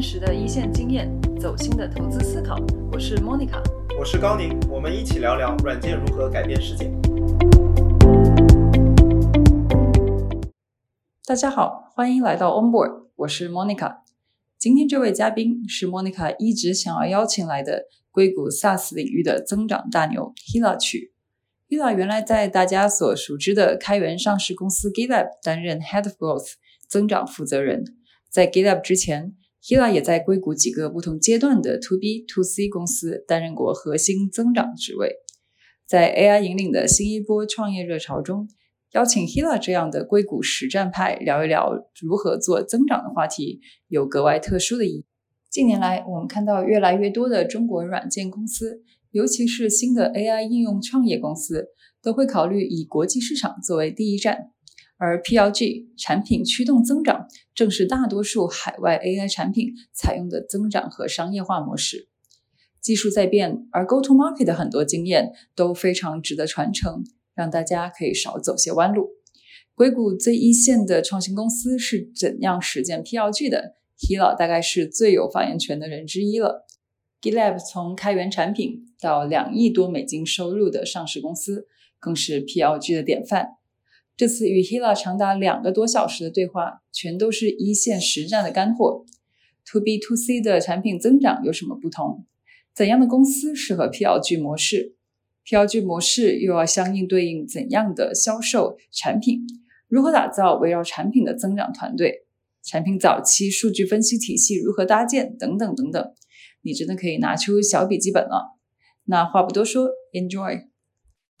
[0.00, 2.56] 真实的一线经验，走心的投资思考。
[2.90, 3.62] 我是 Monica，
[3.98, 6.90] 我是高宁，我们一起聊聊软件如何改变世界。
[11.26, 13.98] 大家好，欢迎来到 Onboard，我是 Monica。
[14.58, 21.12] 今天这位嘉宾是 Monica 一直想要邀请来的硅谷 SaaS 领域的增长大牛 Hila 曲。
[21.68, 26.52] Hila 原来在大家所熟知的开源上市公司 GitLab 担任 Head of Growth
[26.88, 27.84] 增长负责人。
[28.30, 35.16] 在 GitLab 之前，Hila 也在硅谷几个不同阶段的 To B To C 公司担任过核心增长职位。
[35.86, 38.48] 在 AI 引领的新一波创业热潮中，
[38.92, 45.04] 邀请 Hila 这样的硅谷实战派聊一聊如何做增长的话题，有格外特殊的意义。
[45.50, 54.52] 近年来，我们看到越来越多的中国软件公司，尤其是新的 AI 应用创业公司，都会考虑以国际市场作为第一站。
[55.00, 62.08] 而 PLG 产品驱动增长，正是大多数海外 AI 产品采用的增长和商业化模式。
[62.82, 67.02] 技术在变，而 Go to Market 的很多经验都非常值得传承，
[67.34, 69.08] 让大家可以少走些弯路。
[69.74, 76.66] 硅谷最一线的创新公司是怎样实践 PLG 的？Hila 大概是最有发言权的人之一了。
[77.22, 81.66] GitLab 从开源产品到两亿多美金收入的上市公司，
[81.98, 83.59] 更是 PLG 的典范。
[84.16, 89.06] 这次与 Hila 长达两个多小时的对话，全都是一线实战的干货。
[89.72, 92.26] To B To C 的产品增长有什么不同？
[92.74, 94.96] 怎样的公司适合 PLG 模式
[95.46, 99.40] ？PLG 模式又要相应对应怎样的销售产品？
[99.88, 102.26] 如何打造围绕产品的增长团队？
[102.62, 105.36] 产品早期数据分析体系如何搭建？
[105.38, 106.12] 等等等等，
[106.62, 108.58] 你真的可以拿出小笔记本了。
[109.04, 110.69] 那话不多说，Enjoy。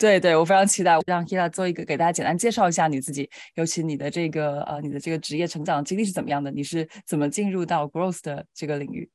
[0.00, 6.50] 对对，我非常期待让 Hila 做一个给大家简单介绍一下你自己，尤其你的这个呃，你的这个职业成长经历是怎么样的？
[6.50, 9.10] 你是怎么进入到 growth 的这个领域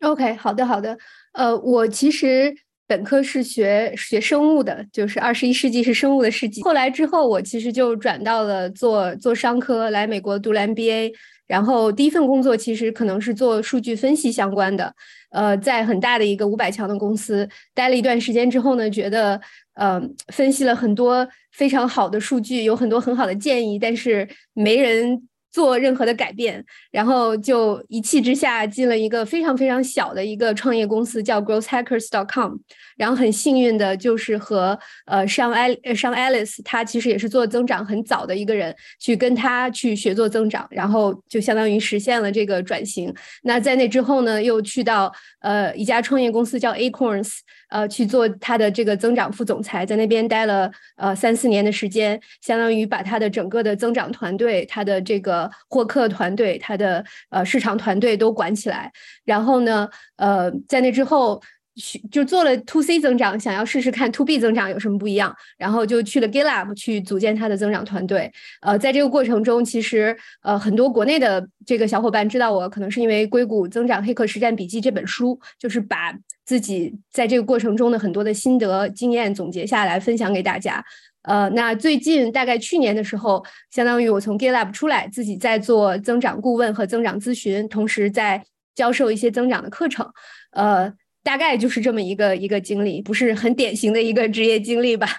[0.00, 0.98] ？OK，好的好的，
[1.32, 2.54] 呃，我其实
[2.86, 6.62] 本科是学学生物的，就是二十一世纪是生物的世纪。
[6.62, 11.14] 后来之后，我其实就转到了做做商科，来美国读了 MBA。
[11.52, 14.94] 然后第一份工作其实可能是做数据分析相关的，
[15.32, 19.38] 呃，在很大的一个五百强的公司待了一段时间之后呢，觉得
[19.74, 20.00] 呃
[20.32, 25.28] 分析了很多非常好的数据，有很多很好的建议，但是没人。
[25.52, 32.54] 做任何的改变，然后就一气之下进了一个非常非常小的一个创业公司，叫 growthhackers.com。
[32.96, 43.12] 然后很幸运的就是和呃上艾上 Alice，他其实也是做增长很早的一个人，去跟他去学做增长，然后就相当于实现了这个转型。
[43.42, 47.38] 那在那之后呢，又去到呃一家创业公司叫 Acorns。
[47.72, 58.92] 呃，去做他的这个增长副总裁，在那边待了呃三四年的时间，相当于把他的整个的增长团队、他的这个获客团队、他的呃市场团队都管起来。
[59.24, 61.42] 然后呢，呃，在那之后。
[61.76, 68.30] 去就做了 to C 增长，想要试试看 to B 增长有什么不一样，然后就去了 GitLab 去组建它的增长团队。
[68.60, 80.84] 呃，在这个过程中，其实呃很多国内的这个小伙伴知道我，可能是因为《硅谷增长黑客实战笔记》这本书，就是把自己在这个过程中的很多的心得经验总结下来分享给大家。
[81.22, 88.44] 呃，那最近大概去年的时候，相当于我从 GitLab 出来，自己在做增长顾问和增长咨询，同时在
[88.74, 90.06] 教授一些增长的课程。
[90.50, 90.92] 呃。
[91.22, 95.08] 大概就是这么一个一个经历，不是很典型的一个职业经历吧？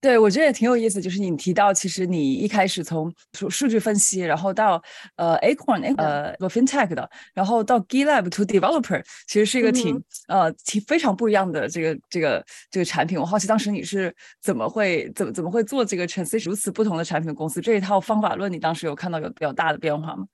[0.00, 1.00] 对，我觉得也挺有意思。
[1.00, 4.82] 就是你提到，其实你一开始从数数据分析，然后到
[5.16, 13.18] 呃 Acorn 呃做 FinTech 的，然后到 GitLab to Developer，其实是一个挺呃挺非常不一样的这个这个这个产品。
[13.18, 17.62] 我好奇当时你是怎么会怎么怎么会做这个 transition 如此不同的产品公司？
[17.62, 20.26] 这一套方法论，你当时有看到有比较大的变化吗？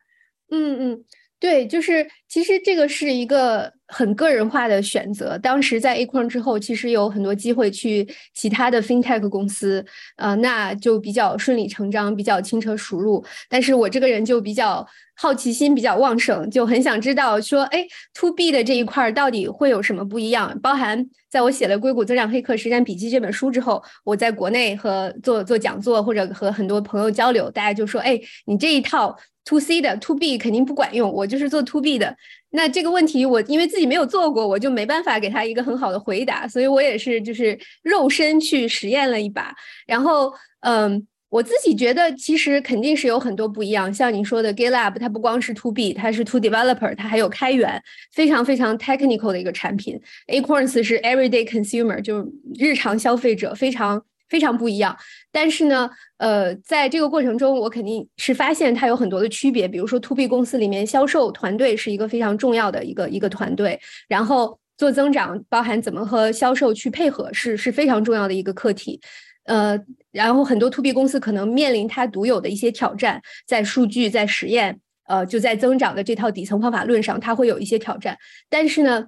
[0.51, 1.05] 嗯嗯。
[1.39, 5.37] 对，就是其实这个是一个很个人化的选择。
[5.39, 9.85] 当时在 Acorn 之后，其实有很多机会去其他的 FinTech 公司，
[10.17, 13.25] 呃，那就比较顺理成章，比较轻车熟路。
[13.49, 14.87] 但是我这个人就比较
[15.17, 17.85] 好奇心比较旺盛，就很想知道说，哎
[18.15, 20.57] ，To B 的这一块到底会有什么不一样？
[20.63, 29.19] 包含在我写了《硅谷增长黑客实战笔记》这本书之后，我在国内和做做讲座或者和很多朋友交流，大家就说，哎，你这一套。
[29.47, 32.15] to C 的 to B 肯定不管用，我就是做 to B 的。
[32.51, 39.55] 那这个问题我因为自己没有做过，我就没办法给他一个很好的回答，所以我也是就是肉身去实验了一把。
[39.87, 43.93] 然后，嗯，我自己觉得其实肯定是有很多不一样。
[43.95, 47.81] 像你说的 GitLab，它不光是 to B，它是 to developer，它还有开源，
[48.13, 50.01] 非常非常 technical 的一个产品。
[50.27, 52.27] Acorns 是 everyday consumer，就是
[52.59, 54.03] 日常消费者非常。
[54.31, 54.97] 非常不一样。
[55.31, 59.69] 但是呢，呃，在这个过程中，我肯定是发现它有很多的区别。
[59.69, 63.79] 比如说，to B 公司里面销售团队是一个非常重要的一个一个团队，
[64.09, 68.99] 然后做增长，包含怎么和销售去配合，是是非常重要的一个课题。
[69.45, 69.79] 呃，
[70.13, 74.79] 然后很多 to B 公司可能面临它独有的一些挑战，在数据、在实验，
[75.09, 78.17] 呃，就在增长的这套底层方法论上，它会有一些挑战。
[78.49, 79.07] 但是呢，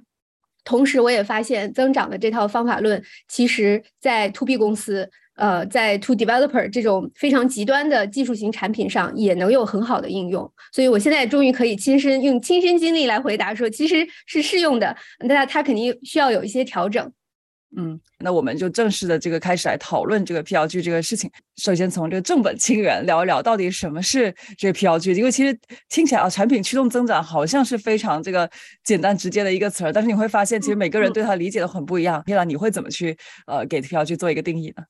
[0.64, 5.10] 同时我也发现，增长的这套方法论，其实在 to B 公司。
[5.34, 10.48] 呃，在 to developer 这种非常极端的技术型产品上，也能有很好的应用。
[10.72, 14.94] 所以我现在终于可以亲身用亲身经历来回答说，其实是适用的。
[15.20, 17.10] 那它肯定需要有一些调整。
[17.74, 21.30] 嗯，那我们就正式的这个开始来讨论这个 PLG 这个事情。
[21.56, 25.14] 首先从这个正本清源聊一聊，到底什么是这个 PLG？
[25.14, 25.58] 因为其实
[25.88, 28.50] 听起来啊，产品驱动增长好像是非常这个
[28.84, 32.22] 简单直接的一个词儿，但是你会发现，其实每个人对它理解的很不一样。
[32.26, 33.16] Hila，你会怎么去
[33.46, 34.82] 呃给 PLG 做一个定义呢？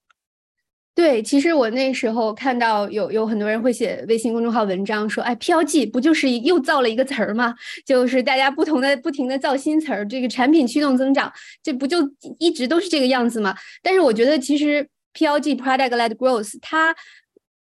[0.94, 7.54] 对，其实我那时候看到有有很多人会写微信公众号文章，说，哎，PLG 不就是又造了一个词儿吗？
[7.86, 11.98] 就是大家不同的不停的造新词儿，这个产品驱动增长，这不就
[12.38, 13.56] 一直都是这个样子吗？
[13.82, 16.94] 但是我觉得其实 PLG Product Led Growth 它，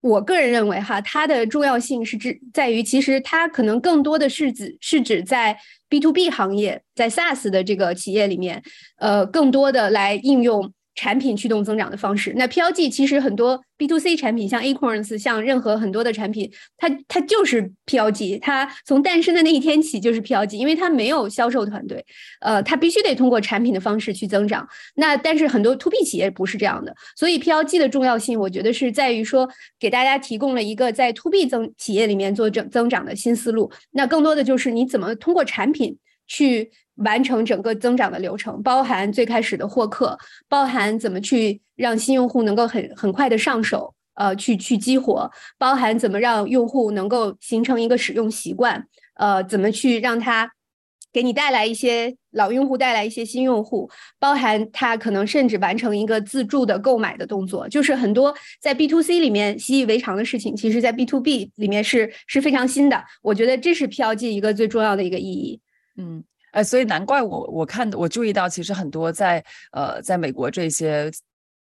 [0.02, 5.56] 我个人认为哈，它的重要性是指在于，其实它可能更多的是指是指在
[5.88, 8.64] B to B 行业，在 SaaS 的这个企业里面，
[8.98, 10.74] 呃，更多的来应用。
[10.96, 22.06] 产品驱动增长的方式，那 PLG 其实很多 B to C 产品，像 Acorns，像任何很多的产品，它它就是 PLG，它从诞生的那一天起就是 PLG，因为它没有销售团队，
[22.42, 24.68] 呃，它必须得通过产品的方式去增长。
[24.96, 29.50] 那但是很多 To B 企业不是这样的，所以 PLG 的重要性，我觉得是在于说
[29.80, 33.72] 给大家提供了一个在 To B 增企业里面做增增长的新思路。
[33.92, 35.98] 那更多的就是你怎么通过产品
[36.28, 36.70] 去。
[37.04, 40.18] 完成整个增长的流程，包含最开始的获客，
[40.48, 50.52] 包含怎么去让新用户能够很很快的上手，呃，去去激活，包含怎么让用户能够形成一个使用习惯，呃，怎么去让他
[51.14, 63.04] 给你带来一些老用户，带来一些新用户，包含他可能甚至完成一个自助的购买的动作，就是很多在 B to C 里面习以为常的事情，其实在 B to B 里面是是非常新的。
[63.22, 65.60] 我觉得这是 PLG 一个最重要的一个意义。
[65.98, 66.24] 嗯。
[66.52, 71.12] 哎，所以难怪我我看我注意到，其实很多在呃在美国这些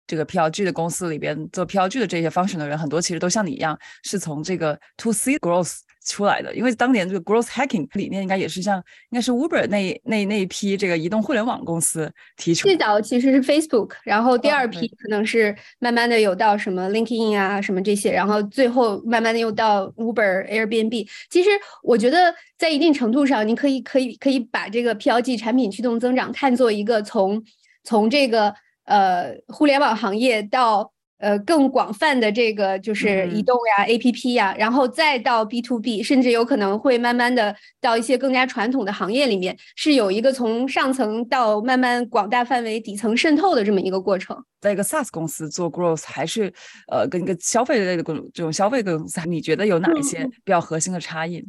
[0.06, 5.78] 这个 PLG 的公司里边做 PLG 的这些 function 的人，很多其实都像你一样，是从这个 To C growth。
[6.04, 8.76] 出来的，因为当年这个 growth hacking 理念应该也是像
[9.10, 12.66] 应该是 Uber 那那那一批这个移动互联网公司提出。
[12.66, 21.08] 最早其实是 Facebook，然后第二批可能是慢慢的有到什么 LinkedIn 啊什么这些，然后最后慢慢的又到 Uber、Airbnb。
[21.30, 21.50] 其实
[21.82, 27.42] 我觉得在一定程度上，你可以可以可以把这个 PLG 产品驱动增长看作一个从
[27.84, 28.52] 从这个
[28.84, 30.92] 呃互联网行业到。
[31.22, 44.36] 呃，更广泛的这个就是移动呀、A P P 呀，然后再到 B to B，甚至有可能会慢慢的到一些更加传统的行业里面，是有一个从上层到慢慢广大范围底层渗透的这么一个过程。
[44.60, 46.52] 在一个 SaaS 公司做 growth，还是
[46.90, 51.46] 呃跟一个消费类的公这种消费公司，你觉得有哪一些比较核心的差异？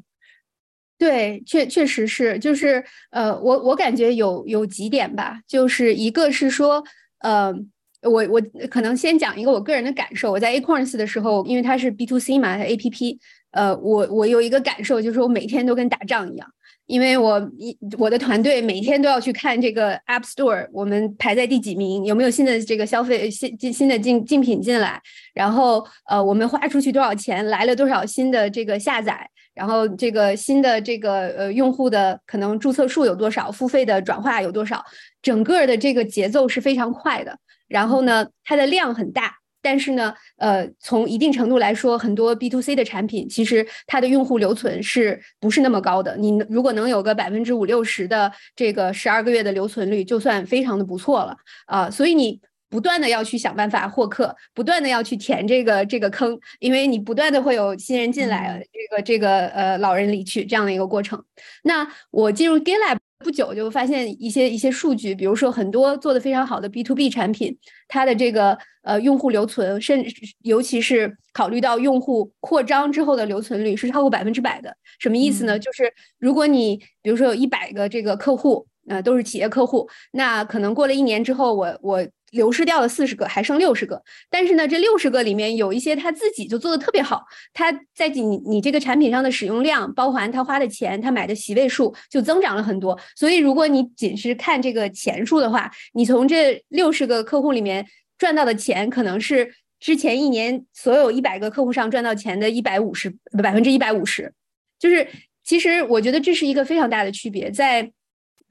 [0.99, 6.83] 对，确确实是，就是呃，我我感觉有有几点吧，就是一个是说，
[7.21, 7.55] 呃。
[8.03, 10.31] 我我可能先讲一个我个人的感受。
[10.31, 13.19] 我在 Acorns 的时候，因为它是 B to C 嘛，它 A P P，
[13.51, 16.47] 呃，我我有一个感受，就是我每天都跟打仗一样，
[16.85, 25.01] 因为我一我的团队每天都要去看这个 App Store，我们排在第几名，有没有新的这个消费新进新的竞竞品进来，
[25.33, 34.83] 然后呃，我们花出去多少钱，来了多少新的这个下载，然后这个新的这个呃用户的可能注册数有多少，付费的转化有多少，
[35.21, 37.37] 整个的这个节奏是非常快的。
[37.67, 46.15] 然后呢，它的量很大，但是呢，呃，从一定程度来说，很多 B to C 的产品其实它的用户留存是不是那么高的？
[46.17, 51.89] 你如果能有个百分之五六十的这个十二个月的留存率，就算非常的不错了啊。
[51.89, 52.39] 所以你
[52.73, 61.23] 不断的要去想办法获客，不断的要去填这个这个坑，因为你不断的会有新人进来，这个这个呃老人离去这样的一个过程。
[61.61, 62.97] 那我进入 GitLab。
[63.19, 74.75] 不久就发现一些一些数据，比如说很多做的非常好的 B to B 产品，它的这个呃用户留存，甚至尤其是考虑到用户扩张之后的留存率是超过百分之百的。
[74.99, 75.57] 什么意思呢？
[75.57, 75.89] 就是
[76.19, 82.05] 如果你比如说有一百个这个客户，呃都是企业客户，那可能过了一年之后，我我。
[82.33, 84.03] 流失掉了四十个，还剩六十个。
[84.29, 87.23] 但是呢，这六十个里面有一些他自己就做的特别好，
[87.53, 92.99] 他在你你这个产品上的使用量，包含他花的钱，他买的席位数就增长了很多。
[93.15, 97.87] 所以如果你仅是看这个钱数的话，你从这六十个客户里面。
[98.15, 104.31] 赚到的钱可能是之前一年所有一百个客户上赚到钱的一百五十百分之一百五十，
[104.79, 105.05] 就是
[105.43, 107.91] 其实我觉得这是一个非常大的区别，在。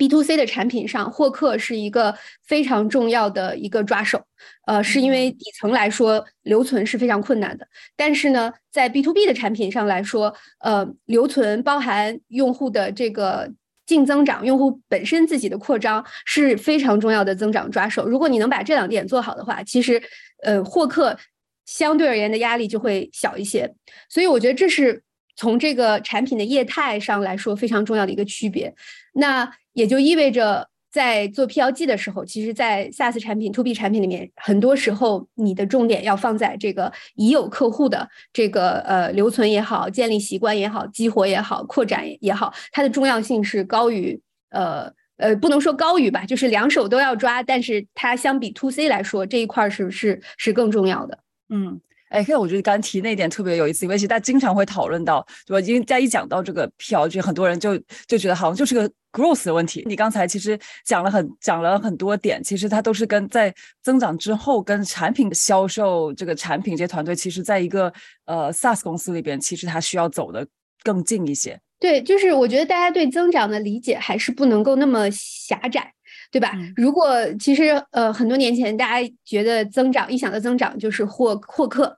[0.03, 2.13] B to C 的产品上，获客是一个
[2.45, 4.21] 非常重要的一个抓手，
[4.67, 7.65] 呃，是因为底层来说留存是非常困难的。
[7.95, 13.49] 但是呢，在 B to B 的产品上来说，呃，留存包含用户的这个
[13.87, 18.05] 净增长，用户本身自己的扩张是非常重要的增长抓手。
[18.05, 20.03] 如果你能把这两点做好的话，其实，
[20.43, 21.17] 呃，获客
[21.65, 23.73] 相对而言的压力就会小一些。
[24.09, 25.01] 所以我觉得这是
[25.37, 28.75] 从这个产品的业态上来说非常重要的一个区别。
[29.15, 51.19] 那也就意味着，在做 PLG 的时候，其实，在 SaaS 产品、To B 产品里面，很多时候你的重点要放在这个已有客户的这个呃留存也好、建立习惯也好、激活也好、扩展也好，它的重要性是高于呃呃，不能说高于吧，就是两手都要抓，但是它相比 To C 来说，这一块是是是更重要的。
[51.49, 51.81] 嗯。
[52.13, 55.67] 哎，可我觉得刚提那点特别有意思，因为其实大家经常会讨论到，对吧？
[55.67, 57.77] 因为大家一讲到这个 PLG，很多人就
[58.07, 59.83] 就觉得好像就是个 growth 的问题。
[59.87, 63.53] 你刚才其实讲了很讲了很多点，其实它都是跟在
[63.83, 67.93] 增长之后，跟产品销售这个产品这些团队，其实在一个
[68.27, 70.47] 呃 SaaS 公司里边，其实它需要走的
[70.83, 71.59] 更近一些。
[71.81, 75.93] 对，就是我觉得大家对增长的理解还是不能够那么狭窄，
[76.33, 76.53] 对吧？
[76.75, 77.09] 如果
[77.39, 81.97] 其实呃很多年前大家觉得增长一想到增长就是获获客。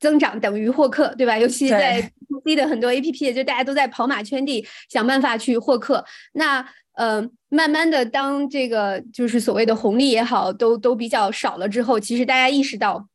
[0.00, 1.38] 增长等于获客，对吧？
[1.38, 2.00] 尤其在
[2.44, 6.04] C 的很多 APP，就大家都在跑马圈地，想办法去获客。
[6.32, 13.06] 那呃，慢慢的，当这个就是所谓的红利也好，都都比较少了之后，其实大家意识到，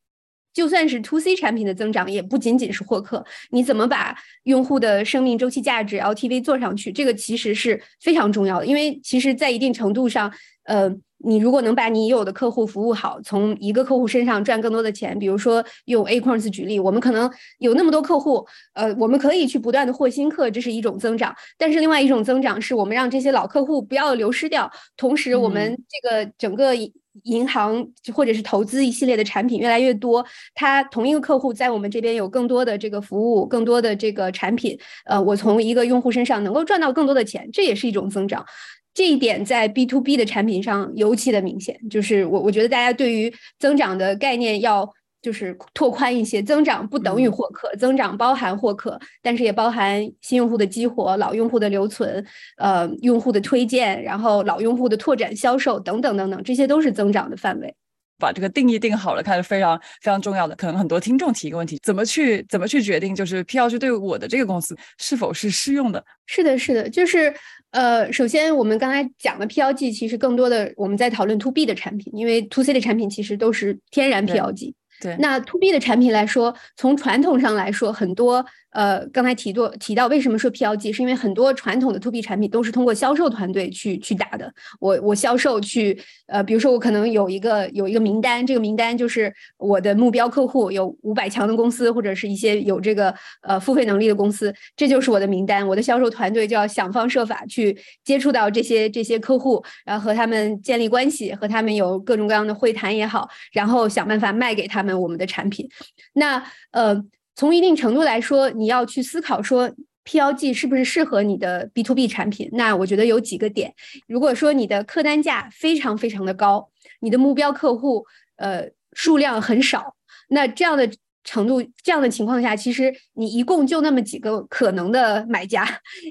[0.57, 3.23] 就算是 To C 产品的增长，也不仅仅是获客。
[3.51, 8.65] 你怎么把用户的生命周期价值 LTV 做上去，这个其实是非常重要的。
[8.65, 10.33] 因为其实，在一定程度上，
[10.63, 10.91] 呃。
[11.21, 21.35] 你如果能把你有的客户服务好，从一个客户身上赚更多的钱，比如说用 Acorns 举例，我们可能有那么多客户，呃，我们可以去不断的获新客，这是一种增长。
[21.57, 26.75] 但是另外一种增长是我们让这些老客户不要流失掉，同时我们这个整个
[27.23, 38.45] 银行或者是投资一系列的产品越来越多，它同一个客户在我们这边有更多的这个服务，更多的这个产品，呃，我从一个用户身上能够赚到更多的钱，这也是一种增长。
[38.93, 44.91] 这一点在 B to B 的产品上尤其的明显，就是我我觉得大家对于增长的概念要
[45.27, 57.75] 就是拓宽一些，增长不等于获客，增长包含获客，但是也包含新用户的激活、老用户的留存、呃用户的推荐，然后老用户的拓展销售等等等等，这些都是增长的范围。
[58.17, 60.55] 把这个定义定好了，看是非常非常重要的。
[60.55, 66.01] 可能很多听众提一个问题：怎么去怎么去决定，就是 P L G 对我的这个公司是否是适用的？
[66.25, 67.33] 是的，是的，就是。
[67.71, 74.73] 呃，首先我们刚才讲的 PLG，其实更多的我们在讨论 To B 的产品，因为 To C 的产品其实都是天然 PLG。
[74.99, 78.45] 对，那 To B 的产品来说，从传统上来说，很多。
[78.77, 84.53] 呃，刚才提过提到为什么说 PLG，是因为很多传统的 To B 产品都是通过销售团队去去打的。
[84.79, 95.67] 我我销售去，呃，比如说我可能有一个有一个名单，这个名单就是我的目标客户，有五百强的公司或者是一些有这个呃付费能力的公司，这就是我的名单。
[95.67, 105.67] 我的销售团队就要想方设法去接触到这些这些客户，然后和他们建立关系，和他们有各种各样的会谈也好，然后想办法卖给他们我们的产品。
[106.13, 107.03] 那呃。
[107.37, 109.71] 从一定程度来说，你要去思考说
[110.05, 112.49] PLG 是不是适合你的 B to B 产品。
[112.53, 113.71] 那我觉得有几个点。
[114.07, 116.67] 如果说你的客单价非常非常的高，
[117.01, 118.03] 你的目标客户
[118.37, 119.93] 呃数量很少，
[120.29, 120.89] 那这样的
[121.23, 125.63] 程度这样的情况下，其实你一共就那么几个可能的买家，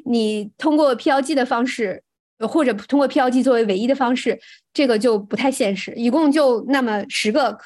[0.04, 2.00] 你通过 PLG 的方式，
[2.38, 4.38] 或者通过 PLG 作为唯一的方式，
[4.72, 5.92] 这个就不太现实。
[5.96, 7.58] 一共就那么十个。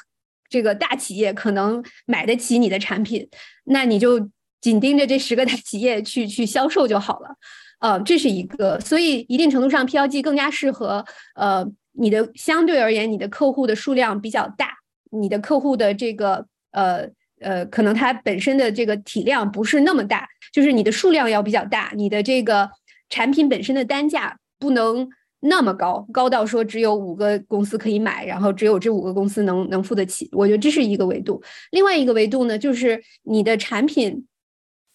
[0.51, 3.25] 这个大企业可能买得起你的产品，
[3.63, 4.29] 那你就
[4.59, 7.35] 紧盯着这十个大企业去去销售就好了，
[7.79, 8.77] 呃，这是一个。
[8.81, 11.05] 所以一定程度上，PLG 更加适合
[11.35, 14.73] 呃你的相对而言，你的客户的数量比较大，
[15.11, 17.07] 你的客户的这个呃
[17.39, 22.69] 呃，可能它本身的这个体量不是那么大，就是你的数量要比较大，你的这个
[23.07, 25.09] 产品本身的单价不能。
[25.43, 30.29] 那么高，高到说只有五个公司可以买，然后只有这五个公司能能付得起。
[30.33, 31.41] 我觉得这是一个维度。
[31.71, 34.27] 另外一个维度呢，就是你的产品，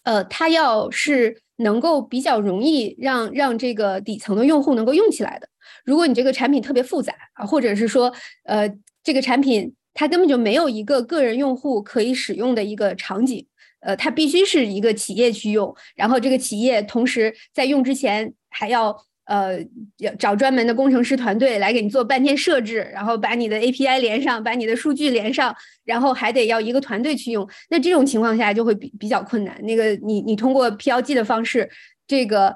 [0.03, 5.49] 呃，它要是能够比较容易让让这个底层的用户能够用起来的。
[5.83, 8.13] 如果你这个产品特别复杂啊，或者是说，
[8.45, 8.73] 呃，
[9.03, 13.45] 这个产品它根本就没有一个个人用户可以使用的一个场景，
[13.81, 18.95] 呃，它必须是一个企业去用，然后这个企业同时在用之前还要。
[19.27, 19.59] 呃，
[19.97, 25.53] 要找专门的工程师团队来给你做半天设置，然后把你的 API 连上，把你的数据连上，
[25.83, 27.45] 然后还得要一个团队去用。
[27.69, 29.59] 那这种情况下就会比比较困难。
[29.63, 31.69] 那个你你通过 PLG 的方式，
[32.07, 32.55] 这个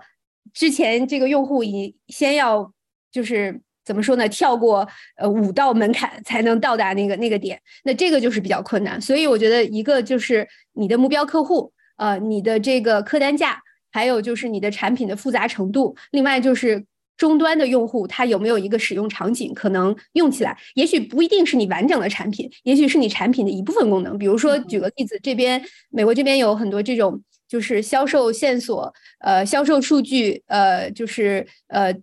[0.53, 2.73] 之前这个用户已先要
[3.11, 4.25] 就是怎么说呢？
[4.29, 4.87] 跳过
[5.17, 9.01] 呃五道门槛才能到达那个那个点，那这个就是比较困难。
[9.01, 13.61] 所以我觉得一个就是你的目标客户，呃，你的这个客单价。
[13.91, 16.83] 还有就是你的产品的复杂程度，另外就是
[17.17, 24.17] 终端的用户他有没有一个使用场景，可能用起来，也许不一定是你完整的产品，也许是你产品的一部分功能。
[24.17, 31.93] 比如说举个例子，这边美国这边有很多这种就是销售线索，呃，销售数据，呃，就是呃，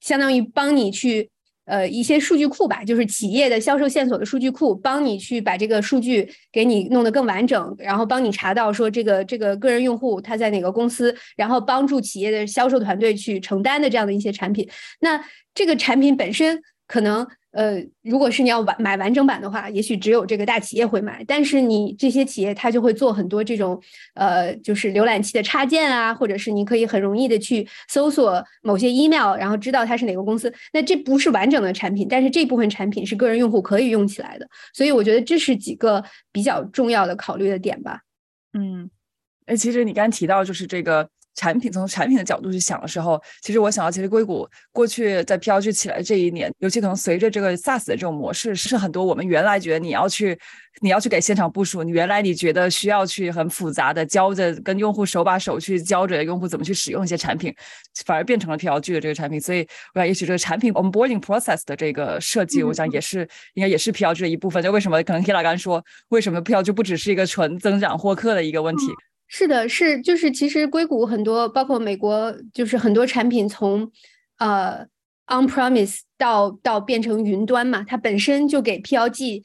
[0.00, 1.30] 相当于帮你去。
[1.66, 14.68] 呃，一些数据库吧，就是企业的销售线索的数据库，帮你去把这个数据给你弄得更完整，然后帮你查到说这个这个个人用户他在哪个公司，然后帮助企业的销售团队去承担的这样的一些产品。
[15.00, 15.22] 那
[15.54, 17.26] 这个产品本身可能。
[17.56, 21.24] 呃，如果是你要完买完整版的话，也许只有这个大企业会买。
[21.26, 23.80] 但是你这些企业，它就会做很多这种，
[24.14, 30.52] 呃，就是浏览器的插件啊，或者是你可以很容易的去搜索某些 email，然后知道它是哪个公司。
[30.74, 34.46] 那这不是完整的产品，但是这部分产品是个人用户可以用起来的。
[34.74, 38.00] 所以我觉得这是几个比较重要的考虑的点吧。
[38.52, 38.90] 嗯，
[39.46, 41.08] 哎，其实你刚刚提到就是这个。
[41.36, 50.36] 产品从产品的角度去想的时候，其实我想到，其实硅谷过去在 PLG 起来这一年，尤其可能随着这个 SaaS 的这种模式，是很多我们原来觉得你要去，
[50.80, 57.54] 你要去给现场部署，你原来你觉得需要去很复杂的教着跟用户手把手去教着用户怎么去使用一些产品，
[58.06, 59.40] 反而变成了 PLG 的这个产品。
[59.40, 59.60] 所以
[59.94, 64.62] 我想，也许这个产品 onboarding process 的这个设计，我想也是应该也是 PLG 的一部分。
[64.62, 68.86] 就为什么可能 Kila 刚说，为什么 PLG 不只是一个纯增长获客的一个问题？
[69.28, 73.90] 是的，是就是其实硅谷很多，包括美国，就是很多产品从
[74.38, 74.86] 呃
[75.26, 79.42] on premise 到到变成云端嘛，它本身就给 PLG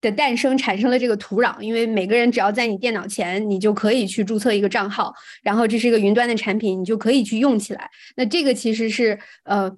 [0.00, 7.90] 的诞生产生了这个土壤，因为每个人只要在你电脑前，你就可以去注册一个账号，然后这是一个云端的产品，你就可以去用起来。
[8.16, 9.76] 那这个其实是呃。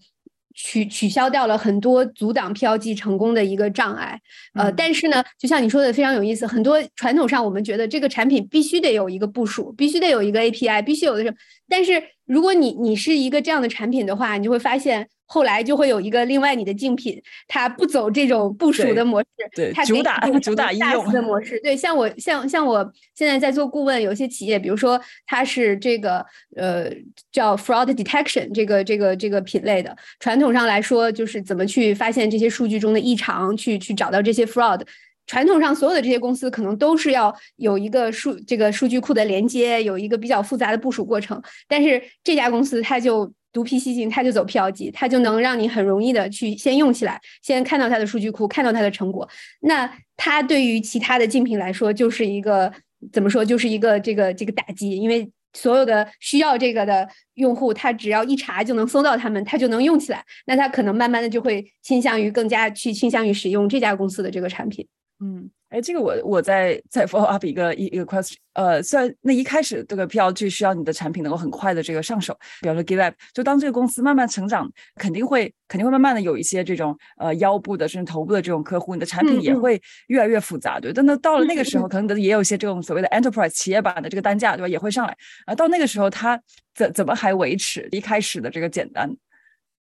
[0.62, 4.20] 取取消掉了很多阻挡 PLG 成功的一个障碍，
[4.54, 11.34] 呃，但是呢，就像你说的非常有意思，很多传统上我们觉得这个产品必须得有一个部署，必须得有一个 API，必须有的是，
[11.68, 15.08] 但是如果你你是一个这样的产品的话，你就会发现。
[15.32, 21.60] 后来就会有一个另外你的竞品，它不走这种部署的模式，对，它主打主打应用的模式。
[21.60, 26.90] 对，像我像像我现在在做顾问，有些企业，比如说它是这个呃
[27.30, 34.80] 叫 fraud detection 这个这个这个品类的，传统上来说就是怎么去发现这些数据中的异常，去去找到这些 fraud。
[35.28, 43.32] 传统上所有的这些公司可能都是要有一个数这个数据库的连接，有一个比较复杂的部署过程，但是这家公司它就。
[43.52, 49.28] 独辟蹊径，它就走 PLG，它就能让你很容易的去先用起来，先看到它的数据库，看到它的成果。
[49.60, 52.72] 那它对于其他的竞品来说，就是一个
[53.12, 60.24] 怎么说，就是一个这个这个打击，因为所有的需要这个的用户，他只要一查就能搜到他们，他就能用起来。
[60.46, 64.86] 那他可能慢慢的就会倾向于更加去倾向于使用这家公司的这个产品。
[65.18, 65.50] 嗯。
[65.70, 80.92] 哎，这个我我在再 follow up 一个一一个 question，呃，虽然那一开始这个 PLG 需要你的产品能够很快的这个上手，比方说 GitLab，就当这个公司慢慢成长，肯定会肯定会慢慢的有一些这种呃腰部的甚至头部的这种客户，你的产品也会越来越复杂，对。
[80.92, 84.68] 但那到了那个时候，可能也有一些这种所谓的 enterprise 企业版的这个单价，对吧？
[84.68, 85.54] 也会上来啊。
[85.54, 86.40] 到那个时候，它
[86.74, 89.08] 怎怎么还维持一开始的这个简单？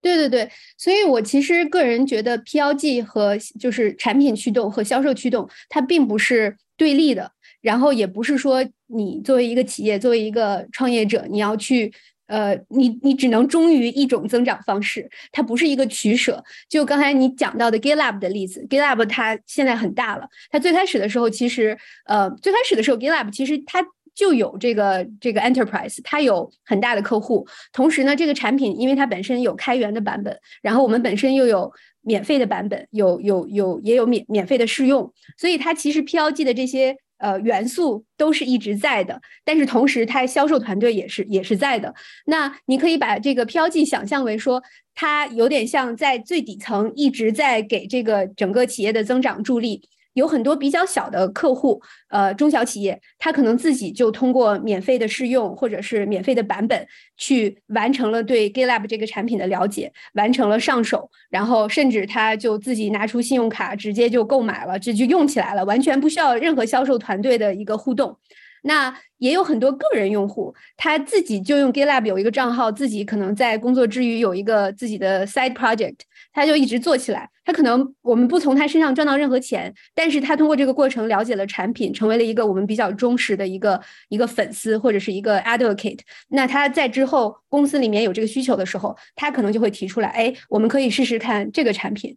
[0.03, 11.93] 对对对，所以我其实个人觉得 PLG 和就是产品驱动和销售驱动，它并不是对立的，然后也不是说你作为一个企业，作为一个创业者，你要去
[12.27, 16.43] 呃，你你只能忠于一种增长方式，它不是一个取舍。
[16.67, 23.81] 就刚才你讲到的 GitLab 的例子，GitLab 它现在很大了，它最开始的时候其实呃，最开始的时候 GitLab 其实它。
[24.15, 27.47] 就有这个这个 enterprise，它有很大的客户。
[27.71, 31.71] 同时呢，这个产品因为它本身有开源的版本，然后我们本身又有
[32.01, 39.19] 免费的版本，有有有也有免免费的试用，所以它其实 PLG 的这些呃元素都是一直在的。
[39.43, 41.93] 但是同时，它销售团队也是也是在的。
[42.25, 44.61] 那你可以把这个 PLG 想象为说，
[44.93, 49.89] 它有点像在最底层一直在给这个整个企业的增长助力。
[50.13, 68.17] 有很多比较小的客户，呃，中小企业，他可能自己就通过免费的试用或者是免费的版本，去完成了对 GitLab 这个产品的了解，完成了上手，然后甚至他就自己拿出信用卡，直接就购买了，这就用起来了，完全不需要任何销售团队的一个互动。
[68.65, 75.97] 那也有很多个人用户，他自己就用 GitLab 有一个账号，自己可能在工作之余有一个自己的 side project，
[76.33, 77.29] 他就一直做起来。
[77.45, 85.99] 他可能我们不从他身上赚到任何钱，但是他通过这个过程了解了产品，成为了一个我们比较忠实的一个一个粉丝或者是一个 advocate。
[86.29, 92.15] 那他在之后公司里面有这个需求的时候，他可能就会提出来，哎，我们可以试试看这个产品。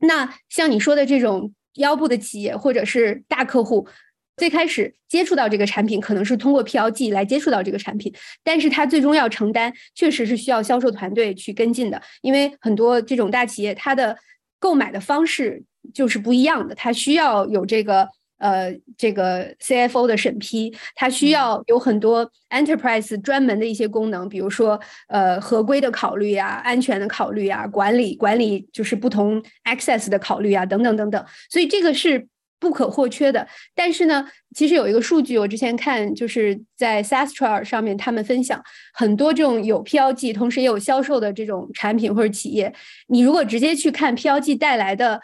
[0.00, 3.88] 那像你说的这种腰部的企业或者是大客户。
[4.36, 8.12] 最开始接触到这个产品，可能是通过 PLG 来接触到这个产品，
[8.44, 14.16] 但是它最终要承担，确实是需要销售团队去跟进的，因为很多这种大企业，它的
[14.58, 15.62] 购买的方式
[15.94, 18.06] 就是不一样的，它需要有这个
[18.38, 32.28] 呃这个 CFO 的审批，它需要有很多 Enterprise 专门的一些功能，比如说呃合规的考虑啊，安全的考虑啊，管理管理就是不同 Access 的考虑啊，等等等等，所以这个是。
[32.58, 38.62] 不可或缺的，但是呢，其实有一个数据，我之前看就是在 SaaStr 上面，他们分享
[38.94, 42.72] 很多这种有 PLG，同时也有销售的这种产品或者企业，
[43.08, 45.20] 你如果直接去看 PLG 带来的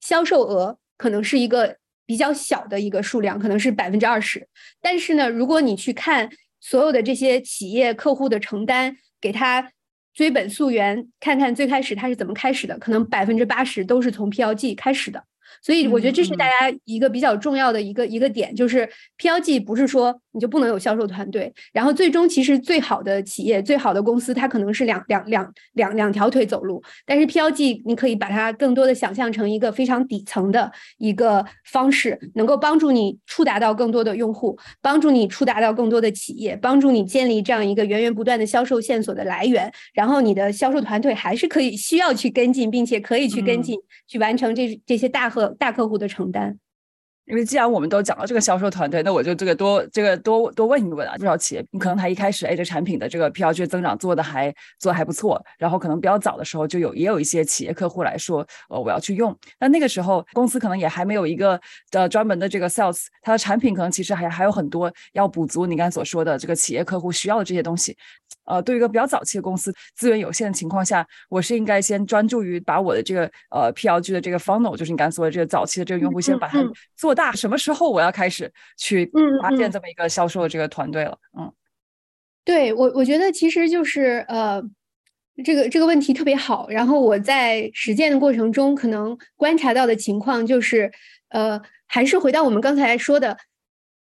[0.00, 4.46] 销售额，可能是一个比较小的一个数量，可能是百分之二十。
[4.82, 6.28] 但是呢，如果你去看
[6.60, 9.72] 所有的这些企业客户的承担，给他
[10.12, 15.24] 追本溯源，看看最开始他是怎么开始的，可能百分之八十都是从 PLG 开始的。
[15.62, 18.88] 所以我觉得这是大家一个比较重要的一个一个点，就是
[19.18, 45.43] PLG 不是说你就不能有销售团队，然后最终其实最好的企业、最好的公司，它可能是两两两两两条腿走路，但是 PLG 你可以把它更多的想象成一个非常底层的一个方式，能够帮助你触达到更多的用户，帮助你触达到更多的企业，帮助你建立这样一个源源不断的销售线索的来源，然后你的销售团队还是可以需要去跟进，并且可以去跟进，去完成这这些大和。
[45.58, 46.58] 大客户的承担。
[47.26, 59.34] 因为既然我们都讲到这个销售团队，那我就这个多这个多多问一问啊，不少企业，你可能他一开始哎，这产品的这个 PLG 增长做的还做的还不错，然后可能比较早的时候就有也有一些企业客户来说，呃，我要去用。
[59.58, 61.58] 那那个时候公司可能也还没有一个
[61.90, 67.96] 的专门的这个 sales，它的产品可能其实还还有很多要补足你刚才所说的这个企业客户需要的这些东西。
[68.44, 76.62] 呃，对于一个比较早期的公司，资源有限的情况下，我是应该先专注于把我的这个呃 PLG 的这个 funnel，就是你刚才说的这个早期的这个用户，先把它
[76.94, 77.13] 做。
[77.14, 79.06] 大什么时候我要开始去
[79.42, 81.18] 搭建这么一个销售的这个团队了？
[81.38, 81.52] 嗯，
[82.44, 84.62] 对我我觉得其实就是呃，
[85.44, 86.68] 这个这个问题特别好。
[86.68, 90.90] 然后我在实践的过程中，可能观察到的情况就是
[91.28, 93.36] 呃，还是回到我们刚才说的，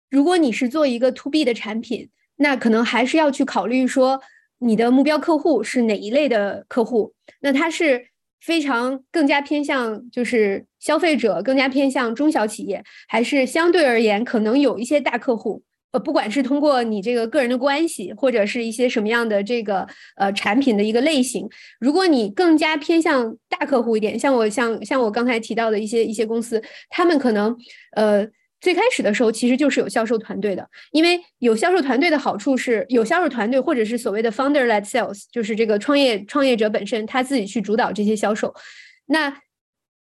[0.10, 4.22] 如果你是做一个 to B 的产品，那可能还是要去考虑说
[4.60, 8.10] 你的目标客户是哪一类的客户，那他是。
[8.48, 15.62] 非常更加偏向就是消费者，更加偏向中小企业，还是相对而言可能有一些大客户。
[15.92, 21.46] 呃，不管是通过你这个个人的关系，或者是一些什么样的这个呃产品的一个类型，
[21.78, 27.54] 如果你更加偏向大客户一点，像我像像我刚才提到的一些一些公司，他们可能
[27.98, 28.26] 呃。
[28.60, 38.52] 最开始的时候，其实就是有销售团队的，因为有销售团队的好处是有销售团队，或者是所谓的 founder-led sales，就是这个创业创业者本身他自己去主导这些销售。
[39.06, 39.42] 那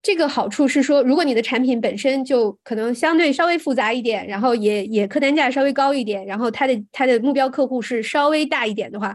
[0.02, 9.14] 这个好处是说，如果你的产品本身就可能相对稍微复杂一点，然后也也客单价稍微高一点，然后它的它的目标客户是稍微大一点的话，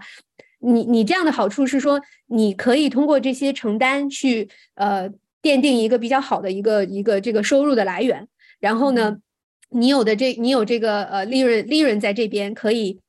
[0.60, 5.10] 你你这样的好处是说，你可以通过这些承担去呃
[5.42, 8.28] 奠定一个比较好的一个一个这个收入的来源，
[8.60, 9.18] 然后呢。
[9.72, 13.00] 你有的这，你有这个呃利润，利润在这边可以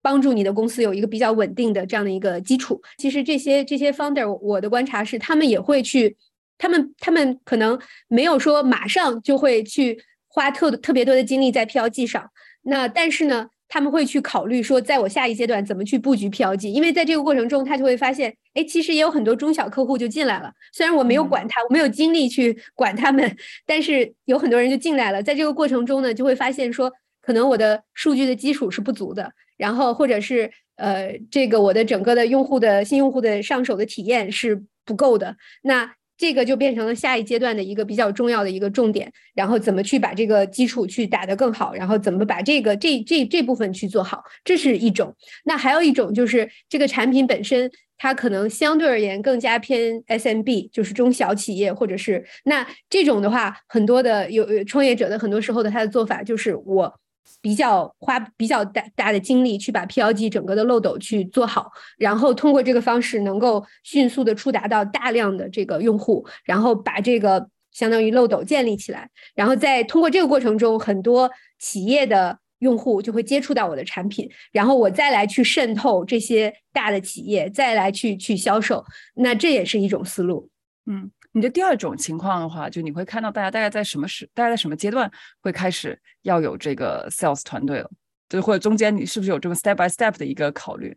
[0.00, 2.80] 帮助你的公司有一个比较稳定的这样的一个基础。
[2.98, 6.16] 其实这些这些 founder，我的观察是，他们也会去，
[6.58, 7.78] 他们他们可能
[8.08, 12.30] 没有说马上就会去花特特别多的精力在 PLG 上，
[12.62, 13.48] 那但是呢。
[13.72, 20.52] 他们会去考虑说，在我下一阶段怎么去布局 PLG，因为在这个过程中，他就会发现，哎，其实也有很多中小客户就进来了。
[20.72, 25.22] 虽然我没有管他，我没有精力去管他们，但是有很多人就进来了。
[25.22, 35.36] 在这个过程中呢，就会发现说，可能我的数据的基础是不足的，然后或者是呃，这个我的整个的用户的新用户的上手的体验是不够的。
[35.62, 45.16] 那这个就变成了下一阶段的一个比较重要的一个重点，然后怎么去把这个基础去打得更好，然后怎么把这个这这这部分去做好，这是一种。
[45.44, 57.00] 那还有一种就是这个产品本身，它可能相对而言更加偏 SMB，就是中小企业，或者是那这种的话，很多的有创业者的很多时候的他的做法就是我。
[57.40, 80.50] 比较花比较大大的精力去把 PLG 整个的漏斗去做好，然后通过这个方式能够迅速的触达到大量的这个用户，然后把这个相当于漏斗建立起来，然后在通过这个过程中，很多企业的用户就会接触到我的产品，然后我再来去渗透这些大的企业，再来去去销售，那这也是一种思路。
[80.86, 87.90] 嗯，你的第二种情况的话，就你会看到大家大概在什么时，大概在什么阶段会开始要有这个 sales 团队了，
[88.28, 90.96] 就或者中间你是不是有这么 step by step 的一个考虑？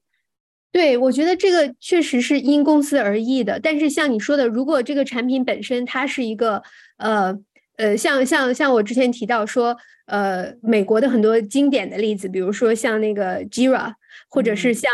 [0.71, 3.59] 对，我觉得这个确实是因公司而异的。
[3.59, 6.63] 但是像你说的，如果这个产品本身它是一个
[6.97, 7.37] 呃
[7.77, 13.93] 呃，像像像我之前提到说，呃，美国的很多经典的例子，比如说像那个 Jira，
[14.29, 14.91] 或者是像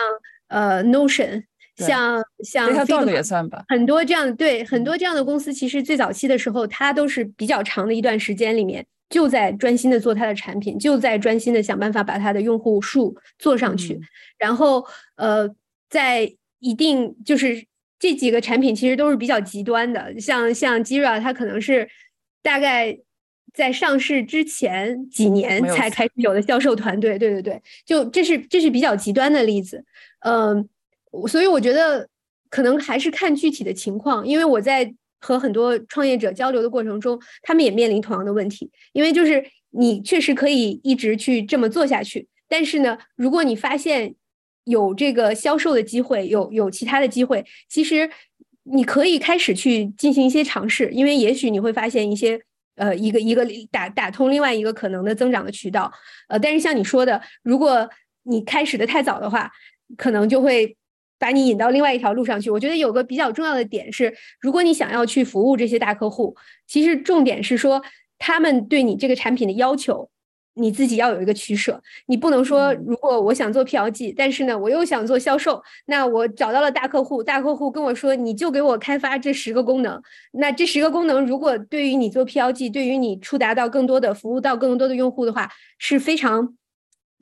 [0.47, 1.45] 呃 Notion，
[1.79, 13.99] 像像 Figma 也算吧，很多这样对很多这样的公司，其实最早期的时候，它都是比较长的一段时间里面，就在专心的做它的产品，就在专心的想办法把它的用户数做上去，
[14.37, 15.49] 然后呃。
[15.91, 17.65] 在一定就是
[17.97, 21.89] 这几个产品其实都是比较极端的，像像 Jira，它可能是
[22.43, 22.95] 大概
[23.55, 29.83] 在上市之前几年才开始有的销售团队，对对对，就这是这是比较极端的例子，
[30.19, 30.69] 嗯，
[31.27, 32.07] 所以我觉得
[32.49, 44.15] 可能还是看具体的情况，因为我在和很多创业者交流的过程中，他们也面临同样的问题，因为就是你确实可以一直去这么做下去，但是呢，如果你发现
[44.63, 48.09] 有这个销售的机会，有有其他的机会，其实
[48.63, 52.39] 你可以开始去进行一些尝试，因为也许你会发现一些
[52.75, 55.91] 呃一个一个打打通另外一个可能的增长的渠道，
[56.27, 57.89] 呃，但是像你说的，如果
[58.23, 59.51] 你开始的太早的话，
[59.97, 60.77] 可能就会
[61.19, 62.49] 把你引到另外一条路上去。
[62.49, 67.83] 我觉得有个比较重要的点是，如果你想要去服务这些大客户，其实重点是说
[68.17, 70.09] 他们对你这个产品的要求。
[70.55, 80.01] 你自己要有一个取舍，你不能说，如果我想做 PLG，但是呢，我又想做销售，那我找到了大客户，大客户跟我说，你就给我开发这十个功能，
[80.33, 86.55] 那这十个功能如果对于你做 PLG，对于你触达到更多的服务到更多的用户的话，是非常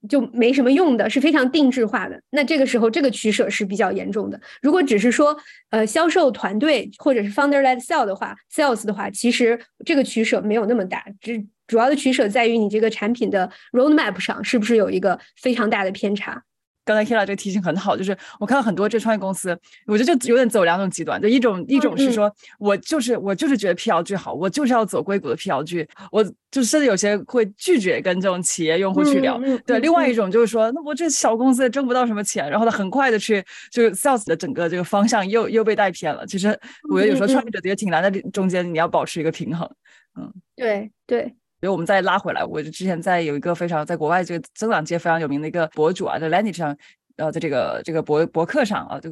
[0.07, 2.21] 就没什么用的，是非常定制化的。
[2.31, 4.39] 那这个时候，这个取舍是比较严重的。
[4.62, 5.38] 如果只是说，
[5.69, 11.45] 呃，销售团队或者是 founder led sell 的话，sales 的话，其实这个取舍没有那么大，只。
[11.67, 16.41] 主要的取舍在于你这个产品的 roadmap 上是不是有一个非常大的偏差？
[16.88, 29.38] 刚才 Kila 这个提醒很好，就是我看到很多这创业公司，我觉得就有点走两种极端，就一种一种是说我就是我就是觉得 PLG 好，我就是要走硅谷的 PLG，我就甚至有些会拒绝跟这种企业用户去聊。
[29.65, 36.26] 对，另外一种就是说，那我这小公司挣不到什么钱，然后他很快的去就是 sales 的整个这个方向又又被带偏了。
[36.26, 36.47] 其实
[36.89, 39.69] 我觉得有时候创业者也挺难的，中间你要保持一个平衡。
[40.17, 41.36] 嗯，对对。
[41.60, 46.76] 所以我们再拉回来，我之前在有一个非常在国外这个增长界非常有名的一个博主啊，在 Lenny 上，
[47.15, 49.10] 呃，在这个这个博博客上啊，就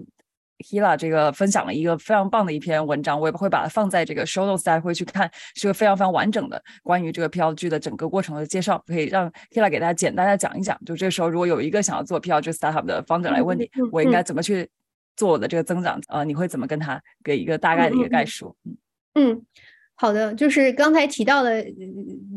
[0.60, 10.80] Hila 这个分享了一个非常棒的一篇文章，我也会把它放在这个 Show Notes，大家会去看，是个非常非常完整的关于这个 PLG 的整个过程的介绍，可以让 Hila 给大家简单的讲一讲。
[10.86, 14.70] 就这时候，如果有一个想要做 PLG startup 的 founder 来问你，我应该怎么去
[15.18, 16.00] 做我的这个增长？
[16.08, 18.56] 呃，你会怎么跟他给一个大概的一个概述？
[18.66, 18.78] 嗯
[19.16, 19.46] 嗯。
[19.98, 21.66] 好的，就是刚才提到的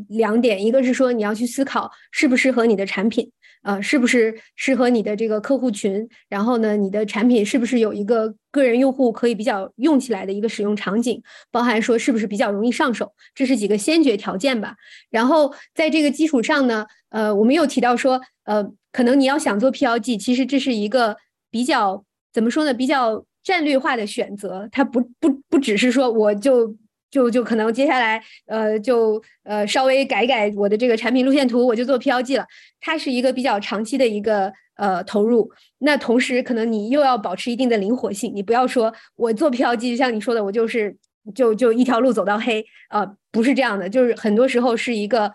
[0.09, 3.29] 两点，一个是说你要去思考适不适合你的产品，
[3.62, 14.77] 呃，是不是适合你的这个客户群，然后呢，你的产品是不是有一个个人用户可以比较用起来的一个使用场景，包含说是不是比较容易上手，这是几个先决条件吧。
[15.11, 21.16] 然后在这个基础上呢，呃，我们又提到说，呃，可能你要想做 PLG，其实这是一个
[21.51, 26.77] 比较怎么说呢，比较战略化的选择，它不不不只是说我就。
[27.11, 32.47] 就就可能接下来，呃，就呃稍微改改我的这个产品路线图，我就做 PLG 了。
[32.81, 35.51] 它是一个比较长期的一个呃投入。
[35.79, 40.94] 那同时，可能你又要保持一定的灵活性，你不要说我做 PLG，就像你说的，我就是
[41.35, 43.88] 就就一条路走到黑啊，不是这样的。
[43.88, 45.33] 就是很多时候是一个，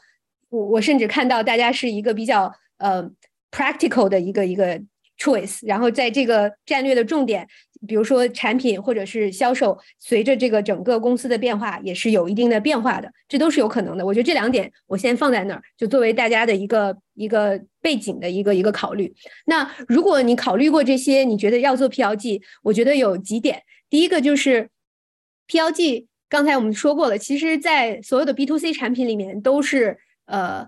[0.50, 3.10] 我我甚至看到大家是一个比较呃
[3.52, 4.80] practical 的一个一个
[5.18, 7.48] choice，然后在这个战略的重点。
[7.88, 14.06] 比如说产品或者是销售，随着这个整个公司的变化，也是有一定的变化的，这都是有可能的。
[14.06, 19.14] 我觉得这两点我先放在那儿，就作为大家的一个一个背景的一个一个考虑。
[19.46, 23.62] 那如果你考虑过这些，你觉得要做 PLG，我觉得有几点。
[23.90, 24.70] 第一个就是
[25.48, 30.68] PLG，刚才我们说过了，其实在所有的 B to C 产品里面都是呃。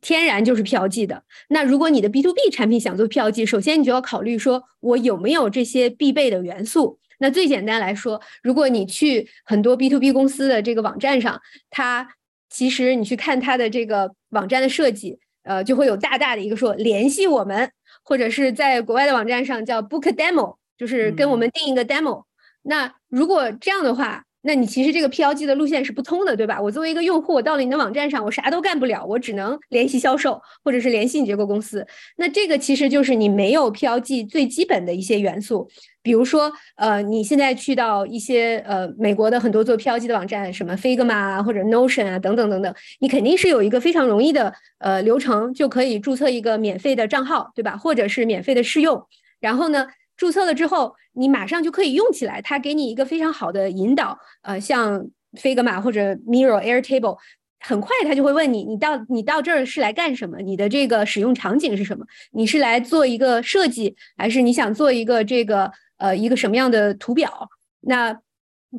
[0.00, 1.22] 天然就是 PLG 的。
[1.48, 6.98] 那如果你的 B to B 产品想做 PLG，首先你就要考虑说，我有没有这些必备的元素。
[7.18, 12.08] 那最简单来说，如果你去很多 B to B 公司的这个网站上，它
[12.48, 17.70] 其实你去看它的这个网站的设计，呃，就会有大大的一个说联系我们，
[18.04, 22.24] 或者是在国外的网站上叫 Book Demo，就是跟我们定一个 Demo。
[22.62, 26.58] 那如果这样的话，那你其实这个 PLG 的路线是不通的，对吧？
[26.58, 31.86] 我作为一个用户，我到了你的网站上，我啥都干不了，我只能联系销售或者是联系你这个公司。
[32.16, 35.68] 那这个其实就是你没有 PLG 最基本的一些元素，
[36.02, 47.76] 比如说，呃，你现在去到一些呃美国的很多做 PLG 的网站，什么 Figma 啊或者 Notion 啊等等等等，你肯定是有一个非常容易的呃流程，就可以注册一个免费的账号，对吧？
[47.76, 49.04] 或者是免费的试用，
[49.40, 49.86] 然后呢？
[50.18, 52.40] 注册了之后，你马上就可以用起来。
[52.40, 57.18] 它给你一个非常好的引导，呃，像 Figma 或者 Miro、Airtable，
[57.60, 60.38] 很快它就会问你，你到你到这儿是来干什么？
[60.38, 62.06] 你的这个使用场景是什么？
[62.30, 67.48] 你是来做一个设计，还是你想做一个这个呃一个什么样的图表？
[67.80, 68.18] 那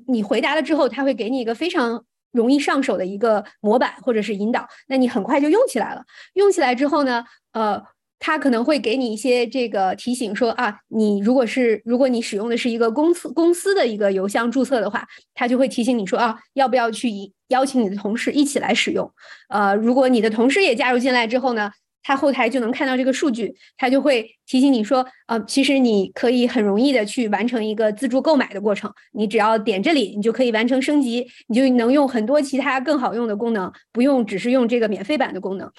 [0.08, 4.68] 你回答了之后，它会给你一个非常容易上手的一个模板或者是引导。
[4.88, 6.04] 那你很快就用起来了。
[6.34, 7.84] 用起来之后呢，呃。
[8.20, 17.10] 他可能会给你一些这个提醒，说啊，你如果是如果你使用的是一个公司公司的一个邮箱注册的话，他就会提醒你说啊，要不要去
[17.48, 19.10] 邀请你的同事一起来使用？
[19.48, 21.72] 呃，如果你的同事也加入进来之后呢，
[22.04, 35.72] 他后台就能看到这个数据，他就会提醒你说，呃，其实你可以很容易的去完成一个自助购买的过程，你只要点这里，你就可以完成升级，你就能用很多其他更好用的功能，不用只是用这个免费版的功能。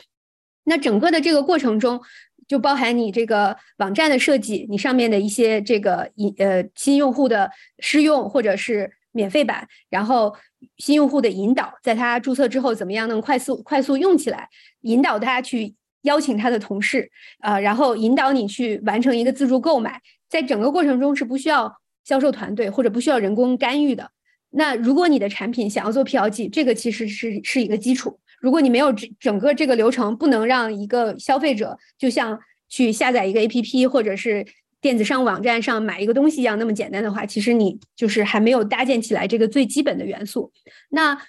[0.65, 2.01] 那整个的这个过程中。
[2.51, 10.35] 就包含你这个网站的设计，你上面的一些这个引呃新用户的试用或者是免费版，然后
[10.77, 14.49] 新用户的引导，在他注册之后怎么样能快速快速用起来，
[14.81, 17.09] 引导他去邀请他的同事，
[17.41, 21.73] 呃，然后引导你去完成一个自助购买，在整个过程中是不需要
[22.05, 24.11] 销售团队或者不需要人工干预的。
[24.51, 28.19] 那如果你的产品想要做 PLG，这个其实是是一个基础。
[28.41, 34.47] 如果你没有整整个这个流程，不能让一个消费者就像去下载一个 APP 或者是
[34.81, 40.51] 电子商务网站上买一个东西一样那么简单的话，其实你就是还没有搭建起来这个最基本的元素。
[40.89, 41.21] 那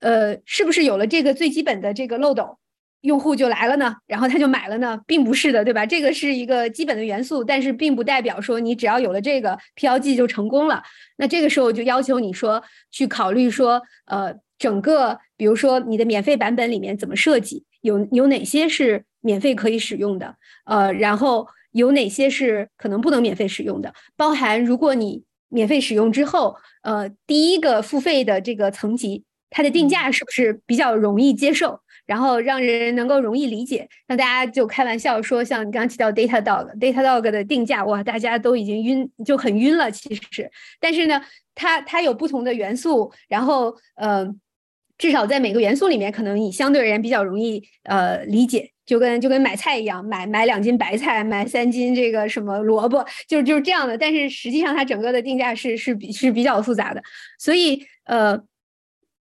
[0.00, 2.56] 呃，是不是有了这个最基本的这个漏斗，
[3.02, 3.96] 用户就来了呢？
[4.06, 4.98] 然后他就买了呢？
[5.06, 5.84] 并不是的，对吧？
[5.84, 10.82] 这个是一个基本的元素，但是并不代表说你只要有了这个 PLG 就成功了。
[11.18, 14.34] 那这个时候就要求你说去考虑说呃。
[14.58, 33.88] 整个，比如说你的免费版本里面怎么设计，有有哪些是免费可以使用的，呃，然后有哪些是可能不能免费使用的，包含如果你免费使用之后，呃，第一个付费的这个层级，它的定价是不是比较容易接受，然后让人能够容易理解？
[34.08, 39.90] 那大家就开玩笑说，像你刚刚提到 Data Dog，Data Dog 的定价，哇，大家都已经晕，就很晕了。
[39.90, 41.20] 其实，但是呢，
[41.54, 44.34] 它它有不同的元素，然后，呃。
[44.96, 53.98] 至少在每个元素里面，可能你相对而言比较容易呃理解，就跟就跟买菜一样，买买两斤白菜，买三斤这个什么萝卜，就是就是这样的。
[53.98, 57.02] 但是实际上它整个的定价是是比是比较复杂的，
[57.38, 58.40] 所以呃，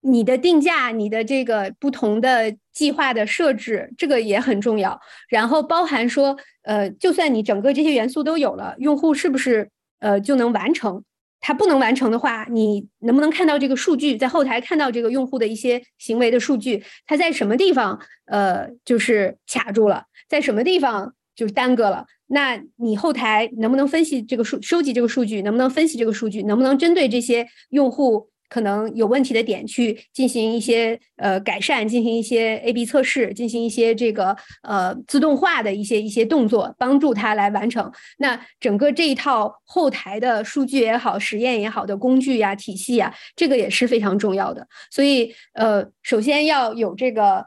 [0.01, 4.99] 你的定价，你的这个不同的计划的设置，这个也很重要。
[5.29, 9.69] 然后包含说呃，就算你整个这些元素都有了，用户是不是
[9.99, 11.03] 呃就能完成？
[11.41, 14.15] 它不能完成的话，你能不能看到这个数据？
[14.15, 22.05] 在后台看到这个用户的一些行为的数据，它在什么地方呃就是卡住了，在什么地方就是耽搁了？
[22.27, 25.41] 那你后台能不能分析这个数，收集这个数据？
[25.41, 26.43] 能不能分析这个数据？
[26.43, 28.29] 能不能针对这些用户？
[28.51, 37.89] 可能有问题的点去进行一些呃改善，进行一些 A/B 测试，进行一些这个呃自动化的一些一些动作，帮助他来完成。
[38.17, 44.67] 那整个这一套后台的数据也好，实验也好的工具呀、体系呀，这个也是非常重要的。
[44.89, 47.45] 所以呃，首先要有这个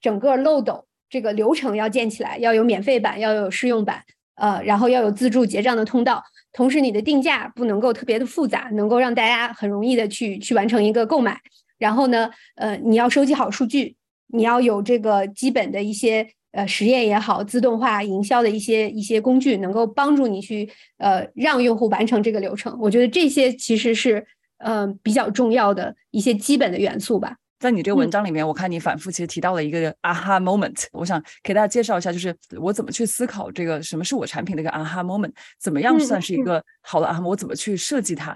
[0.00, 4.02] 整个漏斗这个流程要建起来，要有免费版，要有试用版，
[4.34, 6.20] 呃，然后要有自助结账的通道。
[6.52, 11.40] 同时，你的定价不能够特别的复杂，能够让大家很容易的去去完成一个购买。
[11.78, 13.94] 然后呢，呃，你要收集好数据，
[14.26, 22.76] 你要有这个基本的一些呃实验也好，自动化营销的一些一些工具，能够帮助你去呃让用户完成这个流程。
[22.80, 24.26] 我觉得这些其实是
[24.58, 27.36] 嗯比较重要的一些基本的元素吧。
[27.60, 38.34] 在你这个文章里面，我看你反复其实提到了一个 aha moment，我想给大家介绍一下，就是我怎么去思考这个什么是我产品的一个 aha moment，怎么样算是一个好的 aha，我怎么去设计它？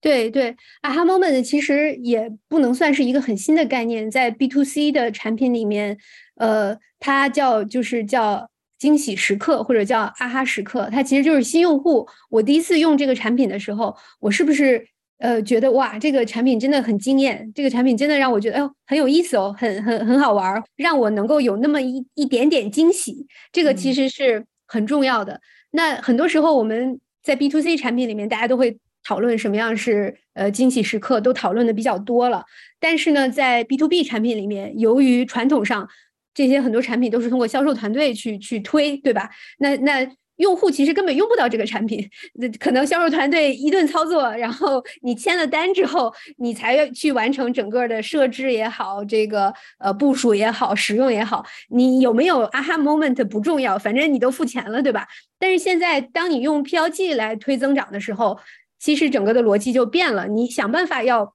[0.00, 5.98] 对对，aha moment 其实也不能算是一个很新的概念，在 B to C 的产品里面，
[6.36, 8.48] 呃，它叫就是叫
[8.78, 14.88] 惊喜时刻或者叫啊哈时刻，它其实就是新用户，我第一次用这个产品的时候，我是不是？
[15.20, 25.38] 呃，觉得哇，这个产品真的很惊艳，这个产品真的让我觉得，哎呦，很有意思哦，很很很好玩，让我能够有那么一一点点惊喜，这个其实是很重要的。
[25.72, 32.42] 那很多时候我们在 B to C 产品里面，大家都会讨论什么样是呃惊喜时刻，都讨论的比较多了。
[32.80, 35.86] 但是呢，在 B to B 产品里面，由于传统上
[36.32, 39.28] 这些很多产品都是通过销售团队去去推，对吧？
[39.58, 40.10] 那那。
[40.40, 55.06] 用户其实根本用不到这个产品，那可能销售团队一顿操作，然后你签了单之后，你才去完成整个的设置也好，这个呃部署也好，使用也好，你有没有 aha moment 不重要，反正你都付钱了，对吧？
[55.38, 58.38] 但是现在当你用 PLG 来推增长的时候，
[58.78, 61.34] 其实整个的逻辑就变了，你想办法要。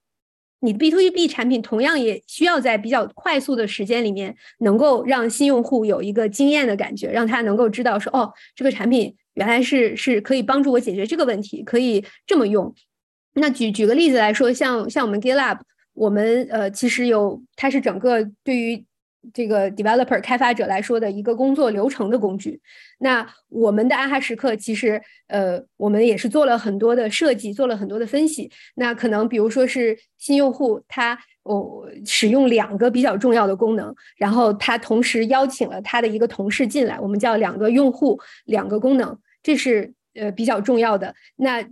[0.66, 12.74] 你的 B to B 产品同样也需要在比较快速的时间里面，能够让新用户有一个惊艳的感觉，让他能够知道说，哦，这个产品原来是是可以帮助我解决这个问题，可以这么用。
[13.34, 15.60] 那举举个例子来说，像像我们 GitLab，
[15.94, 18.84] 我们呃其实有，它是整个对于。
[19.32, 22.60] 这个 developer 开发者来说的一个工作流程的工具，
[22.98, 28.50] 那我们的阿哈时刻其实，呃，我们也是做了很多的设计，做了很多的分析。
[28.76, 41.14] 那可能比如说是新用户他哦使用两个比较重要的功能，然后他同时邀请了他的一个同事进来，我们叫两个用户两个功能，这是呃比较重要的。
[41.36, 41.66] 那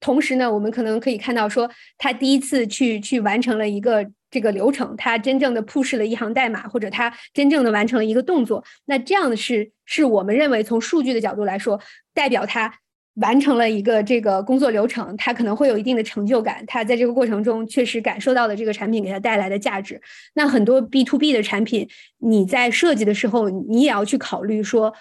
[0.00, 4.10] 同时呢，我们可能可以看到说，他第一次去去完成了一个。
[4.30, 11.80] 这个流程，它真正的 push 了一行代码，或者它真正的完成了一个动作，那这样的是是我们认为从数据的角度来说，
[12.12, 12.72] 代表它
[13.14, 20.00] 完成了一个这个工作流程，它可能会有一定的成就感，它在这个过程中确实感受到了这个产品给它带来的价值。
[20.34, 24.94] 那很多 B to B 的产品，你在设计的时候，你也要去考虑说。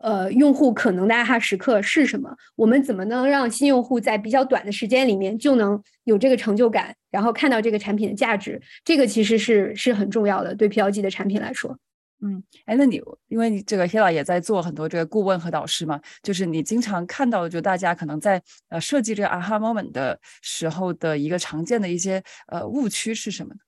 [0.00, 2.34] 呃，用户可能的哈时刻是什么？
[2.56, 8.60] 我们怎么能让新用户在比较短的时间里面就能有这个成就感，然后看到这个产品的价值？
[8.84, 11.76] 这个其实是是很重要的，对 PLG 的产品来说。
[12.22, 23.60] 嗯，哎，那你因为你这个 Hila 也在做很多这个顾问和导师嘛，就是你经常看到，就大家可能在呃设计这个 aha moment 的时候的一个常见的一些呃误区是什么呢？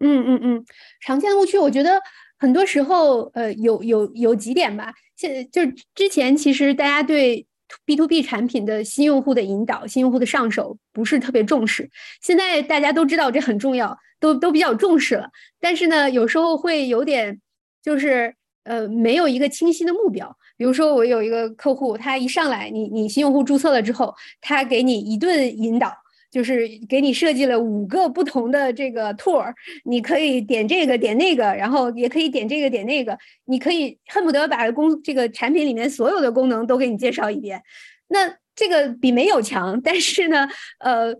[0.00, 0.64] 嗯嗯嗯，
[1.00, 2.00] 常见的误区，我觉得。
[2.38, 4.92] 很多时候，呃，有有有几点吧。
[5.16, 5.62] 现就
[5.94, 7.46] 之前，其实大家对
[7.84, 11.90] B to B 产品的新用户的引导、新用户的上手不是特别重视。
[12.22, 15.28] 现在大家都知道这很重要，都都比较重视了。
[15.58, 17.40] 但是呢，有时候会有点，
[17.82, 20.36] 就是呃，没有一个清晰的目标。
[20.56, 25.92] 比如说，我有一个客户，他一上来，你你新用户注册了之后，他给你一顿引导。
[26.30, 29.52] 就是给你设计了五个不同的这个 tour，
[29.84, 33.16] 你可以点这个点那个，然后也可以点这个点那个，
[33.46, 37.62] 你可以恨不得把功这个产品里面所有的功能都给你介绍一遍。
[38.08, 40.48] 那这个比没有强，但是呢，
[40.80, 41.14] 呃，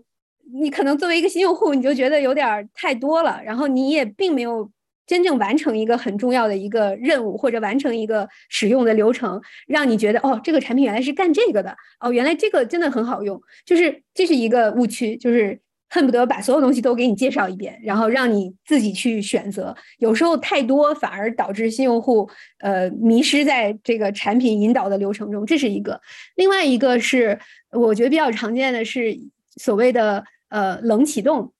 [0.53, 4.71] 你可能作为一个新用户，你就觉得有点太多了，然后你也并没有。
[5.07, 15.57] 真正完成一个很重要的一个任务，或者完成一个使用的流程，让你觉得哦，这个产品原来是干这个的哦，原来这个真的很好用，就是这是一个误区，就是
[15.89, 19.73] 恨不得把所有东西都给你介绍一遍，然后让你自己去选择。
[19.99, 22.29] 有时候太多反而导致新用户
[22.59, 26.01] 呃迷失在这个产品引导的流程中，这是一个。
[26.35, 27.39] 另外一个是
[27.71, 29.17] 我觉得比较常见的是
[29.55, 31.53] 所谓的呃冷启动，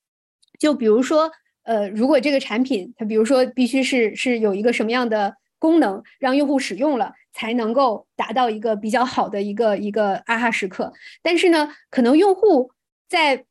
[0.59, 1.31] 就比如说。
[1.67, 12.71] 呃，如果这个产品它比如说必须是是有一个什么样的功能让用户使用了才能够达到一个比较好的一个一个啊哈时刻，但是呢，可能用户
[13.09, 13.43] 在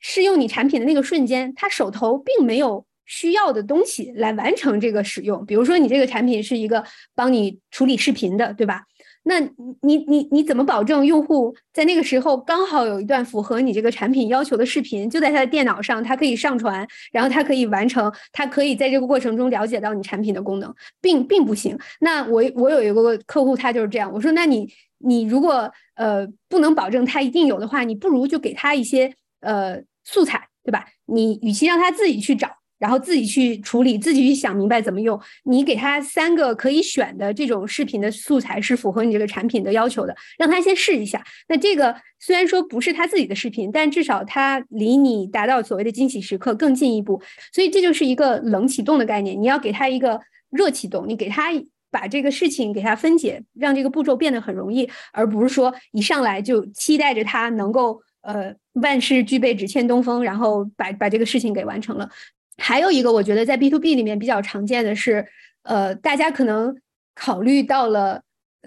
[0.00, 8.84] 试用你产品的那个瞬间，他手头并没有需要的东西来完成这个使用，比如说你这个产品是一个帮你处理视频的，对吧？
[9.26, 9.40] 那
[9.80, 21.78] 你你你怎么保证用户在那个时候刚好有一段符合你这个产品要求的视频就在他的电脑上，他可以上传，然后他可以完成，他可以在这个过程中了解到你产品的功能，并并不行。
[22.00, 24.12] 那我我有一个客户，他就是这样。
[24.12, 24.68] 我说，那你
[24.98, 29.10] 你如果呃不能保证他一定有的话，你不如就给他一些
[29.40, 30.86] 呃素材，对吧？
[31.06, 32.48] 你与其让他自己去找。
[32.84, 35.18] 然后自己去处理，自己去想明白怎么用。
[35.44, 41.24] 你给他三个可以选的这种视频的素材是符合你这个产品的要求的，让他先试一下。
[41.48, 47.22] 那这个虽然说不是他自己的视频，但至少他离你达到所谓的惊喜时刻更进一步。
[47.54, 50.20] 所以这就是一个冷启动的概念，你要给他一个
[50.50, 51.50] 热启动，你给他
[51.90, 62.10] 把这个事情给他分解，让这个步骤变得很容易，而不是说一上来就期待着他能够呃万事俱备只欠东风，然后把把这个事情给完成了。
[62.56, 65.26] 还有一个，我觉得在 B to B 里面比较常见的是，
[65.62, 66.76] 呃，大家可能
[67.14, 68.22] 考虑到了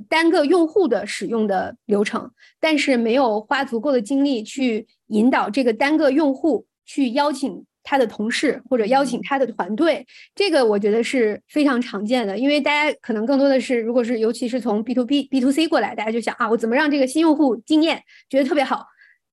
[0.09, 10.05] 单个用户的使用的流程，但是没有花足够的精力去引导这个单个用户去邀请他的同事或者邀请他的团队。
[10.35, 18.85] 这个我觉得是非常常见的，因为大家可能更多的是，如果是尤其是从 B to B、B to C 过来，大家就想啊，我怎么让这个新用户惊艳觉得特别好。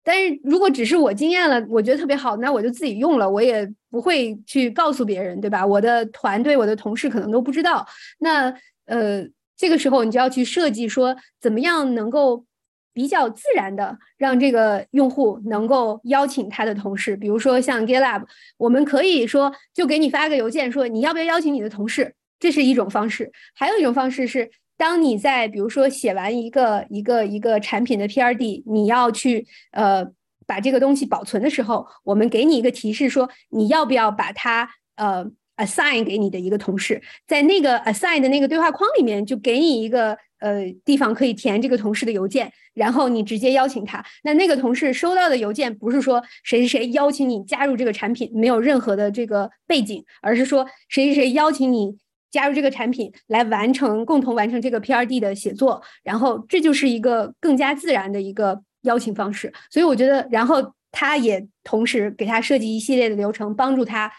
[0.05, 5.67] 但是如果只是我经验了，我觉得特别好，那我就自己用了，我也不会去告诉别人，对吧？
[5.67, 7.87] 我的团队、我的同事可能都不知道。
[8.19, 9.27] 那呃，
[9.57, 12.45] 这个时候你就要去设计说，怎么样能够
[12.93, 18.25] 比较自然的让这个用户能够邀请他的同事，比如说像 GitLab，
[18.59, 23.33] 我们可以说就给你发个邮件说你要不要邀请你的同事，这是一种方式。
[23.55, 30.07] 还有一种方式是，当你在比如说写完一个一个一个产品的 PRD，你要去呃
[30.47, 35.31] 把这个东西保存的时候，我们给你一个提示说你要不要把它呃。
[35.57, 44.05] assign 给你的一个同事，在那个 assign 的那个对话框里面，就给你一个呃地方可以填这个同事的邮件，然后你直接邀请他。
[44.25, 51.97] 那那个同事收到的邮件不是说谁谁谁邀请你加入这个产品，没有任何的这个背景，而是说谁谁谁邀请你
[52.35, 55.81] 加入这个产品，来完成共同完成这个 PRD 的写作。
[56.03, 59.53] 然后这就是一个更加自然的一个邀请方式。
[59.71, 64.11] 所以我觉得，然后他也同时给他设计一系列的流程，帮助他。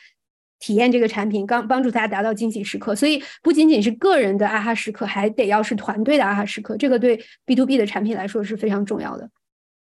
[0.58, 9.30] 体验这个产品，刚帮助他达到惊喜时刻，所以不仅仅是个人的啊哈时刻，还得要是团队的啊哈时刻，这个对 B to B 的产品来说是非常重要的。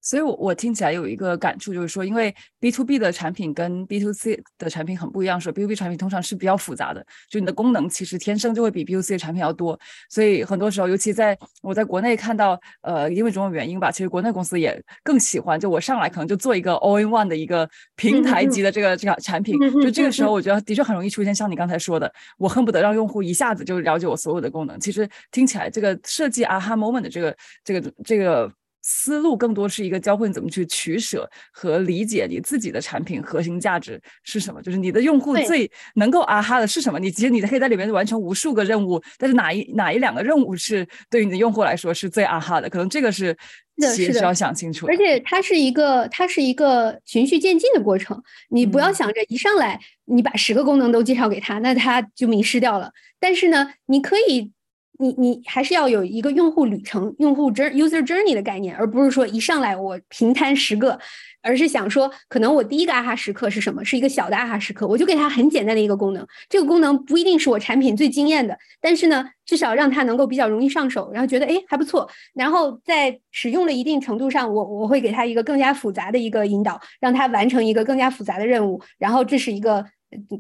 [0.05, 9.01] 所以，我我听起来有一个感触，就是说，因为 B to B 的产品跟 B to C 的产品很不一样，说 B to B 产品通常是比较复杂的，就你的功能其实天生就会比 B to
[9.01, 9.81] C 的产品要多。
[10.11, 19.59] 所以很多时候，尤其在我在国内看到，呃，因为种种原因吧，其实国内公司也更喜欢，就我上来可能就做一个 all in one 的一个平台级的这个这个产品。
[19.81, 24.79] 就这个时候，我觉得的确很容易出现像你刚才说的，我恨不得让用户一下子就了解我所有的功能。
[24.79, 28.53] 其实听起来，这个设计 aha moment 的这个这个这个。
[28.87, 36.99] 思路更多是一个教会你怎么去取舍和理解你自己的产品核心价值是什么，就是你的用户最能够啊哈的是什么？
[36.99, 42.69] 你其实你可以在里面完成无数个任务，但是哪一哪一两个任务是对于你的用户来说是最啊哈的？
[42.69, 43.35] 可能这个是
[43.95, 44.87] 其实需要想清楚。
[44.87, 52.91] 而且它是一个它是一个循序渐进的过程，你不要想着一上来你把十个功能都介绍给他，那他就迷失掉了。
[53.19, 54.53] 但是呢，你可以。
[54.99, 60.99] 你你还是要有一个用户旅程、用户 jour user journey 的概念，而不是说一上来我平摊十个，
[61.43, 63.85] 而是想说，可能我第一个啊哈时刻是什么？
[63.85, 79.85] 是一个小的啊哈时刻，我就给它很简单的一个功能，这个功能不一定是我产品最惊艳的，但是呢，至少让它能够比较容易上手，然后觉得哎还不错，然后在使用了一定程度上，我我会给他一个更加复杂的一个引导，让他完成一个更加复杂的任务，然后这是一个。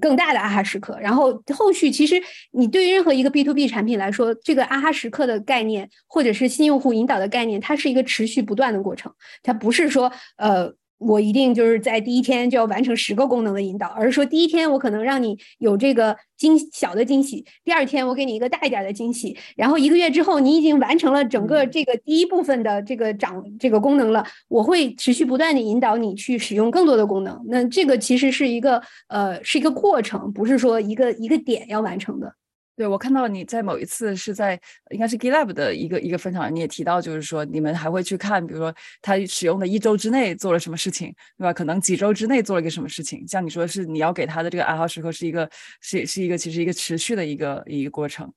[0.00, 2.22] 更大的阿哈时刻，然后后续其实
[2.52, 9.12] 你对于任何一个 B to B 产品来说，这个阿哈时刻的概念，或者是新用户引导的概念，它是一个持续不断的过程，
[9.42, 10.74] 它不是说呃。
[11.06, 27.40] 我一定就是在第一天就要完成十个功能的引导，而是说第一天我可能让你有这个惊小的惊喜，第二天我给你一个大一点的惊喜，然后一个月之后你已经完成了整个这个第一部分的这个长这个功能了，我会持续不断的引导你去使用更多的功能。
[27.48, 32.34] 那这个其实是一个呃是一个过程，不是说一个一个点要完成的。
[32.76, 34.60] 对，我看到你在某一次是在
[34.90, 41.52] 应该是 GitLab 的一个一个分享，你也提到，就是说你们还会去看，比如说他使用的一周之内做了什么事情，对吧？
[41.52, 45.48] 可能几周之内做了一个什么事情，像你说是你要给他的这个爱好时刻是一个
[45.80, 48.32] 是是一个其实一个持续的一个一个过程。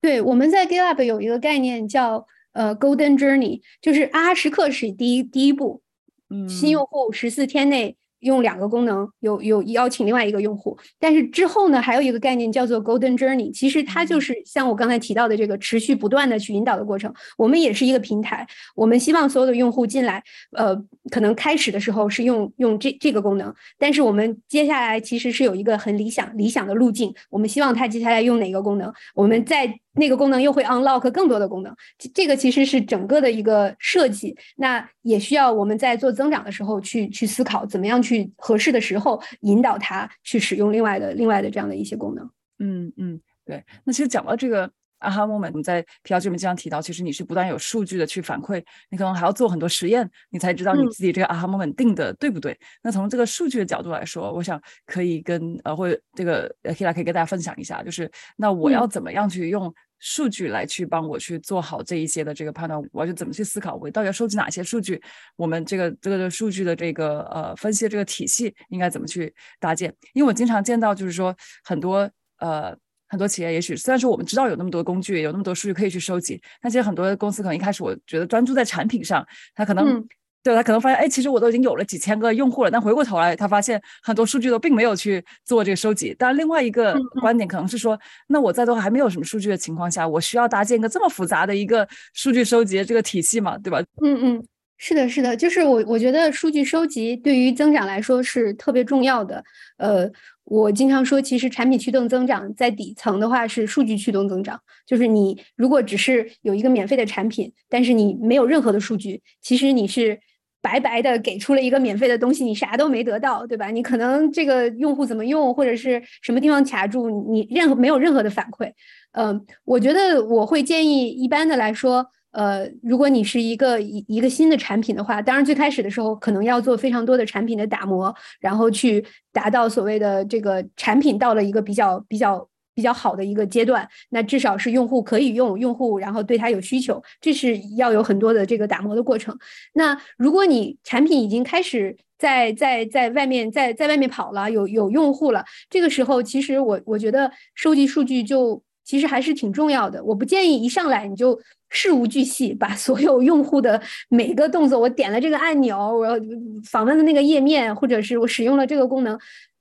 [0.00, 5.82] 对，我们在 GitLab 有一个概念叫呃 Golden Journey，就是啊哈时刻是第一第一步，
[6.30, 7.96] 嗯，新用户十四天内。
[8.20, 17.12] 用两个功能，有有邀请另外一个用户，但是之后呢，还有一个概念叫做 Golden Journey，其实它就是像我刚才提到的这个持续不断的去引导的过程。
[17.36, 20.74] 我们也是一个平台，我们希望所有的用户进来，呃，
[21.10, 29.78] 可能开始的时候是用用这这个功能，但是我们接下来其实是有一个很理想理想的路径，我们希望他接下来用哪个功能，我们在。
[29.98, 31.74] 那个功能又会 unlock 更多的功能，
[32.14, 42.30] 这个其实是整个的一个设计，那也需要我们在做增长的时候去去思考，怎么样去合适的时候引导它去使用另外的另外的这样的一些功能。
[42.60, 43.64] 嗯嗯，对。
[43.84, 44.68] 那其实讲到这个
[45.00, 52.58] aha moment，我们在 PR 这边经常提到，其实你是不断有数据的去反馈，你可能还要做很多实验，你才知道你自己这个 aha moment 定的对不对。
[52.82, 59.72] 那从这个数据的角度来说，我想可以跟呃或者这个 Hila 可以跟大家分享一下，就是那我要怎么样去用。
[59.98, 65.00] 数据来去帮我去做好这一些的这个判断，我就怎么去思考，我到底要收集哪些数据？
[65.36, 69.92] 我们这个这个数据的这个呃分析的这个体系应该怎么去搭建？
[70.12, 71.34] 因为我经常见到就是说
[71.64, 72.76] 很多呃
[73.08, 80.06] 很多企业，也许虽然说我们知道有那么多工具，有那么多数据可以去收集，但其实很多公司可能一开始我觉得专注在产品上，他可能。
[80.42, 86.14] 对他可能发现，哎，其实我都已经有了几千个用户了，但回过头来，他发现很多数据都并没有去做这个收集。
[86.18, 93.82] 但另外一个观点可能是说，那我在都还没有什么数据的情况下，我需要搭建一个这么复杂的一个数据收集这个体系嘛，对吧？
[94.02, 94.44] 嗯嗯，
[94.78, 99.42] 是的，是的，就是我我觉得数据收集对于增长来说是特别重要的。
[99.78, 100.10] 呃，
[100.50, 104.58] 我经常说，其实产品驱动增长在底层的话是数据驱动增长。
[104.86, 110.18] 就是你如果只是有一个免费的产品，但是你没有任何的数据，其实你是
[110.62, 113.68] 白白的给出了一个免费的东西，你啥都没得到，对吧？
[113.68, 118.72] 你可能这个用户怎么用，或者是什么地方卡住，你任何没有任何的反馈。
[119.12, 122.06] 嗯，我觉得我会建议一般的来说。
[122.38, 139.36] 呃，如果你是一个一一个新的产品的话，当然最开始的时候可能要做非常多的产品的打磨，然后去达到所谓的这个产品到了一个比较比较比较好的一个阶段，那至少是用户可以用，用户然后对它有需求，这是要有很多的这个打磨的过程。
[139.74, 150.02] 那如果你产品已经开始在在在外面在在外面跑了，有有用户了，这个时候其实我我觉得收集数据就其实还是挺重要的。
[150.02, 151.38] 我不建议一上来你就。
[151.70, 153.78] 事无巨细，把所有用户的
[154.08, 156.18] 每个动作，我点了这个按钮，我
[156.64, 159.18] 访问的那个页面，或者是我使用了这个功能。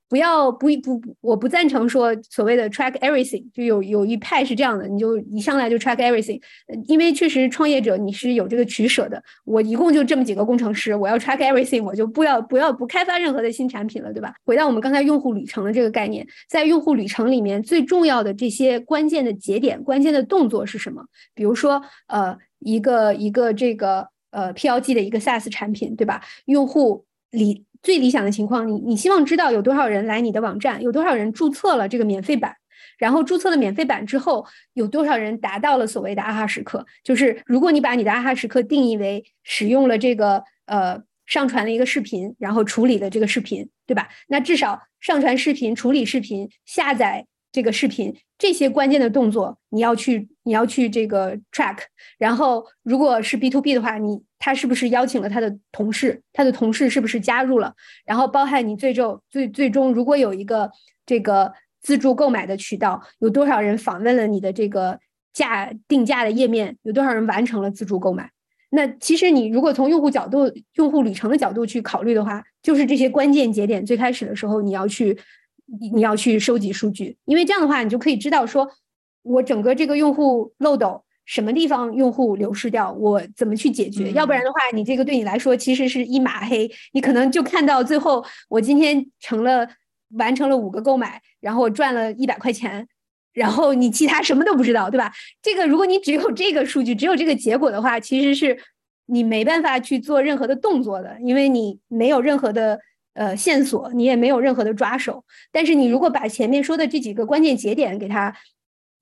[0.10, 6.42] 不要不不，我不赞成说所谓的 track everything，就有有一派是这样的，你就一上来就 track everything，
[6.88, 9.22] 因为确实创业者你是有这个取舍的。
[9.44, 14.34] 我一共就这么几个工程师，我要 track everything，我就不要不要不开发任何的新产品了，对吧？
[14.46, 21.04] 回到我们刚才用户旅程的这个概念，在用户旅程里面最重要的这些关键的节点、关键的动作是什么？
[21.36, 26.22] 比如说，呃，一个一个这个呃 PLG 的一个 SaaS 产品，对吧？
[26.46, 27.66] 用户理。
[27.82, 32.56] 最理想的情况，你你希望知道有多少人来你的网站，有多少人注册了这个免费版，
[32.98, 36.86] 然后注册了免费版之后，有多少人达到了所谓的阿哈时刻？
[37.04, 44.10] 就是如果你把你的阿哈时刻定义为使用了这个呃上传了一个视频，然后处理了这个视频，对吧？
[44.28, 51.80] 那至少上传视频、处理视频、下载这个视频这些关键的动作，你要去你要去这个 track。
[52.18, 56.22] 然后如果是 B to B 的话，你他是不是邀请了他的同事？
[56.32, 57.74] 他的同事是不是加入了？
[58.06, 60.72] 然后包含你最终最最终，如果有一个
[61.06, 65.00] 这个自助购买的渠道，有多少人访问了你的这个
[65.34, 66.78] 价定价的页面？
[66.84, 68.30] 有多少人完成了自助购买？
[68.70, 75.18] 那其实你如果从用户角度、用户旅程的角度去考虑的话，就是这些关键节点，最开始的时候你要去
[75.92, 78.70] 你要去收集数据，因为这样的话你就可以知道说，
[79.24, 81.04] 我整个这个用户漏斗。
[81.28, 84.10] 什么地方用户流失掉，我怎么去解决？
[84.14, 89.68] 要不然的话，你这个对你来说其实是一马黑，你可能就看到最后，我今天成了
[90.12, 92.88] 完成了五个购买，然后我赚了一百块钱，
[93.34, 95.12] 然后你其他什么都不知道，对吧？
[95.42, 98.58] 这个如果你只有这个数据，只有这个结果的话，其实是
[99.08, 102.80] 你没办法去做任何的动作的，因为你没有任何的
[103.16, 105.26] 呃线索，你也没有任何的抓手。
[105.52, 108.34] 但是你如果把前面说的这几个关键节点给它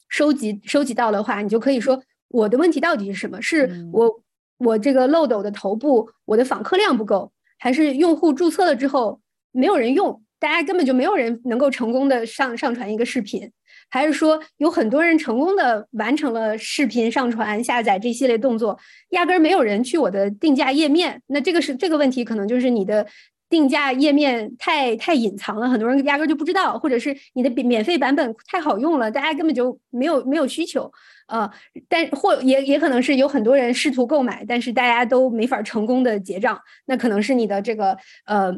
[0.09, 2.01] 收集收集到的话，你就可以说。
[2.29, 3.41] 我的问题到底是什么？
[3.41, 4.21] 是我
[4.57, 9.19] 我这个漏斗的头部，我的访客量不够，还是用户注册了之后
[9.51, 10.21] 没有人用？
[10.37, 13.49] 大家根本就没有人能够成功的上上传一个视频，
[13.89, 18.77] 还是说有很多人成功的完成了视频上传、下载这系列动作，
[19.11, 21.19] 压根儿没有人去我的定价页面？
[21.27, 23.07] 那这个是这个问题，可能就是你的
[23.49, 30.91] 定价页面太太隐藏了，很多人压根儿就不知道，或者是你的免费版本太好用了，大家根本就没有没有需求。
[31.27, 31.49] 呃，
[31.89, 38.53] 但或也也可能是有很多人试图购买，但是大家都没法成功的结账，那可能是你的这个呃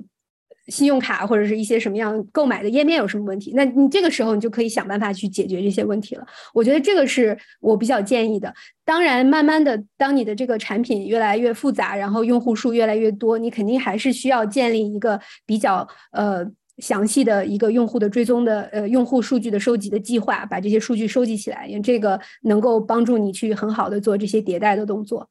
[0.67, 6.27] 信用卡或者是一些什么样购买的页面有什么问题，那你这个时候你就可以想办法去解决这些问题了。
[6.53, 8.53] 我觉得这个是我比较建议的。
[8.83, 16.45] 当然，慢慢的，当你的这个产品越来越复杂，然后用户数越来越多，你肯定还是需要建立一个比较呃。
[16.77, 25.29] 详细的一个用户的追踪的呃用户数据的收集的计划，把这些数据收集起来，因为这个能够帮助你去很好的做这些迭代的动作。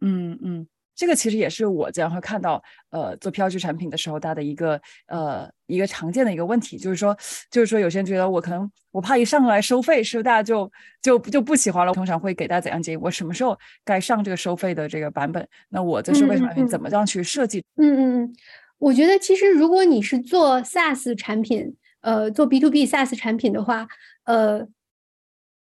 [0.00, 7.16] 嗯嗯，这个其实也是我经常会看到，呃，做 PLG 产品的时候，大的一个呃一个常见的一个问题，就是说，
[7.50, 10.70] 就是说有些人觉得我可能我怕一上来收费，是不是大家就
[11.02, 11.92] 就就不喜欢了？
[11.92, 12.96] 通常会给大家怎样建议？
[12.96, 15.46] 我什么时候该上这个收费的这个版本？
[15.68, 17.62] 那我在收费产品怎么样去设计？
[17.76, 18.34] 嗯嗯嗯。
[18.80, 23.86] 我觉得其实如果你是做 SaaS 产品，呃，做 B to B SaaS 产品的话，
[24.24, 24.66] 呃，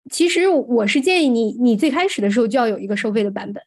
[0.09, 3.63] 其实我是建议你，你最开始的时候就要有一个收费的版本。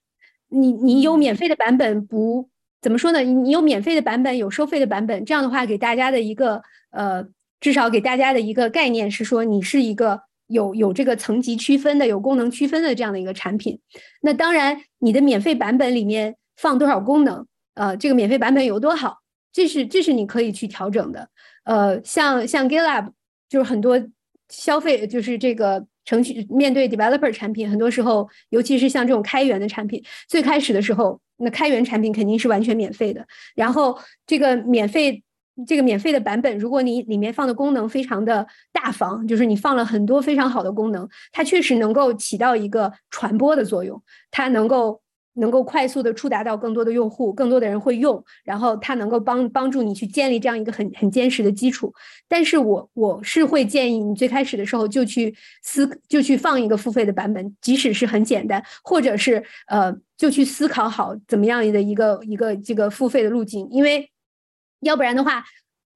[0.49, 2.49] 你你有免费的版本不
[2.83, 3.21] 怎么说呢？
[3.21, 7.25] 你有免费的版本，有收费的版本，这样的话给大家的一个呃，
[7.61, 13.79] 至少给大家的一个概念是说，你是一个有有这个层级区分的、有功能区分的这样的一个产品。
[14.23, 19.19] 那当然，你的免费版本里面放多少功能，呃，这个免费版本有多好。
[19.57, 21.27] 这是这是你可以去调整的，
[21.65, 23.09] 呃，像像 GitLab
[23.49, 23.99] 就是很多
[24.51, 33.27] 消费就是这个程序面对 developer 产品，很多时候尤其是像这种开源的产品，最开始的时候那开源产品肯定是完全免费的。
[33.55, 35.25] 然后这个免费
[35.67, 45.01] 这个免费的版本，如果你里面放的功能非常的大方，就是你放了很多非常好的功能，它确实能够起到一个传播的作用，它能够。
[45.37, 51.93] 能够快速的触达到更多的用户，更多的人会用，然后它能够帮帮助你去建立这样一个很很坚实的基础。
[52.29, 64.11] 但是我我是会建议你最开始的时候就去思就去放一个付费的版本，即使是很简单，或者是呃就去思考好怎么样的一个一个这个付费的路径，因为
[64.81, 65.45] 要不然的话，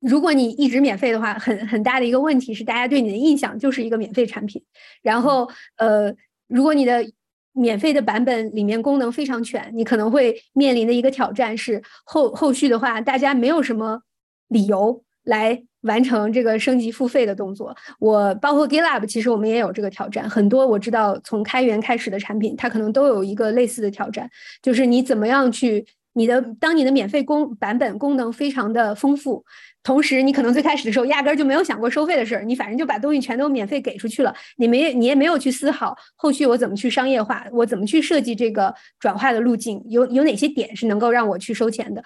[0.00, 4.62] 如果你一直免费的话，很很大的一个问题是大家对你的印象就是一个免费产品，
[5.02, 6.14] 然后呃
[6.46, 7.10] 如果你的。
[7.52, 14.00] 免费的版本里面功能非常全，你可能会面临的一个挑战是后后续的话，大家没有什么
[14.48, 17.76] 理由来完成这个升级付费的动作。
[17.98, 20.28] 我包括 GitLab，其实我们也有这个挑战。
[20.28, 24.30] 很多我知道从开源开始的产品，它可能都有一个类似的挑战，
[24.62, 25.84] 就是你怎么样去
[26.14, 29.44] 你的当你的免费功版本功能非常的丰富。
[29.82, 42.04] 同时，你可能最开始的时候压根儿就没有想过收费的事儿，你反正就把东西全都免费给出去了，你没你也没有去思考后续我怎么去商业化，我怎么去设计这个转化的路径，有有哪些点是能够让我去收钱的，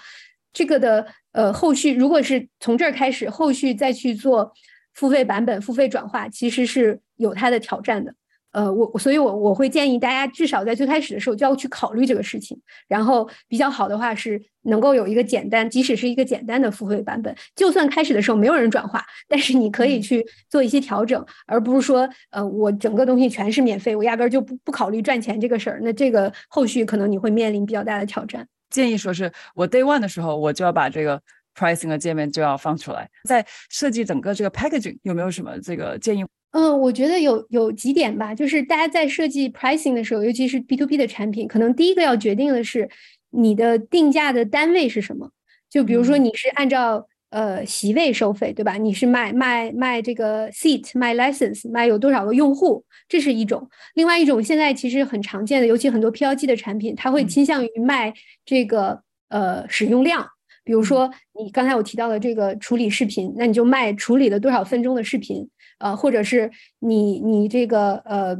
[0.52, 4.52] 这个的呃后续如果是从这儿开始，后续再去做
[4.94, 8.14] 付费版本、付费转化，其实是有它的挑战的。
[8.54, 12.56] 呃，我所以，我我会建议大家至少在最开始的时候就要去考虑这个事情。
[12.86, 25.80] 然后比较好的话是能够有一个简单，即使是一个简单的付费版本，就算开始的时候没有人转化，但是你可以去做一些调整，而不是说，呃，我整个东西全是免费，我压根儿就不不考虑赚钱这个事儿。
[25.82, 28.46] 那这个后续可能你会面临比较大的挑战。
[28.70, 31.20] 建议说是我 day one 的时候我就要把这个
[31.56, 36.24] pricing 的界面就要放出来，在设计整个这个 packaging 有没有什么这个建议？
[36.54, 42.88] 嗯，我觉得有有几点吧，就是大家在设计 pricing 的时候，尤其是 B to B 的产品，可能第一个要决定的是
[43.30, 45.32] 你的定价的单位是什么。
[45.68, 48.74] 就比如说你是按照呃席位收费，对吧？
[48.74, 53.68] 你是卖卖卖这个 seat，卖 license，卖有多少个用户，这是一种。
[53.94, 60.24] 另外一种现在其实很常见的，尤其很多 PLG 的产品，它会倾向于卖这个呃使用量。
[60.62, 65.48] 比如说你刚才我提到的这个处理视频，那你就卖处理了多少分钟的视频。
[65.84, 68.34] 呃，或者是你你这个呃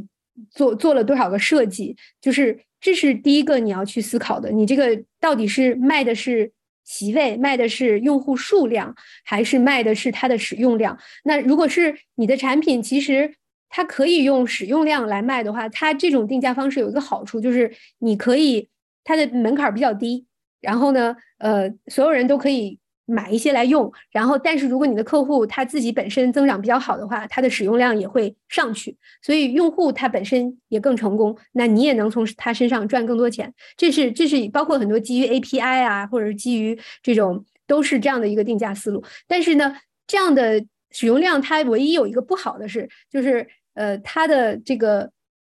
[0.49, 4.49] 做做了多少个设计，就是这是第一个你要去思考的。
[4.51, 6.51] 你这个到底是卖的是
[6.83, 10.97] 席位，卖的是用户数量，还是卖的是它的使用量？
[11.23, 13.35] 那如果是你的产品，其实
[13.69, 18.67] 它可以用使用量来卖的话，它这种定价方式有一个好处，就是你可以
[19.03, 20.25] 它的门槛比较低，
[20.61, 22.79] 然后呢，呃，所有人都可以。
[23.07, 33.53] 买一些来用，然后，但是如果你的客户他自己本身增长比较好的话，他的使用量也会上去，所以用户他本身也更成功，那你也能从他身上赚更多钱。
[33.77, 39.03] 这是这是包括很多基于 API 啊，或者是基于这种都是这样的一个定价思路。
[39.27, 39.75] 但是呢，
[40.07, 45.11] 这样的使用量它唯一有一个不好的是，就是呃，它的这个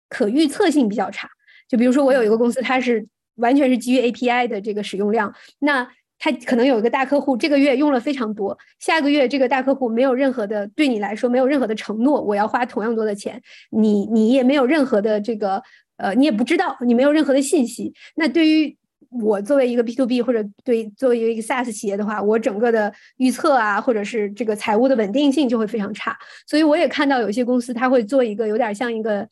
[0.09, 1.29] 可预测性比较差。
[1.69, 5.89] 就比如说我有一个公司，它是完全是基于 API 的这个使用量，那。
[6.23, 13.41] 他可能有一个大客户，这个月用了非常多，下个月这个大客户没有任何的对你来说没有任何的承诺，我要花同样多的钱，
[13.71, 15.63] 你你也没有任何的这个
[15.97, 17.95] 呃，你也不知道，你没有任何的信息。
[18.17, 18.77] 那对于
[19.11, 26.15] 我作为一个 B to B 或者对作为一个 SaaS 企业的话，我整个的预测啊，或者是这个财务的稳定性就会非常差。
[26.47, 29.27] 所以我也看到有些公司他会做一个有点像一个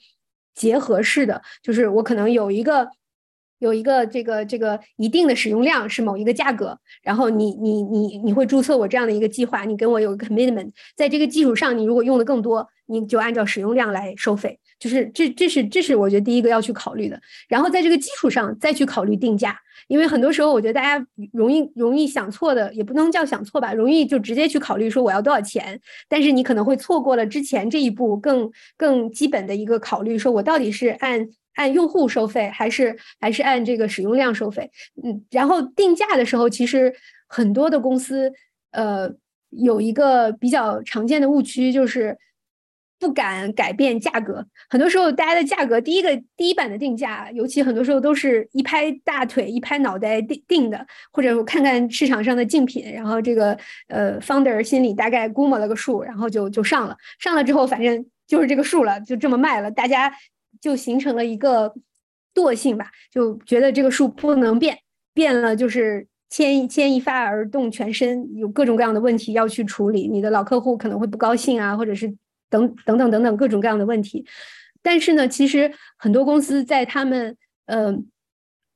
[0.55, 2.89] 结合式的，就是我可能有一个。
[3.59, 17.21] 有一个这个这个一定的使用量是某一个价格，然后你你你你会注册我这样的一个计划，你跟我有个 commitment，在这个基础上，你如果用的更多，你就按照使用量来收费，就是这这是这是我觉得第一个要去考虑的。
[17.49, 31.29] 然后在这个基础上再去考虑定价，因为很多时候我觉得大家容易容易想错的，也不能叫想错吧，容易就直接去考虑说我要多少钱，但是你可能会错过了之前这一步更更基本的一个考虑，说我到底是按。
[31.59, 34.71] 按用户收费还是还是按这个使用量收费？
[35.03, 36.95] 嗯，然后定价的时候，其实
[37.27, 38.33] 很多的公司，
[38.71, 39.13] 呃，
[39.51, 42.17] 有一个比较常见的误区，就是
[43.01, 44.47] 不敢改变价格。
[44.71, 56.97] 很多时候，大家的价格第一个第一版的定价，尤其很多时候都是一拍大腿、一拍脑袋定定的，或者我看看市场上的竞品，然后这个呃 founder 心里大概估摸了个数，然后就就上了。
[57.19, 60.13] 上了之后，反正就是这个数了，就这么卖了，大家。
[60.61, 61.75] 就形成了一个
[62.35, 64.79] 惰性吧，就觉得这个数不能变，
[65.15, 70.09] 变了就是牵一牵一发而动全身，有各种各样的问题要去处理。
[70.09, 72.09] 你的老客户可能会不高兴啊，或者是
[72.51, 74.25] 等等等等等各种各样的问题。
[74.83, 77.37] 但是呢，其实很多公司在他们
[77.67, 78.07] 嗯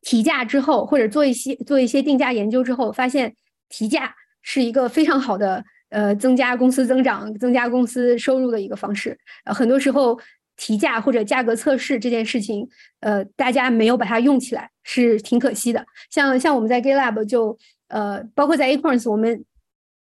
[0.01, 3.35] 提价之后，或者做一些做一些定价研究之后，发现
[3.68, 9.16] 提价是一个非常好的呃增加公司增长、增加公司收入的一个方式。
[9.45, 10.18] 呃，很多时候
[10.57, 12.68] 提价或者价格测试这件事情，
[13.00, 15.84] 呃，大家没有把它用起来，是挺可惜的。
[16.11, 17.57] 像像我们在 GitLab 就
[17.88, 19.44] 呃，包括在 Acorns，我们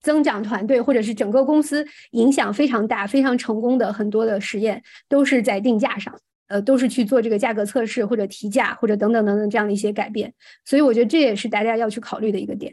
[0.01, 6.13] 增长团队或者是整个公司影响非常大、非常成功的很多的实验，都是在定价上。
[6.47, 10.31] 呃，都是去做这个价格测试或者提价或者等等等等这样的一些改变，
[10.63, 12.71] 所以我觉得这也是大家要去考虑的一个点。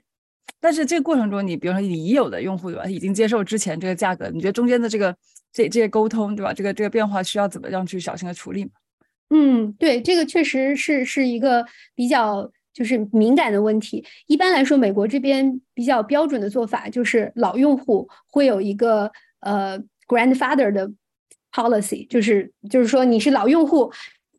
[0.60, 5.16] 但是这个过程中，你比如说你已有的用户对吧，已经接受之前这个价格，你觉得中间的这个
[5.52, 8.70] 这这些沟通对吧，这个这个变化需要怎么样去小心的处理？
[9.30, 11.64] 嗯，对，这个确实是是一个
[11.94, 14.04] 比较就是敏感的问题。
[14.26, 20.90] 一般来说，美国这边比较标准的做法就是老用户会有一个呃 grandfather 的。
[21.54, 23.92] policy 就是就是说你是老用户，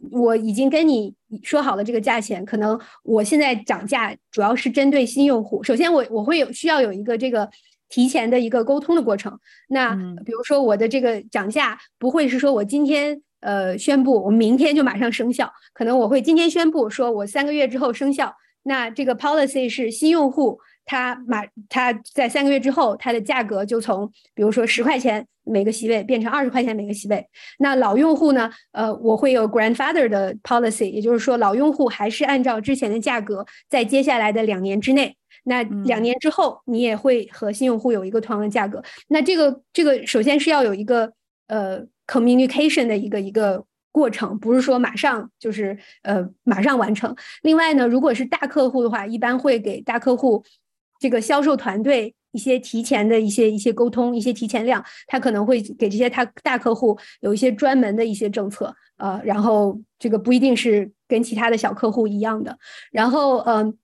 [0.10, 5.63] 我已经跟你说好了这个价钱，可能我现在涨价主要是针对新用户。
[5.63, 7.49] 首先我我会有需要有一个这个
[7.89, 9.39] 提前的一个沟通的过程。
[9.69, 18.36] 那比如说我的这个涨价不会是说我今天呃宣布，我明天就马上生效，可能我会今天宣布说我三个月之后生效。
[18.63, 20.59] 那这个 policy 是新用户。
[20.86, 27.25] 它马，它在三个月之后，它的价格就从比如说十块钱每个席位变成二十块钱每个席位。
[27.59, 28.51] 那老用户呢？
[28.71, 35.15] 呃，我会有 grandfather 的 policy，也就是说老用户还是按照之前的价格，在接下来的两年之内，
[35.45, 38.84] 那两年之后你也会和新用户有一个同样的价格。
[39.07, 41.11] 那这个这个首先是要有一个
[41.47, 47.15] 呃 communication 的一个一个过程，不是说马上就是呃马上完成。
[47.41, 50.43] 另外呢，如果是大客户的话，一般会给大客户。
[51.04, 62.58] 这个销售团队一些提前的一些一些沟通，一些提前量，他可能会给这些他大客户有一些专门的一些政策，呃，然后这个不一定是跟其他的小客户一样的。
[62.89, 63.78] 然后，嗯，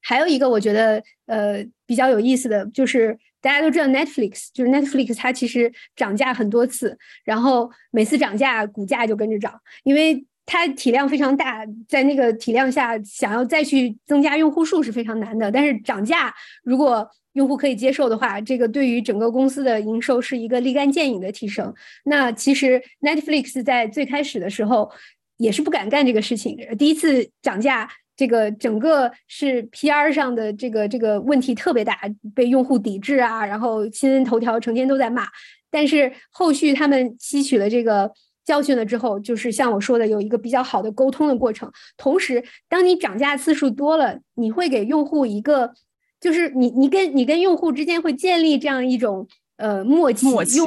[0.00, 10.24] 还有一个我觉得呃比较有意思的就是，大家都知道 Netflix，就是 Netflix 它其实涨价很多次，然后每次涨价股价就跟着涨，因为。
[10.44, 15.50] 它体量非常大，在那个体量下，想要再去增加用户数是非常难的。
[15.50, 16.34] 但是涨价，
[16.64, 21.72] 如果用户可以接受的话，这个对于整个公司的营收是一个立竿见影的提升。
[22.04, 24.90] 那其实 Netflix 在最开始的时候
[25.38, 31.98] 也是不敢干这个事情，第一次涨价，这个整个是 PR 上的这个这个问题特别大，
[32.34, 35.26] 被用户抵制啊，然后新闻头条成天都在骂。
[35.70, 38.12] 但是后续他们吸取了这个。
[38.44, 41.70] 教训了之后，就是像我说的，有一个比较好的沟通的过程。
[41.96, 45.72] 同时，当你涨价次数多了，你会给用户一个，
[46.20, 49.28] 就是你你跟你跟用户之间会建立这样一种
[49.58, 50.26] 呃默契。
[50.26, 50.58] 默契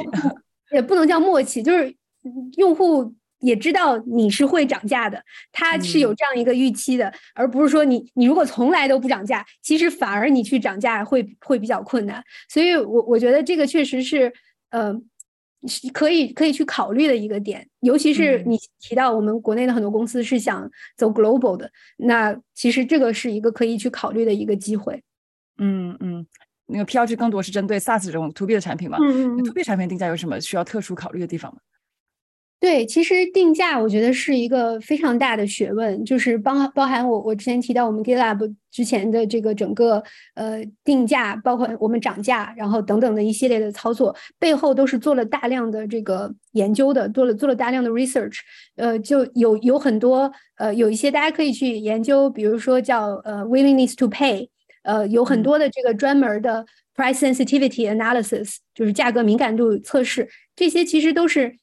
[0.72, 1.94] 也不能叫默契，就是
[2.56, 5.22] 用户也知道你是会涨价的，
[5.52, 12.24] 他是有这样一个预期的，而不是说你你如果从来都不涨价，其实反而你去涨价会会比较困难。
[12.48, 14.32] 所以，我我觉得这个确实是
[14.70, 14.98] 呃。
[15.92, 25.02] 可以可以去考虑的一个点，尤其是你提到我们国内的很多公司是想走 global 的，那其实这个是一个可以去考虑的一个机会。
[25.58, 26.26] 嗯嗯，
[26.66, 28.98] 那个 P L G 更多是针对 SaaS 这种 To B 的产品嘛？
[29.00, 31.58] 嗯嗯，To B 产品定价有什么需要特殊考虑的地方吗？
[32.58, 40.02] 对，其实定价我觉得是一个非常大的学问，就是包包含我我之前提到我们 GitLab 之前的这个整个
[40.34, 48.38] 呃定价，包括我们涨价，然后等等的一系列的操作，背后都是做了大量的这个研究的，做了做了大量的 research，
[48.76, 54.48] 呃，就有有很多呃有一些大家可以去研究，比如说叫呃 willingness to pay，
[54.82, 56.64] 呃，有很多的这个专门的
[56.96, 60.26] price sensitivity analysis，就是价格敏感度测试，
[60.56, 61.58] 这些其实都是。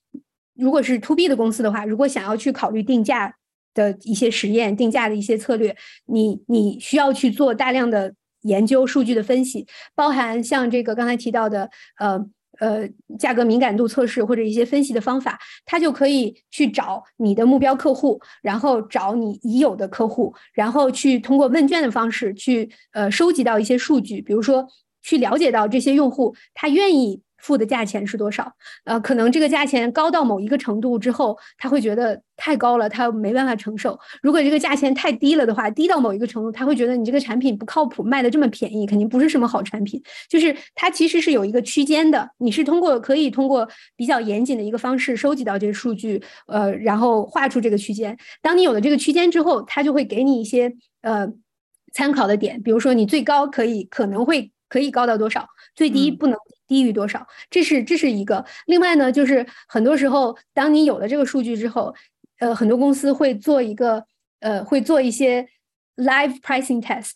[0.56, 3.34] 如果是 to B 的公司的话，如果想要去考虑定价
[3.74, 5.76] 的一些实验、定价的一些策略，
[6.06, 12.24] 你你需要去做大量的研究、数据的分析，包含像这个刚才提到的，呃
[12.60, 12.88] 呃，
[13.18, 24.68] 价格敏感度测试或者一些分析的方法，它就可以去找你的目标客户，然后找你已有的客户，然后去通过问卷的方式去呃收集到一些数据，比如说
[25.01, 27.22] 去了解到这些用户他愿意。
[27.44, 28.50] 付的价钱是多少？
[28.86, 34.00] 呃，可能这个价钱高到某一个程度之后，他会觉得太高了，他没办法承受。
[34.22, 40.02] 如果这个价钱太低了的话，低到某一个程度，他会觉得你这个产品不靠谱，卖的这么便宜，肯定不是什么好产品。
[40.30, 43.68] 就是它其实是有一个区间的，你是通过可以通过
[43.98, 48.18] 比较严谨的一个方式收集到这些数据，呃，然后画出这个区间。
[48.41, 51.28] 当你有了这个区间之后，它就会给你一些呃
[51.91, 56.39] 参考的点，比如说你最高可以可能会可以高到多少，最低不能。
[56.74, 57.28] 低于多少？
[57.51, 58.43] 这是这是一个。
[58.65, 61.93] 另外呢，就是很多时候，当你有了这个数据之后，
[62.39, 64.03] 呃，很多公司会做一个，
[64.39, 65.47] 呃，会做一些
[65.97, 67.11] live pricing test，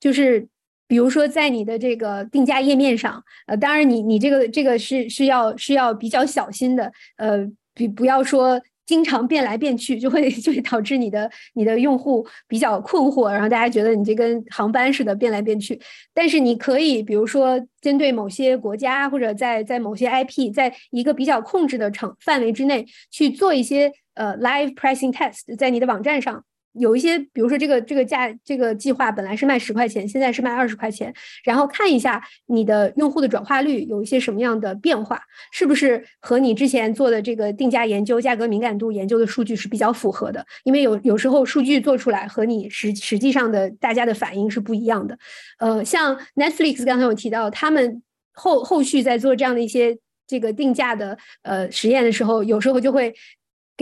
[0.00, 0.48] 就是
[0.88, 8.58] 比如说在你的这个定价页面上，呃，当然你你这个这个是是要是要比较小心的，呃，比不要说。
[8.92, 15.80] 经常变来变去，就会就会导致你的你的用户比较困惑，然后大家觉得你这跟航班似的变来变去。
[16.12, 26.44] 但是你可以，比如说针对某些国家或者在在某些 IP，在一个比较控制的场范围之内去做一些呃 live pricing test，在你的网站上。
[26.72, 31.12] 有一些，比如说这个这个价这个计划本来是卖十块钱，现在是卖二十块钱，
[31.44, 35.20] 然后看一下你的用户的转化率有一些什么样的变化，
[35.52, 40.44] 是不是和你之前做的这个定价研究、价格敏感度研究的数据是比较符合的？
[40.64, 45.18] 因为有有时候数据做出来和你实实际上的大家的反应是不一样的。
[45.58, 48.02] 呃，像 Netflix 刚才有提到，他们
[48.32, 53.14] 后后续在做这样的一些这个定价的呃实验的时候，有时候就会。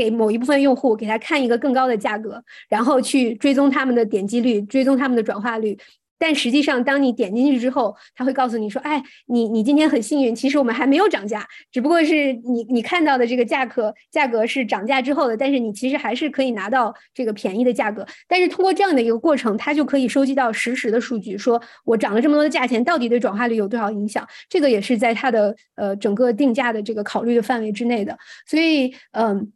[0.01, 5.77] 给某一部分用户给他看一个更高的价格，然后去追踪他们的点击率，追踪他们的转化率。
[6.23, 18.07] 但实际上，当你点进去之后，他会告诉你说：“哎，你你今天很幸运，其实我们还没有涨价，只不过是你你看到的这个价格价格是涨价之后的，但是你其实还是可以拿到这个便宜的价格。
[18.29, 24.27] 但是通过这样的一个过程，他就可以收集到实时的数据，说我涨了这么多的价钱，到底对转化率有多少影响？
[24.49, 28.19] 这个也是在他的呃整个定价的这个考虑的范围之内的。
[28.47, 29.51] 所以，嗯。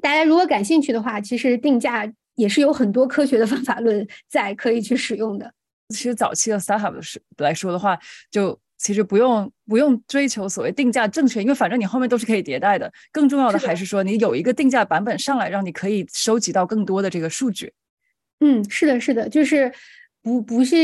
[0.00, 5.52] 大家如果感兴趣的话，其实定价也是有很多科学的方法论在可以去使用的。
[5.88, 7.98] 其实早期的 startup 是来说的话，
[8.30, 12.92] 就其实不用不用追求所谓定价正确，因为反正你后面都是可以迭代的。
[13.12, 17.72] 更重要的还是说，你有一个定价版本上来，让你可以收集到更多的这个数据。
[18.40, 19.72] 嗯，是的，是的，就是。
[20.26, 20.76] 不不是，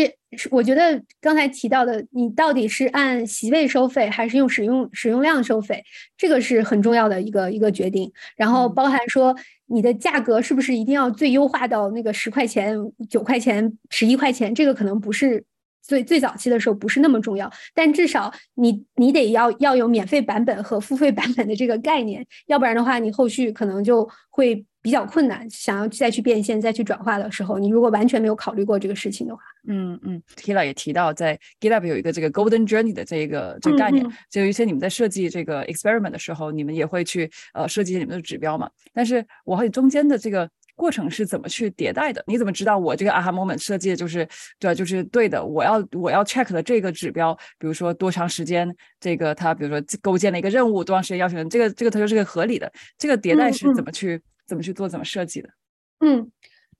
[0.52, 5.82] 我觉得刚才提到的，你到底是按席位收费，还是用使用使用量收费，
[6.16, 8.08] 这个是很重要的一个一个决定。
[8.36, 9.34] 然后包含说
[9.66, 12.78] 你的价格是不是一定要最优化到那个十块钱、
[13.10, 15.44] 九块钱、十一块钱，这个可能不是
[15.82, 24.64] 最最早期的时候不是那么重要，但至少你你得要要有免费版本和付费版本的这个概念，要不然的话，你后续可能就会。
[24.84, 38.68] 比较困难，想要再去变现、再去转化的时候，你如果完全没有考虑过这个事情的话，嗯嗯，Tila 也提到，在 GitLab 有一个这个 Golden Journey 的这个这个概念，就有一些你们在设计这个 experiment 的时候，你们也会去呃设计你们的指标嘛。
[38.92, 40.50] 但是我和你中间的这个
[40.82, 42.24] 过程是怎么去迭代的？
[42.26, 44.28] 你怎么知道我这个 aha moment 设计的就是
[44.58, 45.44] 对，就是对的？
[45.44, 48.68] 我要我要 check 的这个指标，比如说多长时间，
[48.98, 52.68] 这个它比如说构建了一个任务，多长时间要求这个这个它就是个合理的。
[52.98, 54.20] 这个迭代是怎么去？
[54.44, 54.88] 怎么去做？
[54.88, 55.48] 怎么设计的？
[56.00, 56.28] 嗯，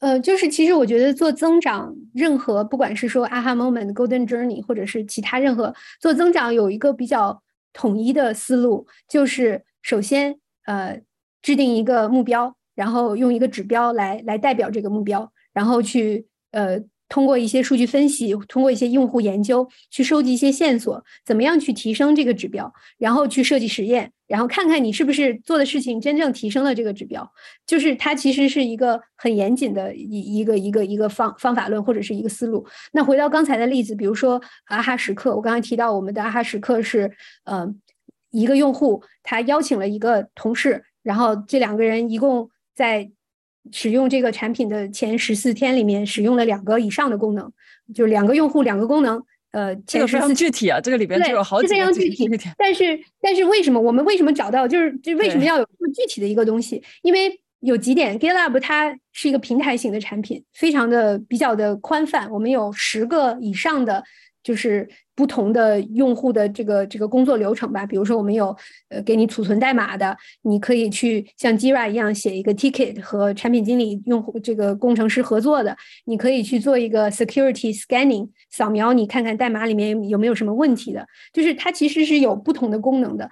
[0.01, 7.41] 呃，就是其实我觉得做增长，任何不管是说 aha moment、golden journey，或者是其他任何做增长，有一个比较
[7.73, 11.01] 统一的思路，就是首先呃
[11.41, 16.83] 制定一个目标，然后用一个指标来来代表这个目标，然后去呃。
[17.09, 27.31] 通过一些数据分析，通过一些用户研究，去收集一些线索，怎么样去提升这个指标，然后去设计实验，然后看看你是不是做的事情真正提升了这个指标。
[27.67, 32.67] 就是它其实是一个很严谨的一一个一个一个方方法论或者是一个思路。
[32.93, 37.13] 那回到刚才的例子，比如说阿哈时刻，我刚才提到我们的阿哈时刻是，
[37.45, 37.79] 嗯，
[38.31, 43.11] 一个用户他邀请了一个同事，然后这两个人一共在。
[43.71, 47.49] 使用这个产品的前十四天里面，使用了两个以上的功能，
[47.95, 49.23] 就两个用户两个功能。
[49.53, 52.29] 呃，这个非常具体啊，这个里边就有好几个非常具体。
[52.59, 56.83] 但是，但是为什么我们为什么找到就是就为什么要有这么具体的一个东西？
[57.03, 64.03] 因为有几点，GitLab 它是一个平台型的产品，非常的比较的宽泛，我们有十个以上的。
[64.43, 68.57] 就是不同的用户的这个这个工作流程吧，比如说我们有
[68.89, 83.29] 呃给你储存代码的，你可以去像 Jira 一样写一个 ticket 和产品经理、用户这个工程师合作的，你可以去做一个 security scanning 扫描，你看看代码里面有没有什么问题的，就是它其实是有不同的功能的。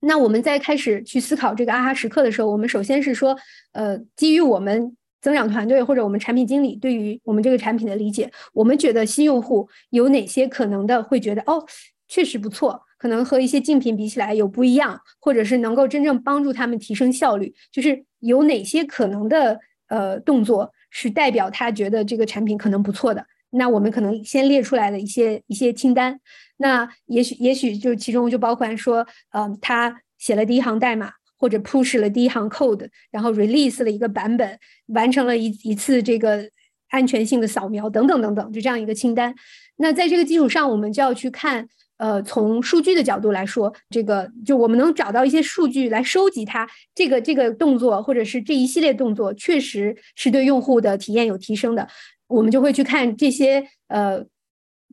[0.00, 3.36] 那我们在开始去思考这个阿哈时刻的时候，我们首先是说，
[3.72, 4.96] 呃，基于我们。
[5.22, 11.64] 增长团队或者我们产品经理对于我们这个产品的理解，我们觉得新用户有哪些可能的会觉得哦，
[12.08, 26.18] 确实不错，可能和一些竞品比起来有不一样，或者是能够真正帮助他们提升效率，就是有哪些可能的呃动作是代表他觉得这个产品可能不错的，那我们可能先列出来的一些一些清单，
[26.56, 31.12] 那也许也许就其中就包括说，嗯，他写了第一行代码。
[31.42, 34.56] 或者 push 了第一行 code，然后 release 了一个版本，
[34.94, 36.48] 完成了一一次这个
[36.90, 39.34] 安全性的扫描，等等等等，就这样一个清单。
[39.78, 41.66] 那在这个基础上，我们就要去看，
[41.96, 51.88] 呃，从数据的角度来说，这个就我们能找到一些数据来收集它这个这个动作，或者是这一系列动作，确实是对用户的体验有提升的。
[52.28, 54.24] 我们就会去看这些呃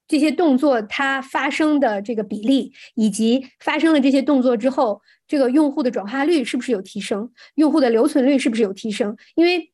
[0.08, 5.00] 这些动作它发生的这个比例，以及发生了这些动作之后，
[5.30, 9.16] 这个用户的转化率是不是有提升，用户的留存率是不是有提升？
[9.36, 9.72] 因为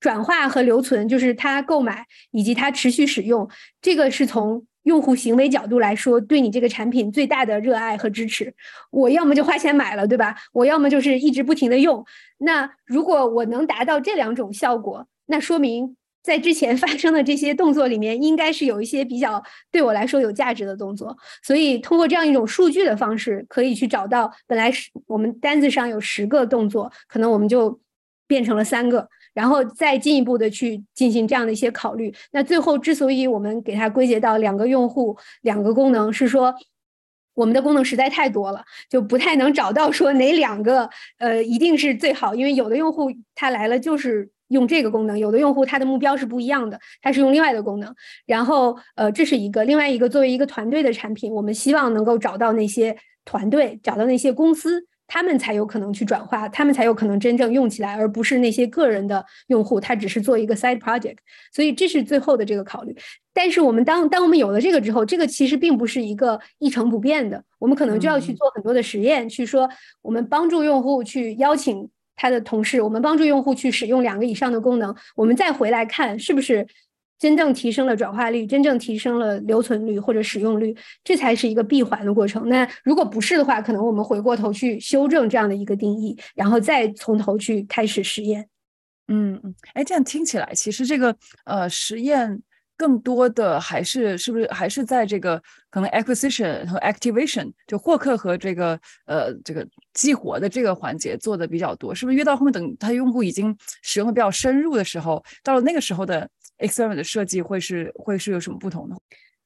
[0.00, 3.48] 转化和留存就是他购买以及他持续使用，
[3.80, 8.52] 这个是从用户行为角度来说，对你这个产品最大的热爱和支持。
[8.90, 10.34] 我要么就花钱买了，对吧？
[10.52, 12.04] 我要么就是一直不停的用。
[12.38, 21.16] 那如果我能达到这两种效果，那说明在之前发生的这些动作里面，应该是有一些比较对我来说有价值的动作。
[21.42, 27.80] 所以通过这样一种数据的方式，可以去找到本来是我们单子上有十个动作，可能我们就
[28.26, 29.08] 变成了三个。
[29.34, 32.12] 然后再进一步的去进行这样的一些考虑。
[32.32, 36.52] 那最后之所以我们给它归结到两个用户、两个功能，是说
[37.34, 42.34] 我们的功能实在太多了，就不太能找到说哪两个呃一定是最好。
[42.34, 47.94] 因为有的用户他来了就是用这个功能，有的用户他的目标是不一样的，他是用另外的功能。
[48.26, 54.86] 然后呃这是一个，另外一个作为一个团队的产品，我们希望能够找到那些团队，找到那些公司。
[55.10, 61.16] 他们才有可能去转化，他们才有可能真正用起来，而不是那些个人的用户，他只是做一个 side project。
[61.50, 62.94] 所以这是最后的这个考虑。
[63.32, 69.66] 但是我们当当我们有了这个之后，这个其实并不是一个一成不变的，我们可能就要去做很多的实验，去说
[70.02, 71.88] 我们帮助用户去邀请
[72.18, 76.66] 他的同事，我们帮助用户去使用两个以上的功能，我们再回来看是不是。
[77.20, 82.48] 真正提升了转化率，真正提升了留存率或者使用率，这才是一个闭环的过程。
[82.48, 88.46] 那如果不是的话，可能我们回过头去修正这样的一个定义，然后再从头去开始实验。
[89.08, 91.12] 嗯嗯，哎，这样听起来，其实这个
[91.44, 92.40] 呃实验
[92.78, 106.26] 更多的还是是不是还是在这个可能 acquisition 和 activation 就获客和这个呃这个激活的这个环节做的比较多，是不是越到后面等他用户已经使用的比较深入的时候，到了那个时候的。
[106.60, 108.96] experiment 的设计会是会是有什么不同呢？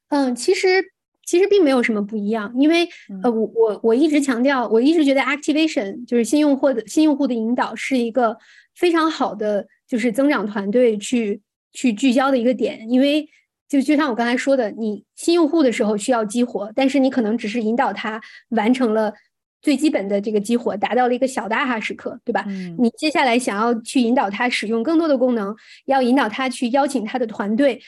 [0.09, 0.83] 嗯，其实
[1.23, 2.89] 其实并没有什么不一样，因为
[3.21, 8.35] 呃，我我我一直强调，我一直觉得 activation 就是新用户的新用户的引导是一个
[8.73, 11.39] 非常好的就是增长团队去
[11.73, 13.27] 去聚焦的一个点，因为
[13.67, 19.13] 就就像我刚才说的，你新用户的时候需要激活，但是你可能只是引导他完成了。
[19.63, 22.45] 最基本的这个激活达到了一个小的阿哈时刻，对吧？
[22.77, 25.55] 你接下来想要去引导他使用更多的功能，
[25.85, 27.81] 要引导他去邀请他的团队，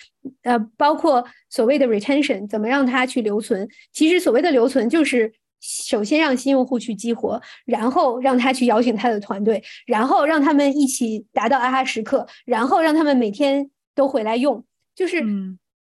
[0.43, 3.67] 呃，包括所谓的 retention，怎么让他去留存？
[3.91, 5.29] 其实所谓的留存就是
[5.59, 15.23] 首先让新用户去激活，然后让他去邀请他的团队，然后让他们一起达到阿哈时刻，然后让他们每天都回来用，就是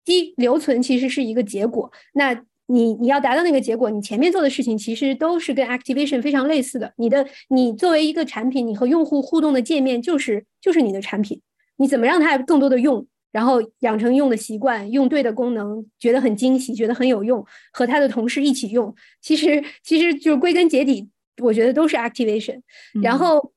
[0.03, 1.91] 低留存其实是一个结果。
[2.13, 6.93] 那你你要达到那个结果，你前面做的事情其实都是跟 activation 非常类似的。
[6.97, 11.41] 你的你作为一个产品，你和用户互动的界面就是就是你的产品。
[11.77, 17.43] 你怎么让他更多的用，然后养成用的习惯，用对的功能，觉得很惊喜，觉得很有用，
[17.73, 21.09] 和他的同事一起用，其实其实就是归根结底，
[21.41, 22.61] 我觉得都是 activation。
[23.01, 23.51] 然后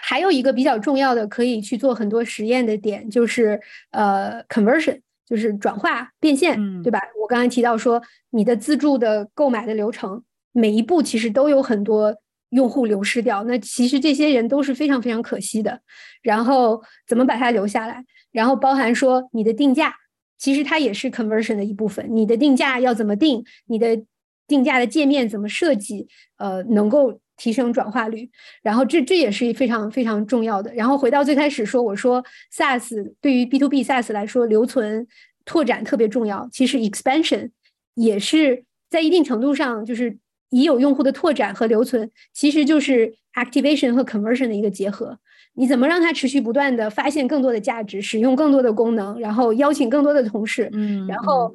[0.00, 5.00] 还有一个比较重要的可以去做很多实验的点，就是呃 conversion。
[5.26, 7.00] 就是转化变现，对吧？
[7.22, 10.20] 我刚才提到说，你的自助的购买的流程，
[10.50, 12.12] 每一步其实都有很多
[12.48, 13.44] 用户流失掉。
[13.44, 15.80] 那其实这些人都是非常非常可惜的。
[16.20, 18.04] 然后怎么把它留下来？
[18.32, 19.94] 然后包含说你的定价，
[20.36, 22.04] 其实它也是 conversion 的一部分。
[22.10, 23.44] 你的定价要怎么定？
[23.66, 24.02] 你的
[24.48, 26.08] 定价的界面怎么设计？
[26.38, 27.20] 呃，能够。
[27.40, 28.28] 提升转化率，
[28.60, 30.70] 然后这这也是非常非常重要的。
[30.74, 32.22] 然后回到最开始说，我说
[32.54, 35.06] SaaS 对于 B to B SaaS 来说，留存
[35.46, 36.46] 拓展特别重要。
[36.52, 37.48] 其实 expansion
[37.94, 40.18] 也是在一定程度上，就是
[40.50, 45.18] 已有用户的拓展和留存，其实就是 activation 和 conversion 的一个结合。
[45.54, 51.54] 你怎么让它持续不断的发现更多的价值，使用更多的功能，然后邀请更多的同事，嗯，然后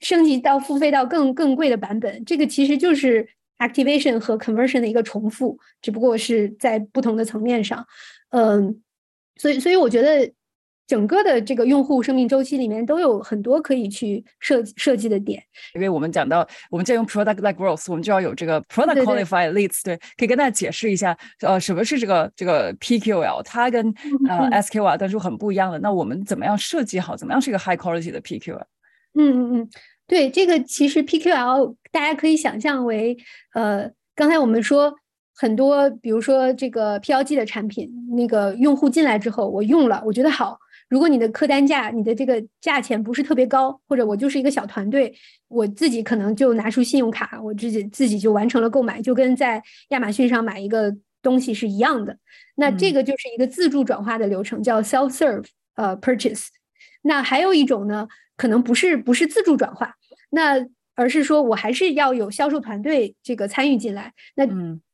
[0.00, 3.28] 升级到付费到更更贵的版本，这个其实就是。
[3.66, 7.86] Activation 和 conversion 的一个重复，只不过是在不同的层面上，
[8.30, 8.82] 嗯，
[9.36, 10.30] 所以所以我觉得
[10.86, 15.42] 整个的这个用户生命周期里面都有很多可以去设设计的点。
[15.74, 23.86] 因为我们讲到我们在用 product like growth，我们就要有这个 product qualified leads，对，可以跟大家解释一下，呃，什么是这个这个 PQL，它跟
[24.28, 25.78] 呃 SQL 都是很不一样的。
[25.78, 28.62] 那我们怎么样设计好，怎么样是一个 high quality 的 PQL？
[29.14, 29.70] 嗯嗯嗯。
[30.06, 33.16] 对这个，其实 PQL 大家可以想象为，
[33.54, 34.94] 呃，刚才我们说
[35.34, 40.58] 很多，比如说这个 PLG 的产品，那个用户进来之后，我用了，我觉得好。
[40.88, 45.14] 如果你的客单价，你的这个价钱不是特别高，或者我就是一个小团队，
[45.48, 52.14] 我自己可能就拿出信用卡，我自己自己就完成了购买，就跟在亚马逊上买一个东西是一样的。
[52.56, 55.46] 那这个就是一个自助转化的流程，叫 self serve
[55.76, 56.48] 呃 purchase。
[57.02, 59.94] 那还有一种呢，可能不是不是自助转化，
[60.30, 64.12] 那而是说我还是要有销售团队这个参与进来。
[64.34, 64.46] 那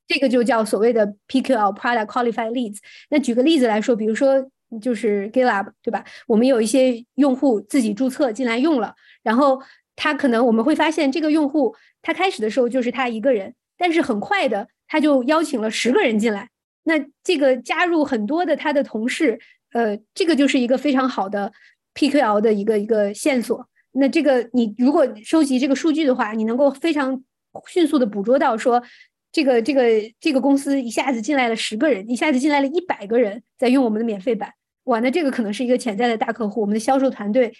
[0.06, 2.78] 这个就叫所谓的 PQL Product Qualified Leads。
[3.10, 6.04] 那举个例子来说，比如说就是 GitLab 对吧？
[6.26, 9.60] 我们有一些用户自己注册进来用了，然后
[9.96, 16.48] 他可能我们会发现这个用户他开始的时候就是他一个人，但是很快的他就邀请了十个人进来。
[16.84, 19.38] 那这个加入很多的他的同事，
[19.72, 21.52] 呃，这个就是一个非常好的
[21.94, 23.68] PQL 的一个一个线索。
[23.92, 27.22] 那这个你如果收集这个数据的话，你能够非常
[27.66, 28.82] 迅速的捕捉到说。
[29.30, 29.82] 这个这个
[30.18, 34.50] 这个公司一下子进来了十个人，一下子进来了一百个人在用我们的免费版，
[34.84, 36.62] 哇，那这个可能是一个潜在的大客户。
[36.62, 37.52] 我们的销售团队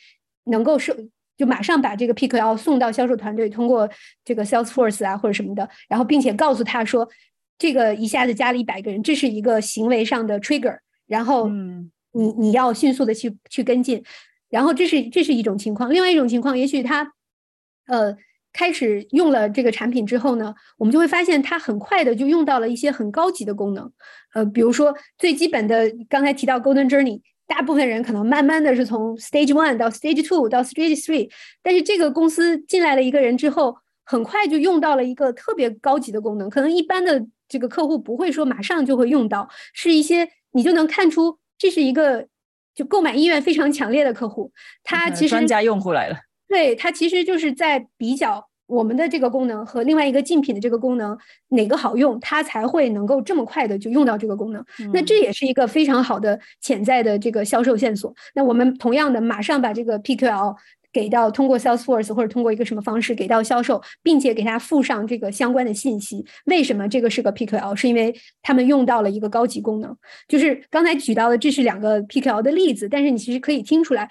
[0.44, 0.94] 能够收，
[1.36, 3.88] 就马上把这个 PQL 送到销售团队，通过
[4.24, 7.06] 这个 Salesforce 啊或者什么的，然后并且告诉他说，
[7.58, 11.50] 这个一下子加了一百个人，这是一个行为上的 trigger，然后
[12.18, 14.02] 你你要迅速的去去跟进，
[14.50, 17.12] 然后这是这是一种情况，另外一种情况，也许他
[17.86, 18.16] 呃。
[18.50, 23.92] 开始用了这个产品之后呢，我们就会发现他很快的就用到了一些很高级的功能，
[24.34, 31.30] 呃，比如说最基本的，刚才提到 Golden Journey，大部分人可能慢慢的是从 Stage One 到 Stage Two 到 Stage Three，
[31.62, 42.26] 但是这个公司进来了一个人之后，很快就用到了一个特别高级的功能，可能一般的这个客户不会说马上就会用到，是一些你就能看出这是一个
[42.74, 44.52] 就购买意愿非常强烈的客户，
[44.84, 46.16] 他其实专家用户来了。
[46.48, 51.18] 对他其实就是在比较我们的这个功能和另外一个竞品的这个功能
[51.48, 54.64] 哪个好用，他才会能够这么快的就用到这个功能。
[54.92, 58.14] 那这也是一个非常好的潜在的这个销售线索。
[58.34, 60.54] 那我们同样的马上把这个 PQL
[60.98, 66.26] 给到通过 Salesforce 或者通过一个什么方式给到销售，并且给他附上这个相关的信息。
[66.46, 67.76] 为什么这个是个 PQL？
[67.76, 68.12] 是因为
[68.42, 69.96] 他们用到了一个高级功能。
[70.26, 74.08] 就是刚才举到的这是两个 PQL 的例子，但是你其实可以听出来。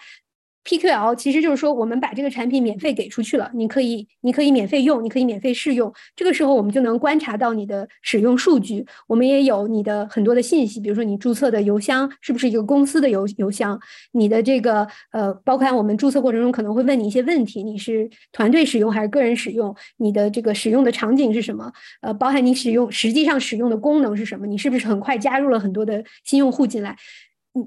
[0.67, 5.91] PQL 其实就是说，我们把这个产品免费给出去了，你可以，你可以免费用，你可以免费试用。
[6.13, 13.79] 这个时候，我们就能观察到你的使用数据，我们也有你的很多的信息，比如说你注册的邮箱是不是一个公司的邮邮箱，
[14.11, 21.71] 你的这个呃，包括我们注册过程中可能会问你一些问题，你是团队使用还是个人使用，你的这个使用的场景是什么？
[22.01, 24.45] 呃，包含你使用实际上使用的功能是什么？
[24.45, 26.97] 你是不是很快加入了很多的新用户进来？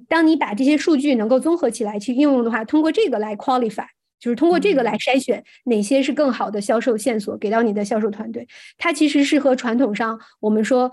[0.09, 3.87] 当你把这些数据能够综合起来去应用的话，通过这个来 qualify，
[4.19, 8.47] 就是通过这个来筛选哪些是更好的销售线索给到你的销售团队。
[8.79, 10.91] 它其实是和传统上我们说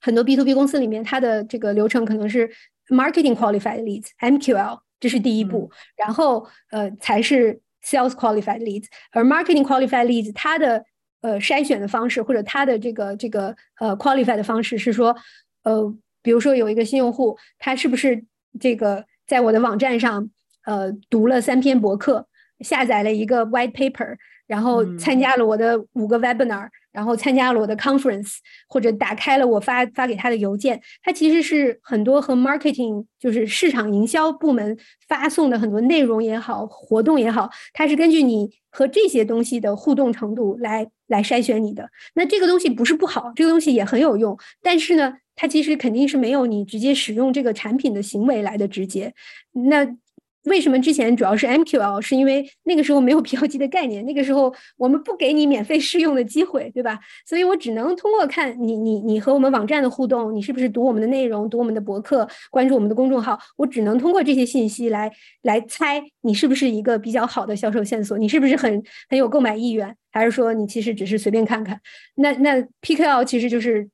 [0.00, 2.50] 很多 B to B 公司里面它的这个流程可能是
[2.88, 8.86] marketing qualified leads（MQL），这是第一步，然后呃才是 sales qualified leads。
[9.12, 10.84] 而 marketing qualified leads 它的
[11.20, 15.16] 呃筛选的方式或者它的这个这个呃 qualified 的方式是说
[15.62, 15.94] 呃。
[16.26, 18.24] 比如说有一个新用户，他是不是
[18.58, 20.28] 这个在我的网站上，
[20.64, 22.26] 呃，读了三篇博客，
[22.58, 24.16] 下载了一个 white paper，
[24.48, 28.38] 然后参加了我的五个 webinar，然后参加了我的 conference，
[28.68, 34.76] 或者打开了我发发给他的邮件，他其实是很多和 marketing 就是市场营销部门
[35.06, 41.88] 发送的很多内容也好，活动也好，它是根据你和这些东西的互动程度来来筛选你的。
[42.16, 45.18] 那这个东西不是不好，这个东西也很有用，但是呢。
[45.36, 49.12] 它其实肯定是没有你直接使用这个产品的行为来的直接。
[49.52, 49.86] 那
[50.44, 52.00] 为什么之前主要是 MQL？
[52.00, 57.00] 是因为那个时候没有 PLG 的概念，那个时候我们不给你免费试用的机会，对吧？
[57.26, 65.10] 所以我只能通过看你、你、你和我们网站的互动，你是不是读我们的内容、读我们的博客、关注我们的公众号，我只能通过这些信息来
[65.42, 68.80] 来猜你是不是一个比较好的销售线索，你是不是很
[69.10, 71.80] 很有购买意愿，还是说你其实只是随便看看？
[72.14, 73.88] 那那 PQL 其实就是。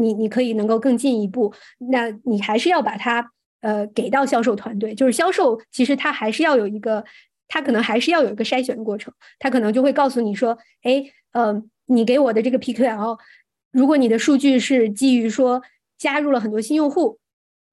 [0.00, 1.52] 你你可以能够更进一步，
[1.90, 3.30] 那你还是要把它
[3.60, 7.04] 呃给到销售团队，就是销售其实他还是要有一个，
[7.48, 13.18] 他可能还是要有一个筛选的过程，他可能就会告诉你说，哎，呃，你给我的这个 PQL，
[13.72, 15.62] 如果你的数据是基于说
[15.98, 17.18] 加入了很多新用户，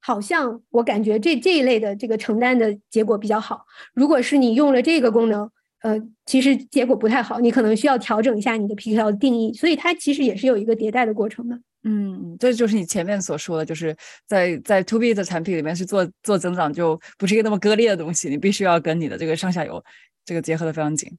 [0.02, 5.50] 好像我感觉这这一类的这个承担的结果比较好，如果是你用了这个功能。
[5.82, 11.60] 呃，其实结果不太好，你可能需要调整一下你的 PQL 定义，所以它其实也是有一个迭代的过程的。
[11.88, 13.96] 嗯，这就是你前面所说的，就是
[14.26, 19.84] 在在 To B 的产品里面去做做增长，就不是一个那么割裂的东西，你必须要跟你的这个上下游
[20.26, 21.16] 这个结合的非常紧。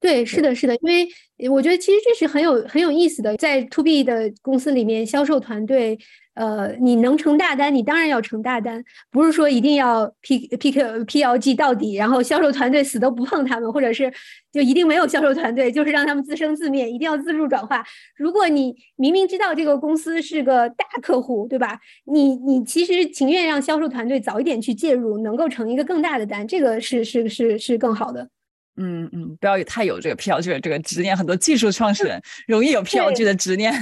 [0.00, 5.96] 对，是的，是的，因为我觉得其实这是很有很有意思的，在 To B 的公司里面，销售团队
[6.34, 14.12] 呃，你能成大单，你当然要成大单，不是说一定要 P P Q P L G 到底，然后销售团队死都不碰他们，或者是
[14.52, 17.84] 就一定没有销售团队，就是让他们自生自灭，一定要自助转化。
[18.16, 21.78] 如果你明明知道这个公司是个大客户，对吧？
[22.04, 28.28] 你你其实情愿让销售团队早一点去介入，能够成一个更大的单，这个是是是是更好的。
[28.76, 33.72] 嗯嗯，不要太有这个 P L G 的这个执念，很多技术创始人容易有 P L G 的执念。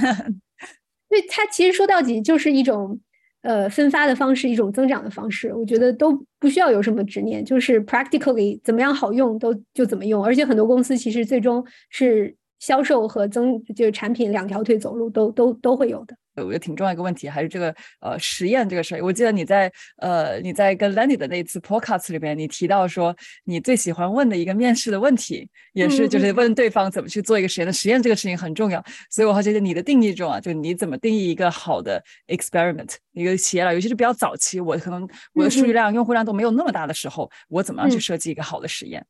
[1.13, 2.99] 对它其实说到底就是一种，
[3.41, 5.53] 呃，分发的方式，一种增长的方式。
[5.53, 10.23] 我觉得都不需要有什么执念，就是 practically 怎么样好用都就怎么用。
[10.25, 16.15] 而且很多公司其实最终是销售和增就是产品两条腿走路都都都会有的。
[16.35, 19.01] 我觉得挺重要一个问题，还是这个呃实验这个事儿。
[19.03, 28.83] 我记得你在呃你在跟 Lenny 的那一次 Podcast 里边，你提到说你最喜欢问的一个面试的问题，也是就是问对方怎么去做一个实验的实验这个事情很重要。
[29.09, 39.05] 所以我好觉得你的定义中啊，就你怎么定义一个好的 experiment 一个企业了，尤其是比较早期，我可能我的数据量、用户量都没有那么大的时候，我怎么样去设计一个好的实验？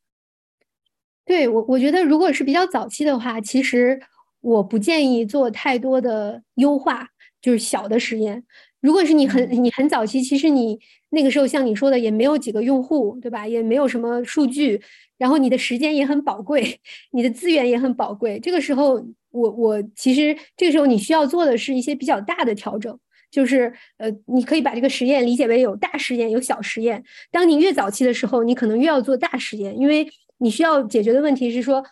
[1.25, 3.97] 对我，我觉得如果是比较早期的话，其实
[4.41, 7.07] 我不建议做太多的优化。
[7.43, 8.41] 就是小的实验，
[8.79, 10.79] 如果是你很你很早期，其实你
[11.09, 13.45] 那个时候像你说的也没有几个用户，对吧？
[13.45, 14.81] 也没有什么数据，
[15.17, 16.79] 然后你的时间也很宝贵，
[17.11, 18.39] 你的资源也很宝贵。
[18.39, 22.97] 这个时候，我我其实这个时候你需要做的是一些比较大的调整，
[23.29, 27.03] 就是呃，你可以把这个实验理解为有大实验有小实验。
[27.29, 30.07] 当你越早期的时候，你可能越要做大实验，因为
[30.37, 31.83] 你需要解决的问题是说。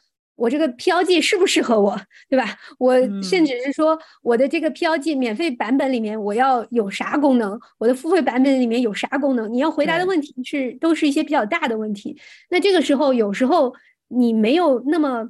[0.42, 1.96] 我这个 PLG 适不适合我，
[2.28, 2.58] 对吧？
[2.80, 9.54] 我甚至是说，我的这个 PLG 免费版本里面我要有啥功能，我的付费版本里面有啥功能？
[9.54, 12.18] 你要回答的问题是，都是一些比较大的问题。
[12.50, 13.72] 那这个时候，有时候
[14.08, 15.30] 你没有那么，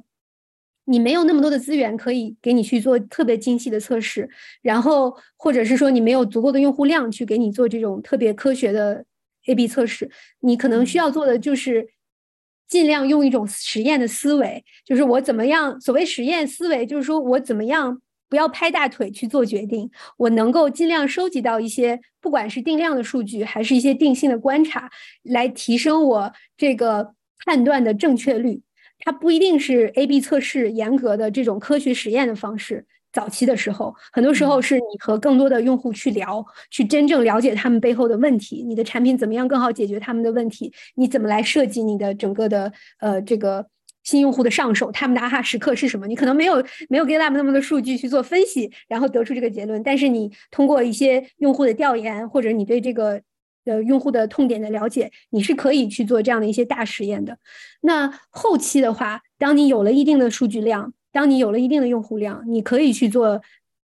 [0.86, 4.26] 你没有那么多的资源可以给你去做特别精细的测试，
[4.62, 9.04] 然后或者是说你没有足够的用户量去给你做这种特别科学的
[9.46, 10.10] A/B 测试，
[10.40, 11.86] 你可能需要做的就是。
[12.72, 15.78] 尽量用一种实验的思维，就是我怎么样？
[15.78, 18.00] 所谓实验思维，就是说我怎么样
[18.30, 24.90] 不要拍大腿去做决定，我能够尽量收集到一些，不管是定量的数据，还是一些定性的观察，
[25.22, 27.12] 来提升我这个
[27.44, 28.62] 判断的正确率。
[29.00, 32.86] 它不一定是 A/B 测试严格的这种科学实验的方式。
[33.12, 40.72] 早期的时候，很多时候是你和更多的用户去聊，去真正了解他们背后的问题，你的产品怎么样更好解决他们的问题？
[40.94, 43.66] 你怎么来设计你的整个的呃这个
[44.02, 46.06] 新用户的上手，他们的啊哈时刻是什么？
[46.06, 53.20] 你可能没有没有给 lab 那么多数据去做分析，然后得出这个结论，但是你通过一些用户的调研，或者你对这个
[53.66, 57.36] 呃用户的痛点的了解，你是可以去做这样的一些大实验的。
[57.82, 60.94] 那后期的话，当你有了一定的数据量。
[61.12, 63.40] 当你有了一定的用户量，你可以去做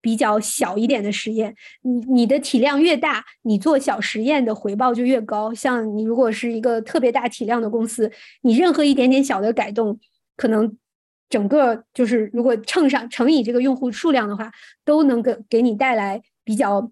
[0.01, 1.55] 比较小一点的实验。
[1.81, 5.53] 你你的体量越大，你做小实验的回报就越高。
[5.53, 9.97] 像你如果是一个特别大体量的公司，你任何一点点小的改动，
[10.35, 10.77] 可能
[11.29, 14.51] 整个就是如果乘上乘以这个用户数量的话，
[14.83, 16.91] 都能给给你带来比较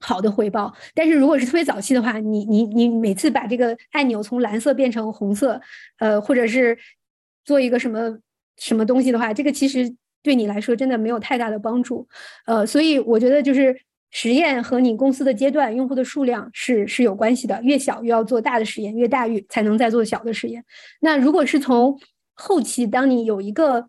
[0.00, 0.74] 好的回报。
[0.94, 5.60] 但是如果是特别早期的话，你你你每次把这个按钮从蓝色变成红色，
[5.98, 6.78] 呃，或者是
[7.44, 8.18] 做一个什么。
[8.58, 12.06] 什么东西的话，这个其实对你来说真的没有太大的帮助，
[12.46, 13.76] 呃，所以我觉得就是
[14.10, 20.64] 实验和你公司的阶段、用户的数量是是有关系的，越小越要做大的实验，越大越才能再做小的实验。
[21.00, 21.98] 那如果是从
[22.34, 23.88] 后期，当你有一个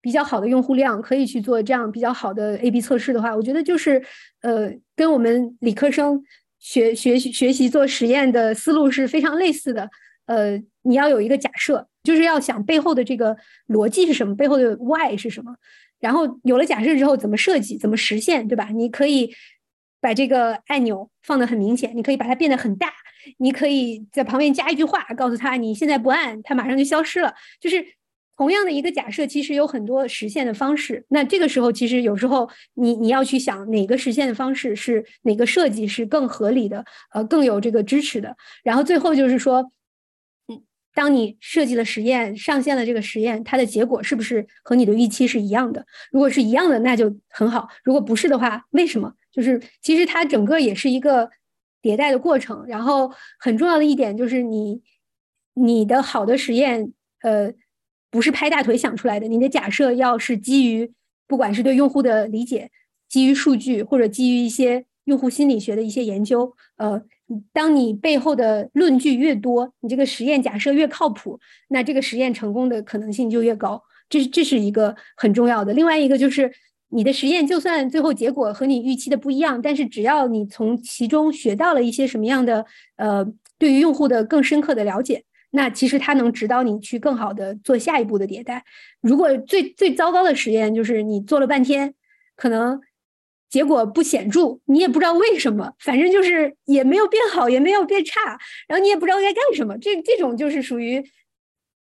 [0.00, 4.02] 比较好的用户量，可以去做这样比较好的 A/B 测试的话，我觉得就是
[4.42, 6.22] 呃，跟我们理科生
[6.58, 9.88] 学学习学习做实验的思路是非常类似的。
[10.26, 11.86] 呃，你要有一个假设。
[12.02, 13.36] 就是要想背后的这个
[13.68, 15.54] 逻辑是什么，背后的 why 是什么，
[15.98, 18.70] 然后有了假设之后怎么设计，怎么实现，对吧？
[18.72, 19.30] 你可以
[20.00, 22.90] 把这个按钮放得很明显，你可以把它变得很大，
[23.36, 27.34] 你可以在旁边加一句话，告诉他你现在不按，它马上就消失了。
[27.60, 27.84] 就是
[28.34, 31.04] 同样的一个假设，其实有很多实现的方式。
[31.10, 36.82] 那这个时候，其实有时候你你要去想哪个实现的方式是哪个设计是更合理的，
[37.12, 38.34] 呃，更有这个支持的。
[38.64, 39.70] 然后最后就是说。
[40.92, 45.86] 当你设计了实验，上线了这个实验，它的结果是不是和你的预期是一样的？
[46.10, 49.14] 如果是一样的，那就很好；如果不是的话，为什么？
[49.30, 51.30] 就是其实它整个也是一个
[51.80, 52.64] 迭代的过程。
[52.66, 54.82] 然后很重要的一点就是你
[55.54, 56.92] 你的好的实验，
[57.22, 57.52] 呃，
[58.10, 59.28] 不是拍大腿想出来的。
[59.28, 60.92] 你的假设要是基于
[61.28, 62.70] 不管是对用户的理解，
[63.08, 67.02] 基于数据，或者基于一些用户心理学的一些研究，呃。
[67.52, 71.38] 当你背后的论据越多，你这个实验假设越靠谱，
[71.68, 73.80] 那这个实验成功的可能性就越高。
[74.08, 75.72] 这这是一个很重要的。
[75.72, 76.50] 另外一个就是，
[76.88, 82.66] 你的实验就算最后结果和你预期的不一样，但是只要你从其中学到了一些什么样的
[82.96, 83.24] 呃，
[83.56, 85.22] 对于用户的更深刻的了解，
[85.52, 88.64] 那其实它能指导你去更好的做下一步的迭代。
[89.00, 91.94] 如果最最糟糕的实验就是你做了半天，
[92.34, 92.80] 可能
[93.50, 101.04] 结果不显著，你也不知道为什么，反正就是也没有变好，也没有变差，然后你也不知道该干什么，这这种就是属于。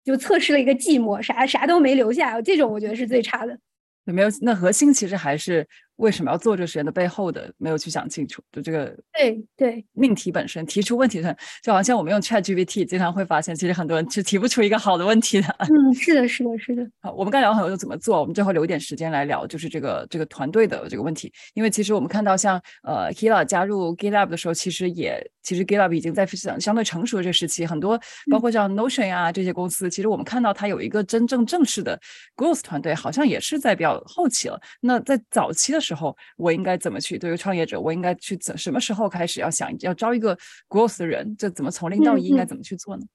[0.05, 3.59] 就测试了一个寂寞，啥啥都没留下，这种我觉得是最差的。
[4.07, 5.67] 有没有，那核心其实还是。
[5.99, 15.49] 为什么要做这个实验的背后的没有去想清楚，就这个对对命题本身提出问题的，就好像我们用 Chat GPT，经常会发现其实很多人是提不出一个好的问题的。
[15.61, 16.89] 嗯，是的，是的，是的。
[17.01, 21.33] 好，我们刚聊很多怎么做，我们最后留一点时间来聊，就是这个这个团队的这个问题。
[21.55, 28.01] 因为其实我们看到像呃 Hila 加入 GitLab 的时候，其实也其实 GitLab 已经在相相对成熟的这个时期，很多
[28.31, 31.99] 包括像 Notion 啊这些公司，其实我们看到它有一个真正正式的
[32.37, 34.61] Growth 团队，好像也是在比较后期了。
[34.81, 36.69] 那在早期的时候，我应该。
[36.69, 37.19] 该怎么去？
[37.19, 40.37] 对于创业者，我应该去怎什么时候开始要想要招一个
[40.69, 41.35] growth 的人？
[41.39, 43.07] 这怎么从零到一应该怎么去做呢？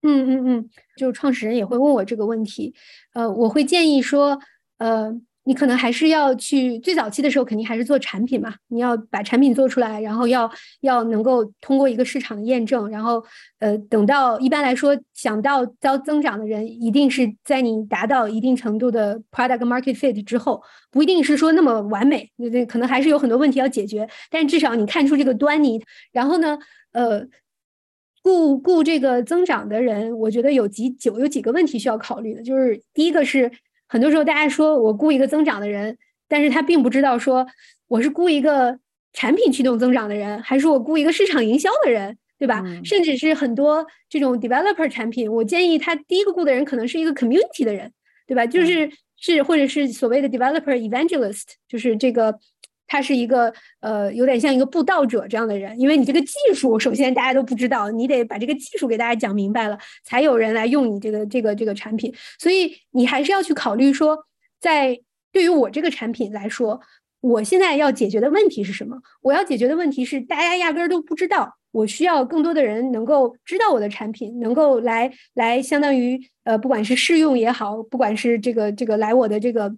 [0.00, 2.74] 嗯嗯嗯，就创始人也会问我这个问题。
[3.12, 4.40] 呃，我会建议说，
[4.78, 5.12] 呃。
[5.44, 8.54] 你可能还是要去最早期的时候，肯定还是做产品嘛。
[8.68, 10.48] 你要把产品做出来，然后要
[10.82, 13.24] 要能够通过一个市场的验证，然后
[13.58, 20.62] 呃，等到一般来说想到遭增长的人，一定是在你达到一定程度的 product market fit 之后，
[20.92, 25.82] 不一定是说那么完美，对对，可能还是有很多问题要解决，但至少你看出这个端倪。
[26.12, 26.56] 然后呢，
[26.92, 27.26] 呃，
[28.22, 33.50] 雇雇这个增长的人，我觉得有几九有几个问题需要考虑的，就是第一个是。
[33.92, 37.46] 很多时候，大家说我雇一个增长的人，但是他并不知道说
[37.88, 38.78] 我是雇一个
[39.12, 42.64] 产品驱动增长的人，还是我雇一个市场营销的人，对吧？
[42.82, 47.92] 甚至是很多这种 developer 产品，我建议他第一个雇的人可能是一个 community 的人，
[48.26, 48.46] 对吧？
[48.46, 52.38] 就是是或者是所谓的 developer evangelist，就是这个。
[52.92, 53.50] 他是一个
[53.80, 62.14] 呃，有点像一个布道者这样的人，因为你这个技术首先大家都不知道，你得把这个技术给大家讲明白了，才有人来用你这个这个这个产品。
[62.38, 64.26] 所以你还是要去考虑说，
[64.60, 65.00] 在
[65.32, 66.82] 对于我这个产品来说，
[67.22, 68.98] 我现在要解决的问题是什么？
[69.22, 79.74] 我要解决的问题是大家压根儿都不知道，我需要更多的人能够知道我的产品，能够来来相当于呃，不管是试用也好，不管是这个这个来我的这个。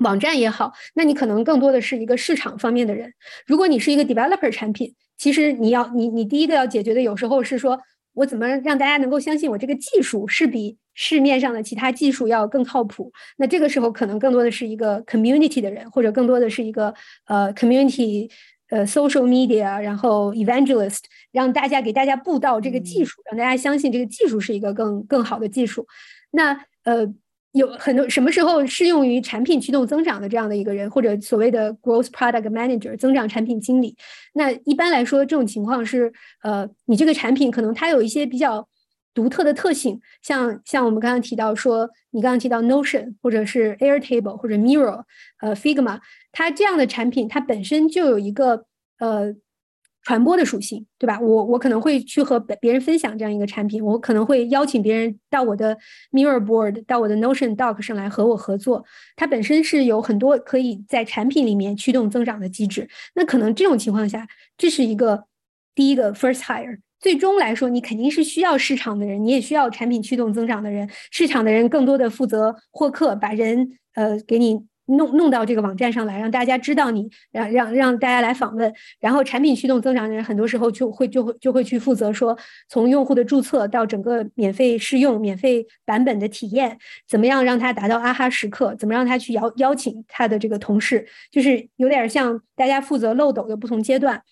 [0.00, 3.12] 网站也好，那你可能更多的是一个市场方面的人。
[3.46, 7.78] 如果你是一个 developer 产品，其实你要你你第一个要解决的，有时候是说
[8.14, 13.12] 我怎么让大家能够相信我这个技术是比市面上的其他技术要更靠谱。
[13.36, 16.94] 那这个时候可能更多的是一个 community 的人，或者更多的是一个
[17.26, 18.30] 呃 community
[18.70, 21.00] 呃 social media，然后 evangelist，
[21.30, 25.86] 让大家给大家布道这个技术，让大家相信这个技术是一个更更好的技术。
[26.30, 27.12] 那呃。
[27.52, 33.96] 有很多什么时候适用于产品驱动增长的这样的一个人，或者所谓的 growth product manager 增长产品经理？
[34.34, 36.12] 那一般来说，这种情况是，
[36.42, 38.68] 呃，你这个产品可能它有一些比较
[39.12, 45.02] 独特的特性，像像我们刚刚提到说，你刚刚提到 Notion 或者是 Airtable 或者 Mirror，
[45.40, 45.98] 呃，Figma，
[46.30, 48.64] 它这样的产品它本身就有一个
[48.98, 49.34] 呃。
[50.02, 51.20] 传播的属性，对吧？
[51.20, 55.76] 我我可能会去和别别人分享这样一个产品，我可能会邀请别人到我的
[56.10, 58.84] Mirror Board，到我的 Notion Doc 上来和我合作。
[59.16, 62.88] 它本身是有很多可以在产品里面驱动增长的机制。
[63.14, 65.24] 那可能这种情况下，这是一个
[65.74, 66.78] 第一个 First Hire。
[66.98, 70.88] 最终来说，你肯定是需要市场的人，你也需要产品驱动增长的人。
[71.10, 74.69] 市场的人更多的负责获客，把人呃给你。
[74.96, 78.72] 弄弄到这个网站上来，让大家知道你，让让让大家来访问。
[78.98, 82.36] 然后产品驱动增长的人，很多时候就会就会就会去负责说，
[82.68, 86.76] 从用户的注册到整个免费试用、免费版本的体验，
[87.06, 88.74] 怎么样让他达到啊哈时刻？
[88.74, 91.06] 怎么让他去邀邀请他的这个同事？
[91.30, 94.22] 就是有点像大家负责漏斗的不同阶段。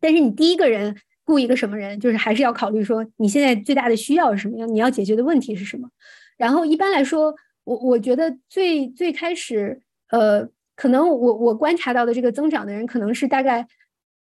[0.00, 0.94] 但是你第一个人
[1.24, 5.88] 雇一个什么人，就是还是要考虑说你现在最大的需要是什么样，你要解决的问题是什么。
[6.36, 9.80] 然后一般来说，我我觉得最最开始。
[10.14, 13.66] 呃，可能我我观察到的这个增长的人，可能是大概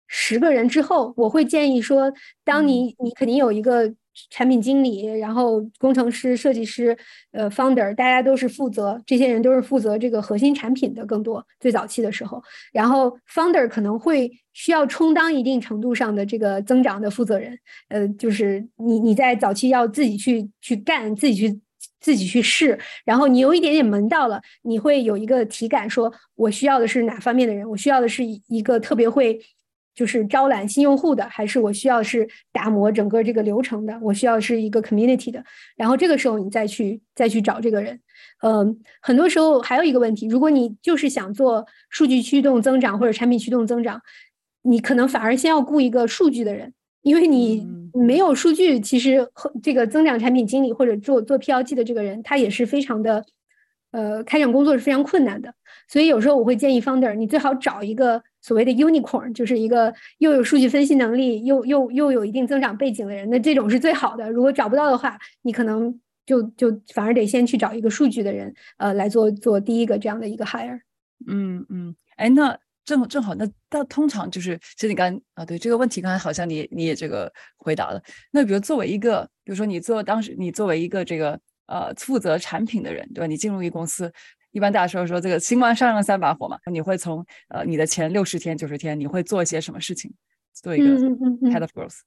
[0.08, 2.14] 十个人之后，我会建议说，
[2.46, 3.94] 当你你肯定有一个
[4.30, 6.98] 产品经理，然后工程师、设计师，
[7.32, 11.46] 呃，founder，大家都是负责，这些人都是负责这个核心产品的更多。
[11.60, 12.42] 最早期的时候，
[12.72, 17.58] 然后 founder 可能会需要充当一定程度上的这个增长的负责人，
[17.90, 21.60] 呃，就是你你在早期要自己去去干，自己去。
[22.02, 27.70] 自己去试，然后你有一点点门道了，你会有一个体感，说我需要的是哪方面的人？
[27.70, 29.40] 我需要的是一个特别会
[29.94, 33.98] 就是招揽新用户的，还是我需要是打磨整个这个流程的？
[34.02, 35.44] 我需要是一个 community 的。
[35.78, 38.00] 然后这个时候你再去再去找这个人。
[38.44, 44.02] 嗯，很多时候还有一个问题，如果你就是想做数据驱动增长或者产品驱动增长，
[44.64, 53.24] 你可能反而先要雇一个数据的人，因为你没有数据，其实和这个增长产品经理或者做做 PLG 的这个人，他也是非常的。
[53.94, 55.54] 呃，开展工作是非常困难的，
[55.90, 64.32] 所以有时候我会建议 founder，你最好找一个所谓的 unicorn，就是一个又有数据分析能力，又又又有一定增长背景的人，那这种是最好的。
[64.32, 65.94] 如果找不到的话，你可能
[66.26, 70.80] 就就反而得先去找一个数据的人，呃，来做做第一个这样的一个 hire。
[71.28, 72.58] 嗯嗯，哎，那
[73.00, 78.02] 正正好，那到通常就是，其实你刚啊，对这个问题，刚才好像你你也这个回答了。
[78.32, 81.40] 那比如作为一个，比如说你做当时你作为一个这个。
[81.68, 83.28] 呃，负责产品的人，对吧？
[83.28, 84.12] 你进入一公司，
[84.52, 86.58] 一般大家说说这个新官上任三把火嘛。
[86.70, 90.12] 你会从呃你的前六十天、九十天，你会做一些什么事情？
[90.54, 90.86] 做一个
[91.50, 92.00] head of growth。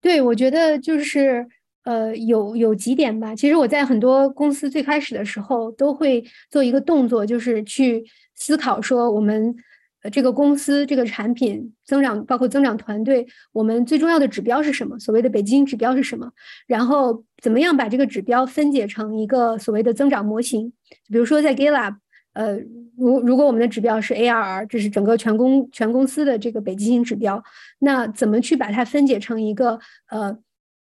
[0.00, 1.46] 对，我觉得就是
[1.82, 3.36] 呃有有几点吧。
[3.36, 8.02] 其实我在很多公司最开始的时候，都会做一个动作，就是去
[8.38, 9.54] 思考说我们。
[10.00, 14.96] 呃，这个公司这个产品增长，包括增长团队，我们最重要的指标是什么？
[14.96, 16.30] 所谓的北京指标是什么？
[16.68, 20.72] 然后怎么样把这个指标分解成一个所谓的增长模型？
[21.08, 21.96] 比如说在 GitLab，
[22.34, 22.56] 呃，
[22.96, 27.42] 如如果我们的指标是 ARR，这是整个全公全公司的这个北极星指标，
[27.80, 30.38] 那怎么去把它分解成一个呃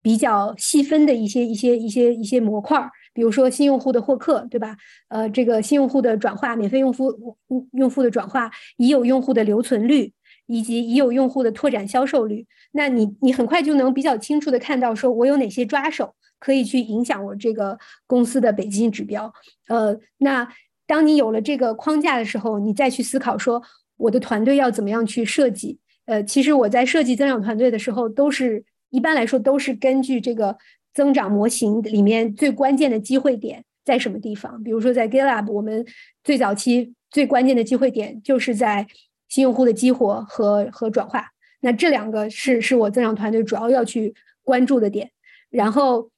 [0.01, 2.89] 比较细分的一些一些一些一些模块儿？
[3.13, 4.77] 比如说新用户的获客，对吧？
[5.09, 7.37] 呃，这个新用户的转化，免费用户
[7.73, 10.13] 用户的转化，已有用户的留存率，
[10.47, 17.77] 以及已有用户的拓展销售率，那你你很快就能比较清楚的看到，说我有哪些抓手可以去影响我这个
[18.07, 19.33] 公司的北极星指标。
[19.67, 20.47] 呃，那
[20.87, 23.61] 当你有了这个框架的时候，你再去思考说
[23.97, 25.79] 我的团队要怎么样去设计。
[26.05, 30.57] 呃，其实我在设计增长团队的时候，都是一般来说都是根据这个。
[30.93, 34.61] 增长模型里面最关键的机会点在什么地方？
[34.63, 35.85] 比如说在 GitLab，我们
[36.23, 38.85] 最早期最关键的机会点就是在
[39.27, 41.25] 新用户的激活和和转化。
[41.61, 44.13] 那这两个是是我增长团队主要要去
[44.43, 45.09] 关注的点。
[45.49, 46.09] 然后，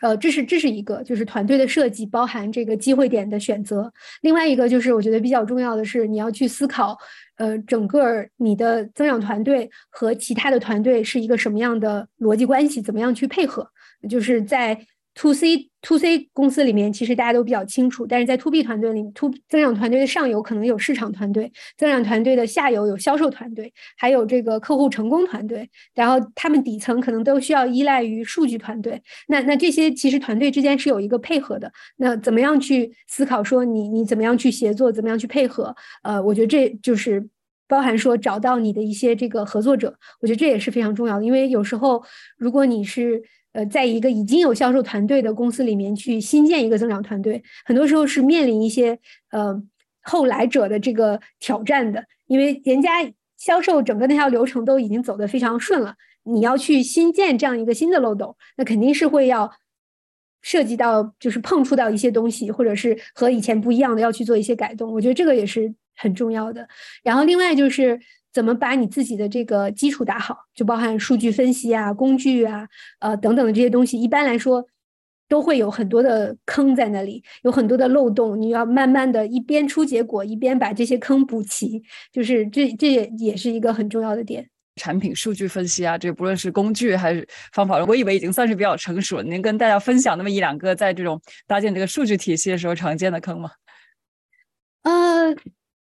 [0.00, 3.92] 呃，这是这是一个，就是团队的设计包含这个机会点的选择。
[4.22, 6.98] 另外一个就是我觉得比较重要的是，你要去思考，
[7.36, 13.68] 呃，整个你的增长团队和其他的团队是一个什么样的逻辑关系，怎么样去配合。
[14.08, 14.78] 就是在
[15.14, 18.06] to C to C 公司里面，其实大家都比较清楚。
[18.06, 25.68] 但是在 to B 团队里，to 增长团队的上游可能有市场团队，增长团队的下游有销售团队，还有这个客户成功团队。
[25.94, 29.02] 然后他们底层可能都需要依赖于数据团队。
[29.28, 31.70] 那那这些其实团队之间是有一个配合的。
[31.96, 35.74] 那怎么样去思考说你你怎么样去协作，怎么样去配合？
[36.04, 37.28] 呃，我觉得这就是
[37.68, 39.94] 包含说找到你的一些这个合作者。
[40.20, 42.02] 我觉得这也是非常重要的，因为有时候
[42.38, 43.22] 如果你是
[43.52, 48.98] 呃，在一个已经有销售团队的公司里面去新建一个增长团队，很多时候是面临一些
[49.30, 49.62] 呃
[50.00, 52.90] 后来者的这个挑战的，因为人家
[53.36, 59.52] 销售整个那条流程都已经走得非常顺了，你要去新建这样一个新的漏斗，那肯定是会要
[60.40, 66.66] 涉及到就是碰触到一些东西，或者是和以前不一样的要去做一些改动，我觉得这个也是很重要的。
[67.02, 68.00] 然后另外就是。
[68.32, 72.66] 怎么把你自己的这个基础打好，就包含数据分析啊、工具啊、
[73.00, 74.00] 呃等等的这些东西。
[74.00, 74.66] 一般来说，
[75.28, 78.40] 都会有很多的坑在那里，有很多的漏洞。
[78.40, 81.82] 你要慢慢的一边出结果，一边把这些坑补齐。
[82.10, 84.48] 就是这这也也是一个很重要的点。
[84.76, 89.22] 产品数据分析啊，这不论是工具还是方法，我以为已经算是比较成熟了。
[89.22, 93.50] 您跟大家分享那么一两个在这种搭建这个数据体系的时候常见的坑吗？
[94.84, 95.34] 呃。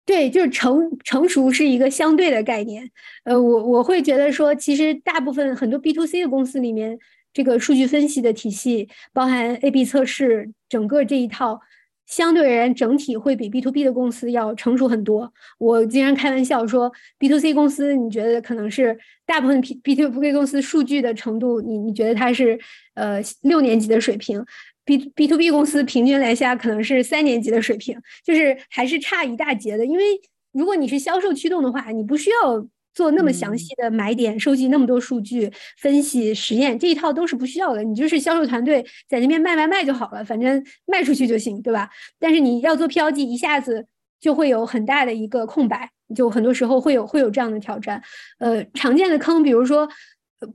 [0.06, 2.90] 对，就是成成熟是一个相对的概念。
[3.24, 7.00] 呃，我我会觉得说，其实大部分很多 B to C 的公司里面，
[7.34, 11.62] 这个数据分析的体系，包含 A B 测试，整个这一套，
[12.06, 15.32] 相对而言整体会比 B to B 的公司要成熟很多。
[15.58, 22.60] 我经常开玩笑说，B to C 公司，你觉得可能是大部分 B B to B 公司数据的程度，你你觉得它是
[22.96, 24.46] 呃六年级的水平
[24.86, 29.86] ？B B to B 公司平均来下可能是三年级的水平，就是还是差一大截的。
[29.86, 30.04] 因为
[30.52, 37.84] 如果你是销售驱动的话，你不需要做那么详细的买点、收集那么多数据、分析、实验这一套都是不需要的。
[37.84, 41.90] 你就是销售团队在那边卖卖卖就好了，反正卖出去就行，对吧？
[42.20, 43.86] 但是你要做 PLG，一下子
[44.20, 48.02] 就会有很大的一个空白，就很多时候会有会有这样的挑战。
[48.40, 49.90] 呃，常见的坑，比如说。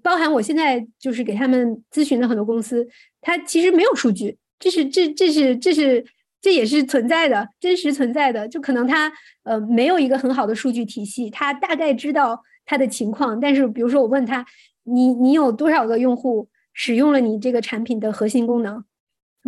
[0.03, 2.87] 包含我现在就是给他们咨询的很多公司，
[3.21, 6.05] 他其实没有数据，这是这这是这是
[6.41, 8.47] 这也是存在的，真实存在的。
[8.49, 9.13] 就可能他
[9.45, 14.45] 呃没有一个很好的数据体系，他大概知道他的情况，但是比如说我问他，
[14.85, 18.85] 你你有多少个用户使用了你这个产品的核心功能？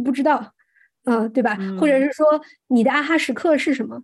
[0.04, 0.54] 不知道，
[1.04, 1.58] 嗯，对吧？
[1.78, 2.24] 或者是说
[2.68, 4.02] 你的啊哈时刻是什么？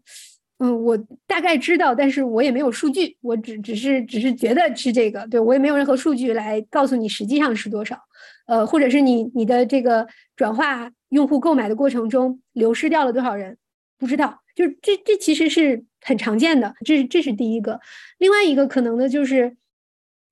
[0.58, 0.96] 嗯，我
[1.26, 7.98] 大概知道，但是我也没有数据，我只只是只是觉得是这个，对我也没有任何数据来告诉你实际上是多少。
[8.46, 10.06] 呃，或者是你你的这个
[10.36, 13.58] 转化用户购买的过程中流失掉了多少人，
[13.98, 17.80] 不知道，就是这这其实是很常见的，这是这是第一个。
[18.18, 19.56] 另外一个可能的就是，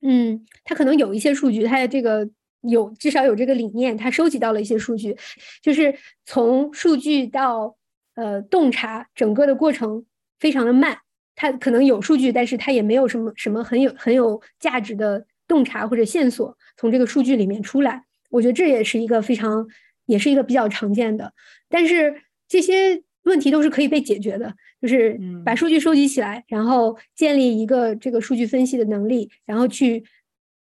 [0.01, 2.31] 嗯，他可能有一些数据，他的这个
[2.63, 5.17] 有至少有这个理念，他收集到了一些数据，
[5.61, 5.95] 就是
[6.25, 7.77] 从数据到
[8.15, 10.05] 呃洞察整个的过程
[10.39, 10.97] 非常的慢，
[11.35, 16.57] 他可能有数据，但是他也没有什么什么很有很有价值的洞察或者线索。
[16.77, 19.67] 从这个数据里面出来，我觉得这也是一个非常，
[20.07, 21.33] 也是一个比较常见的。
[21.69, 30.05] 但是这些问题都是可以被解决的，就是把数据收集起来，然后建立一个这个数据分析的能力，然后去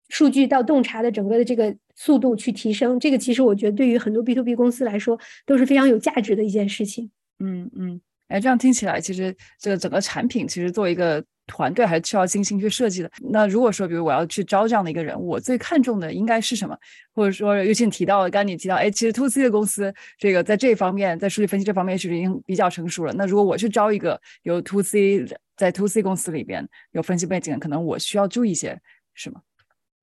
[0.09, 3.01] 数据到洞察的整个的这个速度去提升。
[3.01, 7.11] 这个其实我觉得对于很多 B to B 公司来说都是非常有价值的一件事情。
[7.39, 8.01] 嗯嗯，
[8.33, 11.23] 哎，这样听起来，其实这个整个产品其实做一个。
[11.49, 13.11] 团队还是需要精心去设计的。
[13.31, 16.79] 那如果说，比如我要去招这样的一个人，我最看重的应该是什么？
[17.13, 23.13] 或者说，尤其你提到，刚刚你提到，哎，其实 to C 的公司，这个在这方面，在数据分析这方面其实已经比较成熟了。
[23.15, 25.27] 那如果我去招一个有 to C
[25.57, 28.81] 在 to C 公司里边有分析背景，可能我需要注意一些，
[29.13, 29.41] 什么？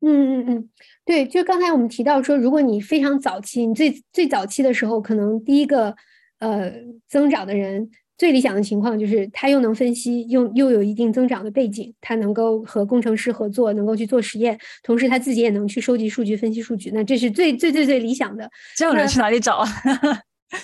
[0.01, 0.69] 嗯嗯嗯，
[1.05, 5.95] 对，就刚才我们提到说，如果你非常早期，你最最早期的时候，可能第一个
[6.39, 6.69] 呃
[7.07, 7.89] 增长的人。
[8.19, 16.91] 最理想的情况就是他又能分析，又又有一定增长的背景，他能够和工程师合作，能够去做实验，同时他自己也能去收集数据、分析数据。
[16.93, 18.51] 那这是最最最最理想的。
[18.75, 19.67] 这样人去哪里找啊？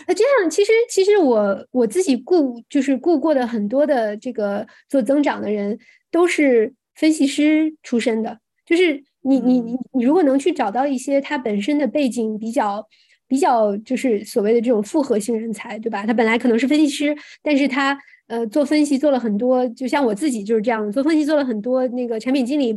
[0.06, 5.80] 那这样其实其实我我自己雇就是雇过的很多的这个做增长的人
[6.12, 12.86] 都是分析师出身的，就是你你你你如果能去找到一些他本身的背景比较。
[13.28, 16.06] 比较就是所谓的这种复合型人才，对吧？
[16.06, 17.98] 他本来可能是分析师，但是他
[18.28, 22.74] 呃做分析做了很多，就像我自己就是这样做分析做了很多，那个产品经理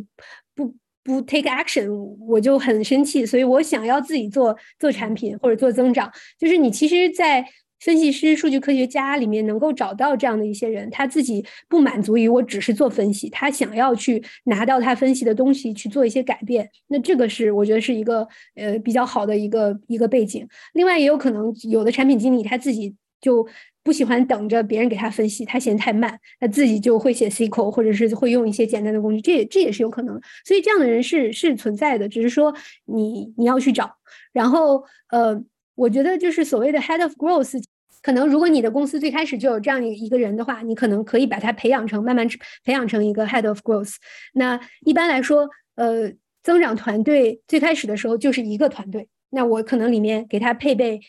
[0.55, 1.91] 不不 take action，
[2.27, 7.45] 我就很生气，所以我想要自己做做产品或者做增长，就是你其实，在。
[7.81, 16.69] 分析师、数据科学家里面能够找到这样的一些人，他自己不满足于我只是做分析，他想要去拿到他分析的东西去做一些改变。
[16.89, 18.27] 那这个是我觉得是一个
[18.57, 20.47] 呃比较好的一个一个背景。
[20.75, 23.47] 另外也有可能有的产品经理他自己就
[23.85, 30.21] 不喜欢等着别人给他分析，他嫌太慢，他自己就会写 SQL 或者是会用一些简单的工具，这也这也是有可能。
[30.45, 32.53] 所以这样的人是是存在的，只是说
[32.87, 33.89] 你你要去找，
[34.33, 35.41] 然后呃。
[35.79, 37.63] 我觉得就是所谓的 head of growth，
[38.03, 42.29] 可能如果你的公司最开始就有这样一一个人的话，你可能可以把他培养成慢慢
[42.65, 43.95] 培养成一个 head of growth。
[44.35, 51.01] 那一般来说，呃，增长团队最开始的时候就是一个团队，那我可能里面给他配备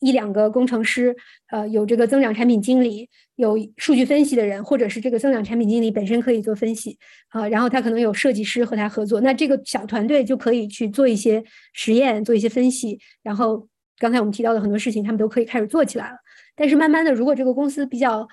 [0.00, 1.14] 一两个工程师，
[1.52, 6.98] 呃，有这个增长产品经理，有数据分析的人，或者是这个增长产品经理本身可以做分析
[7.28, 13.68] 啊，然后他可能有设计师和他合作，那这个小团队就可以去做一些实验，做一些分析，然后。
[13.98, 16.16] 刚才我们提到的很多事情，他们都可以开始做起来了。
[16.56, 18.28] 但是慢慢的，如果这个公司比较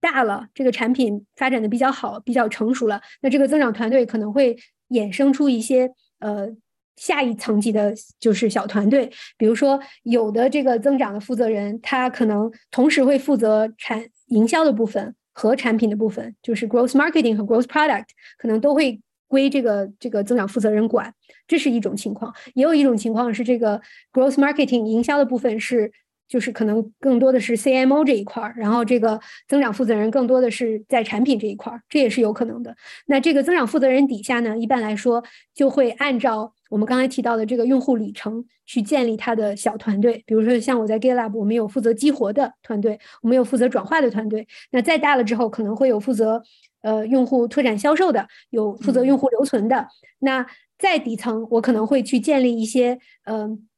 [0.00, 4.56] 大了，这个产品发展的比较好，比较成熟了，那这个增长团队可能会
[4.90, 5.90] 衍生出一些
[6.20, 6.48] 呃
[6.96, 9.10] 下一层级的，就是小团队。
[9.36, 18.06] 比如说，有的这个增长的负责人，他可能同时会负责产营销的部分和产品的部分，就是 growth marketing 和 growth product，
[18.38, 19.00] 可能都会。
[19.30, 21.14] 归这个这个增长负责人管，
[21.46, 23.80] 这是一种情况；也有一种情况是这个
[24.12, 25.92] growth marketing 营销的部分是，
[26.26, 32.74] 就是可能更多的是 CMO 这一块儿，然后这个增长负责人更多的是在产品这一块儿，这也是有可能的。
[33.06, 35.22] 那这个增长负责人底下呢，一般来说
[35.54, 40.24] 就会按照我们刚才提到的这个用户里程去建立他的小团队。
[40.26, 44.48] 比如说像我在 GitLab，我们有负责激活的团队，我们有负责转化的团队。
[44.72, 46.42] 那再大了之后，可能会有负责。
[46.82, 49.86] 呃，用户拓展销售的有负责用户留存的，
[50.20, 50.46] 那
[50.78, 53.68] 在底层我可能会去建立一些，嗯，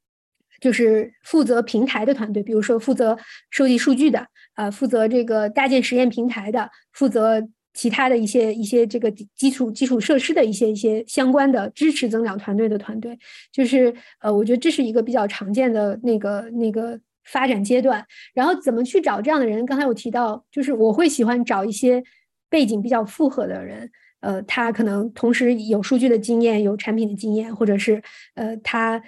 [0.61, 3.19] 就是负责平台的团队，比如说负责
[3.51, 4.25] 收集数据的，
[4.55, 7.43] 呃，负责这个搭建实验平台的，负责
[7.75, 13.19] 其他的一些一些这个基础基础设施的一些一些相关的支持增长团队的团队，
[13.51, 18.07] 就是呃，我觉得这是一个比较常见的那个那个发展阶段。
[18.33, 19.67] 然后怎么去找这样的人？
[19.67, 22.01] 刚才我提到，就是我会喜欢找一些。
[22.53, 28.03] 背景比较复合的人，呃，他可能同时有数据的经验，有产品的经验，或者是
[28.35, 29.03] 呃，他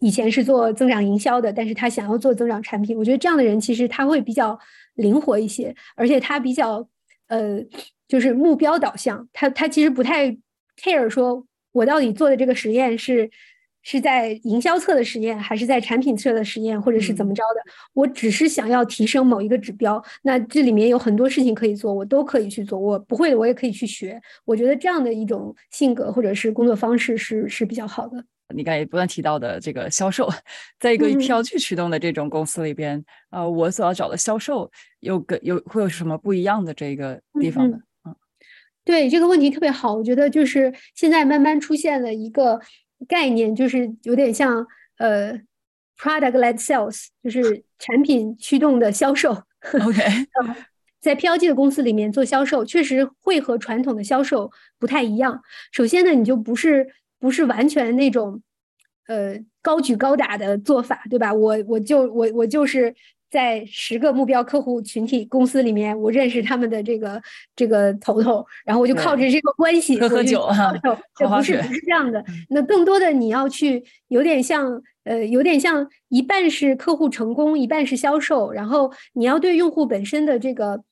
[0.00, 2.94] 以前是做增长营销的，但是他想要做增长产品。
[2.98, 4.58] 我觉得这样的人其实他会比较
[4.96, 6.86] 灵活一些，而且他比较
[7.28, 7.58] 呃，
[8.06, 9.26] 就是目标导向。
[9.32, 10.30] 他他其实不太
[10.76, 13.30] care 说我到底做的这个实验是。
[13.82, 17.72] 是在营销侧的实验，还是在产品侧的实验，或者是怎么着的？
[17.94, 22.78] 我只是想要提升某一个指标，那这里面有很多事情可以做，我都可以去做。
[22.78, 24.20] 我不会的，我也可以去学。
[24.44, 28.24] 我觉得这样的一种性格或者是工作方式是是比较好的。
[28.54, 30.28] 你刚才不断提到的这个销售，
[30.78, 37.78] 在一个以票据驱动的这种公司里边，呃，我所要找的销售有个有会有什么不一样的这个地方呢？
[38.04, 38.14] 嗯，
[38.84, 42.60] 对这个问题特别好，我觉得就是现在慢慢出现了一个。
[43.08, 44.66] 概念就是有点像
[44.98, 45.32] 呃
[45.98, 49.30] ，product-led sales，就是产品驱动的销售。
[49.84, 50.02] OK，
[51.00, 55.42] 在 PLG 的公司里面做销售，确实会和传统的销售不太一样。
[55.72, 56.86] 首先呢，你就不是
[57.18, 58.42] 不是完全那种
[59.06, 61.32] 呃高举高打的做法，对吧？
[61.32, 62.94] 我我就我我就是。
[63.32, 67.20] 在十个目标客户群体公司里面，我认识他们的这个
[67.56, 70.70] 这个头头，然后我就靠着这个关系喝喝酒哈，
[71.18, 72.22] 就不是不是这样的。
[72.50, 80.84] 那更多的你要去有点像呃，有点像一半是客户成功，一半是销售，然后你要对用户本身的这个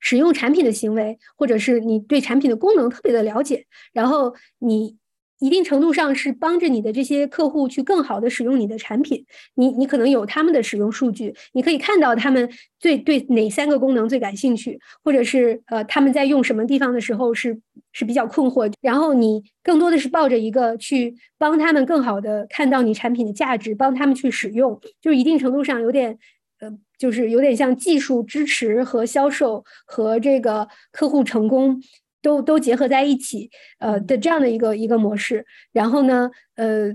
[0.00, 4.99] 使用产品的行为，或者是你对产品的功能特别的了解，然后你。
[5.40, 9.24] 一定程度上是帮着你的这些客户去更好的使用你的产品。
[9.54, 12.48] 你你可能有他们的使用数据，你可以看到他们
[12.78, 17.58] 最对哪三个功能最感兴趣，或者是呃他们在用什么地方的时候是
[17.92, 18.70] 是比较困惑。
[18.80, 26.18] 然后你更多的是抱着一个去帮他们更好的看到你产品的价值，帮他们去使用，就是一定程度上有点
[26.60, 31.82] 呃就是有点像技术支持和销售和这个客户成功。
[32.22, 36.94] 都都结合在一起，呃的这样的一个一个模式，然后呢，呃，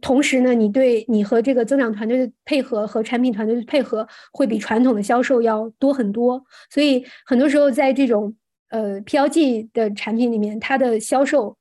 [0.00, 8.34] 同时呢，你对你和这个增长团队的配合和产品团队的配合会比传统的销售要多很多，所以很多时候在这种
[8.70, 11.56] 呃 PLG 的产品里面，它的销售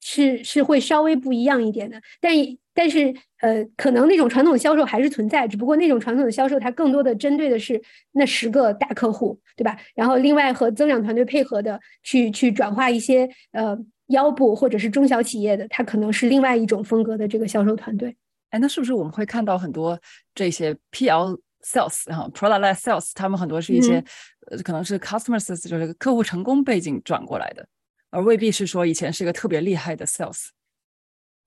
[0.00, 2.34] 是是会稍微不一样一点的，但。
[2.72, 7.80] 但是，呃，可能那种传统的销售还是存在，只不过那种传统的销售，它更多的针对的是
[8.12, 9.76] 那十个大客户，对吧？
[9.94, 13.76] 然后，另外和增长团队配合的，去去转化一些呃
[14.06, 18.16] 腰部或者是中小企业的，它可能是另外一种风格的这个销售团队。
[18.50, 19.98] 哎，那是不是我们会看到很多
[20.34, 24.02] 这些 PL sales 哈，product sales，他们很多是一些
[24.50, 27.66] 呃，可能是 customer sales，就是客户成功背景转过来的，
[28.10, 30.48] 而未必是说以前是一个特别厉害的 sales。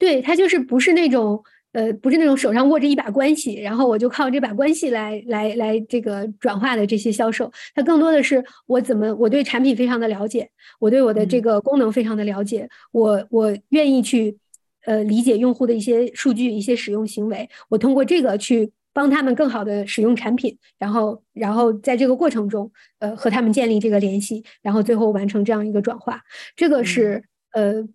[0.03, 7.49] 对他就是不是那种呃，不是那种手上握着一把关系，然后我就靠这把关系来来来这个转化的这些销售。
[7.73, 14.37] 他更多的是我怎么我对产品非常的了解，我对我的这个功能非常的了解，我我愿意去
[14.85, 22.69] 呃理解用户的一些数据、一些使用行为，我通过这个去帮他们更好的使用产品，然后然后在这个过程中
[22.99, 26.21] 呃和他们建立这个联系，然后最后完成这样一个转化。
[26.57, 27.23] 这个是
[27.53, 27.87] 呃。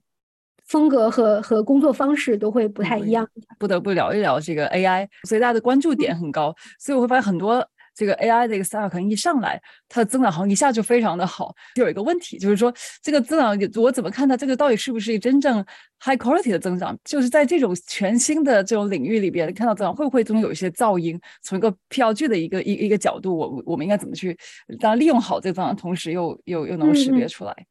[0.69, 3.27] 风格和和工作方式都会不太一样，
[3.59, 11.53] 不得不聊一聊这个 AI，所以大家的关注点很高，所以我会发现很多这个 AI 的一个 style 可能一上来，它的增长好像一下就非常的好。
[11.75, 12.73] 就有一个问题，就是说
[13.03, 15.65] 这个增长我怎么看它这个到底是不是一真正
[16.01, 16.97] high quality 的增长？
[17.03, 21.19] 就是在这种全新的这种领域里边看到增长，会不会中有一些噪音？
[21.43, 24.37] 从一个 PLG 的一个一一个角度，我我们应该怎么去
[24.79, 27.67] 当然利用好这个增长，同时又又又能识别出来？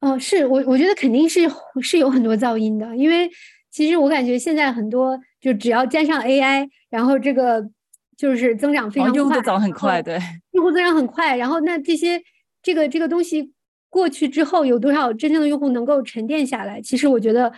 [0.00, 1.40] 哦，是我我觉得肯定是
[1.82, 3.28] 是有很多噪音的，因为
[3.70, 7.68] 其实我感觉现在很多就只要加上 AI，然后这个
[8.16, 10.16] 就是增长非常快，用户增长很快，对，
[10.52, 12.22] 用户增长很快，然后那这些
[12.62, 13.52] 这个这个东西
[13.90, 16.80] 过去之后，有多少真正的用户能够沉淀下来？
[16.80, 17.52] 其实我觉得，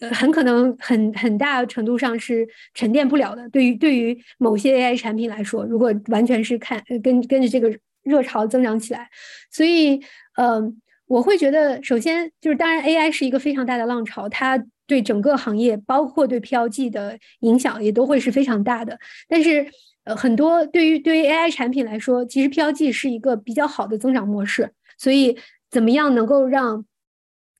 [0.00, 3.46] 呃，很可能很很大程度上是沉淀不了的。
[3.50, 7.70] 对于对于某些 AI 产品来说，如果完全是看跟跟着这个
[8.02, 9.10] 热潮增长起来，
[9.50, 10.00] 所以
[10.36, 10.80] 嗯。
[11.06, 18.98] 我会觉得，首先就是，当然，AI 是一个非常大的浪潮，它对整个行业，包括对 PLG 的影响也都会是非常大的。
[19.28, 19.66] 但是，
[20.04, 24.72] 呃，很多对于对于 AI 产品来说，其实 PLG 是一个比较好的增长模式。
[24.98, 25.36] 所以，
[25.70, 26.84] 怎么样能够让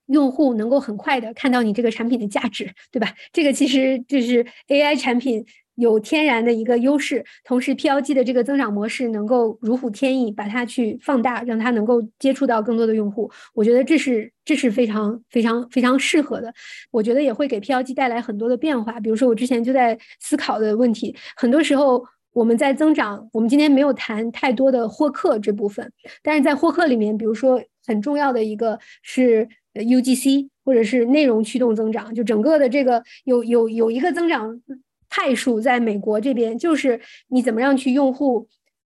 [0.07, 3.15] 用户能够很快的看到你这个产品的价值，对吧？
[3.33, 5.45] 这个其实就是 AI 产品。
[5.77, 13.31] 有天然的一个优势，同时 PLG 的这个增长模式能够如虎添翼，把它去放大，让它能够接触到更多的用户。
[13.55, 16.53] 我觉得这是这是非常非常非常适合的。
[16.91, 19.01] 我觉得也会给 PLG 带来很多的变化。
[19.01, 25.91] 比如说，我之前就在思考的问题，很多时候我们在增长，我们今天没有谈太多的获客这部分，
[26.23, 34.61] 但是在获客里面，比如说很重要的一个是 UGC 或者是内容驱动增长，就整个的这个有有有一个增长
[35.09, 38.49] 派数，在美国这边就是你怎么样去用户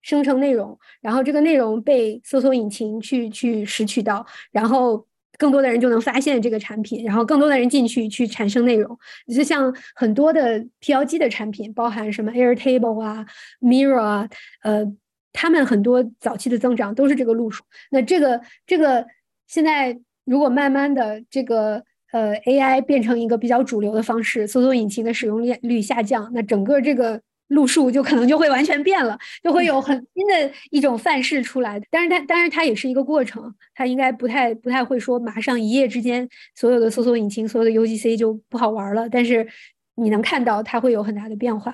[0.02, 5.06] 生成内容，然后这个内容被搜索引擎去去拾取到，然后。
[5.40, 8.98] 更多的人就能发现这个产品，然后更多的人进去去产生内容。
[9.32, 13.24] 就像很多的 PLG 的产品，包含什么 Airtable 啊、
[13.62, 14.28] Mirror 啊，
[14.64, 14.84] 呃，
[15.32, 17.64] 他们很多早期的增长都是这个路数。
[17.92, 19.06] 那这个这个
[19.46, 27.22] 现在如果慢慢的这个呃 AI 变成一个比较主流的方式，搜索引擎的使用率率下降，那整个这个。
[27.50, 31.82] 路数就可能就会完全变了，就会有很新的一种范式出来。
[31.90, 39.08] 但是它，但是它也是一个过程，它应该不太不太会说马上一夜之间所有的搜索引擎、所有的 UGC 就不好玩了。
[39.08, 39.48] 但是
[39.96, 41.74] 你能看到它会有很大的变化。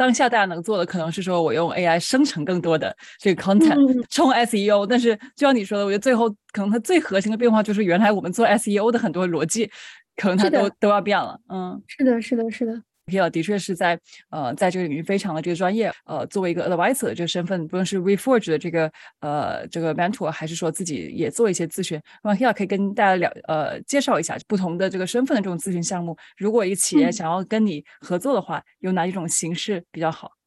[0.00, 9.70] 当下大家能做的可能是说我用 AI 生成更多的这个 content 冲 SEO，但是就像你说的，我觉得最后可能它最核心的变化就是原来我们做 SEO 的很多逻辑，
[10.16, 11.38] 可能它都都要变了。
[11.50, 12.82] 嗯，是的，是的，是的。
[13.30, 13.98] 的确是在
[14.30, 15.90] 呃，在这个领域非常的这个专业。
[16.04, 26.16] 呃，作为一个 advisor 的这个身份，不论是 Reforge 的这个呃这个 mentor，还是说自己也做一些咨询，那么 Hill 可以跟大家聊呃介绍一下不同的这个身份的这种咨询项目。
[26.36, 30.39] 如果一个企业想要跟你合作的话，有哪一种形式比较好？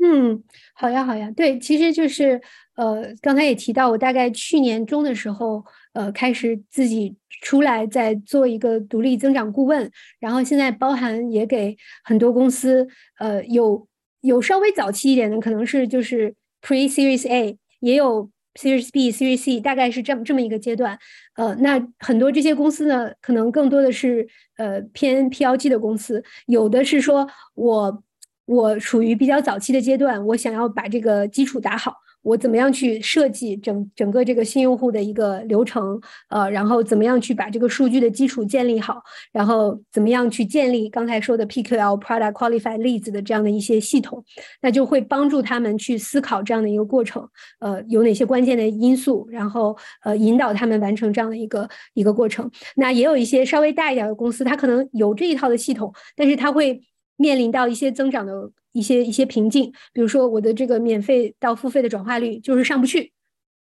[0.00, 0.42] 嗯，
[0.74, 1.30] 好呀，好呀。
[1.36, 2.40] 对，其实就是
[2.76, 12.86] 呃，刚才也提到，我大概去年中的时候，呃，开始自己出来在做一个独立增长顾问，然后现在包含也给很多公司，
[13.18, 13.88] 呃，有
[14.20, 20.96] 有稍微早期一点的，可能是就是 Pre Series A，也有 Series B、Series C，大概是这么这么一个阶段。
[21.34, 28.04] 呃，那很多这些公司呢，可能更多的是呃偏 PLG 的公司，有的是说我。
[28.48, 31.92] 我处于比较早期的阶段，我想要把这个基础打好。
[32.22, 35.98] 我怎么样去设计整整个这个新用户的一个流程？
[36.30, 39.00] 呃，然后怎么样去把这个数据的基础建立好？
[39.32, 44.24] 然后怎么样去建立刚才说的 PQL Product Qualified Leads 的这样的一些系统？
[44.62, 47.26] 那就会帮助他们去思考这样的一个过程。
[47.60, 49.26] 呃，有哪些关键的因素？
[49.30, 52.50] 然后呃，引导他们完成这样的一个一个过程。
[52.76, 56.82] 那也有一些稍微大一点的公司，它可能有这一套的系统，但是它会。
[57.18, 63.12] 面临到一些增长的一些一些瓶颈，比如说我的这个免费到付费的转化率就是上不去，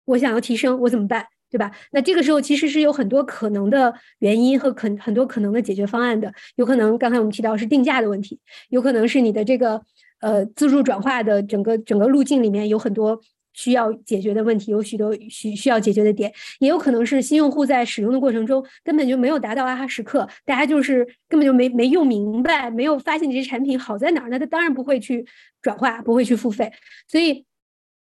[0.05, 1.27] 我想要提升，我怎么办？
[1.51, 1.71] 对吧？
[1.93, 8.39] 那这个时候其实是有很多可能的原因和可很多可能的解决方案的，有可能刚才我们提到是定价的问题，
[8.71, 9.81] 有可能是你的这个
[10.21, 13.21] 呃自助转化的整个整个路径里面有很多。
[13.55, 25.25] 需要解决的问题有许多需需要解决的点，也有可能是新用户在使用的过程中根本就没有达到啊哈时刻，大家就是根本就没没用明白，没有发现这些产品好在哪儿，那他当然不会去
[25.63, 26.71] 转化，不会去付费，
[27.09, 27.47] 所以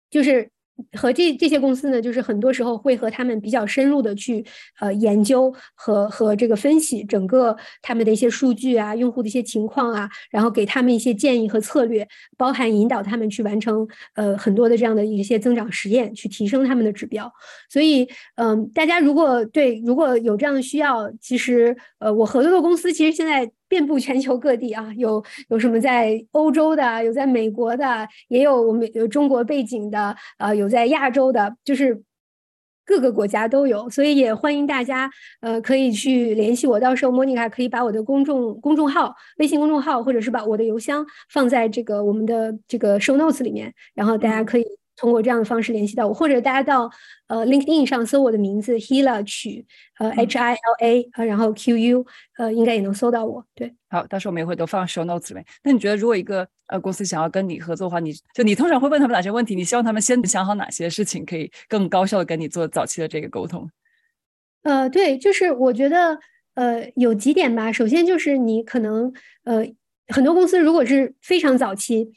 [0.10, 0.53] 就是。
[0.98, 4.44] 和这这些公司呢，就是很多时候会和他们比较深入的去
[4.80, 17.32] 呃研究和和这个分析整个他们的一些数据啊，用户的一些情况啊，然后给他们一些建议和策略，包含引导他们去完成呃很多的这样的一些增长实验，去提升他们的指标。
[17.70, 23.52] 所以嗯，大家如果对如果有这样的需要，其实呃我合作的公司其实现在。
[23.74, 32.00] 遍布全球各地啊，有有什么在欧洲的，有在美国的，也有我们有中国背景的，呃，有在亚洲的，就是
[32.86, 35.10] 各个国家都有，所以也欢迎大家，
[35.42, 44.83] 呃，可以去联系我，到时候莫妮卡可以把我的公众公众号、微信公众号，或者是把我的邮箱放在这个我们的这个 show notes 里面，然后大家可以。
[44.96, 46.90] 通过这样的方式联系到我，或者大家到
[47.28, 49.66] 呃 LinkedIn 上搜我的名字 Hila 曲，
[49.98, 52.06] 呃 H I L A，呃然后 Q U，
[52.38, 53.44] 呃应该也能搜到我。
[53.56, 55.46] 对，好，到时候我们也会都放 show notes 里面。
[55.64, 59.56] 那你觉得如果一个呃公司想要跟你合作的话，你就你通常会问他们哪些问题？
[59.56, 63.70] 你希望他们先想好哪些事情，可以更高效的跟你做早期的这个沟通？
[64.62, 66.20] 呃，对，就是我觉得
[66.54, 67.72] 呃有几点吧。
[67.72, 69.12] 首先就是你可能
[69.44, 69.66] 呃
[70.10, 72.12] 很多公司如果是非常早期。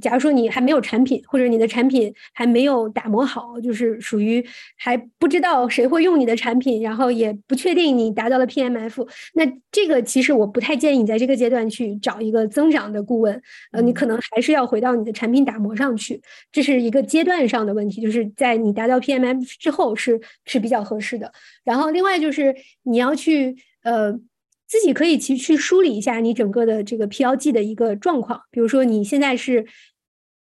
[0.00, 4.44] 假如说你还没有产品，或者你的产品还没有打磨好，就是属于
[4.76, 13.42] 还不知道谁会用你的产品，然后也不确定你达到了 PMF，那这个其实我不太建议你在这个阶段去找一个增长的顾问，
[13.72, 21.32] 呃，你可能还是要回到你的产品打磨上去，这是一个阶段上的问题，就是在你达到 PMF 之后是是比较合适的。
[21.64, 22.54] 然后另外就是
[22.84, 24.18] 你要去呃。
[24.70, 29.66] 自己可以去去梳理一下你整个的这个 PLG 的一个状况，比如说你现在是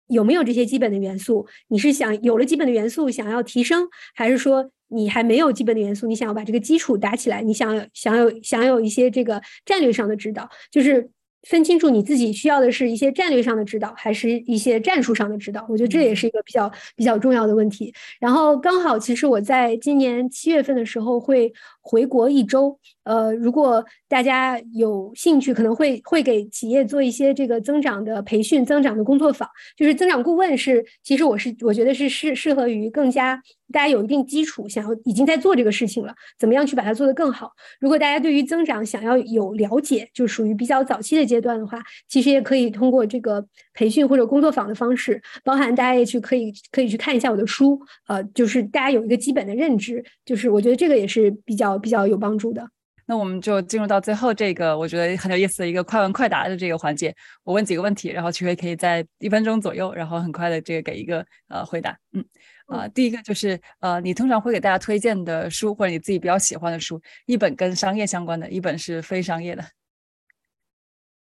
[0.07, 1.45] 有没有这些基本的元素？
[1.67, 3.85] 你是想有了基本的元素想要提升，
[4.15, 7.41] 还是说你还没有基本的元素，你想要把这个基础打起来？
[7.41, 11.09] 你想想有想有一些这个战略上的指导，就是
[11.47, 15.65] 分清楚你自己需要的是一些战略上的指导，还是一些战术上的指导。
[15.69, 17.93] 我觉得这也是一个比较比较重要的问题。
[18.19, 21.51] 然后刚好，其实我在今年七月份的时候会
[21.81, 22.77] 回国一周。
[23.03, 29.49] 呃，如果大家有兴趣，可能会会给企业做一些这个增长的培训、增长的工作坊。
[29.75, 33.37] 就是增长顾问是，其实我是我觉得是适适合于更加
[33.73, 37.51] 大家有一定基础，想要已经在做这个事情了，怎么样去把它做得更好。
[37.81, 52.69] 如果大家对于增长想要有了解，就属于比较早期的阶段的话，其实也可以通过这个培训或者工作坊的方式，包含大家也去可以可以去看一下我的书，呃，就是大家有一个基本的认知，就是我觉得这个也是比较比较有帮助的。
[53.05, 57.13] 那我们就进入到最后这个我觉得很有意思的一个快问快答的这个环节。
[57.43, 61.97] 我问几个问题，然后曲慧可以在一分钟左右，然后很快的这个给一个呃回答。
[62.13, 62.23] 嗯
[62.65, 69.63] 啊，第一个就是呃，你通常会给大家推荐的书，或者你自己比较喜欢的书，一本跟商业相关的，一本是非商业的。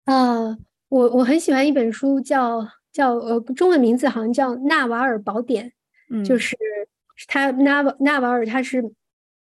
[0.03, 0.57] 啊，
[0.89, 5.65] 我我很喜欢一本书，叫叫呃，中文名字好像叫《纳瓦尔宝典》，
[6.09, 6.57] 嗯，就是
[7.27, 8.83] 他纳瓦纳瓦尔，他是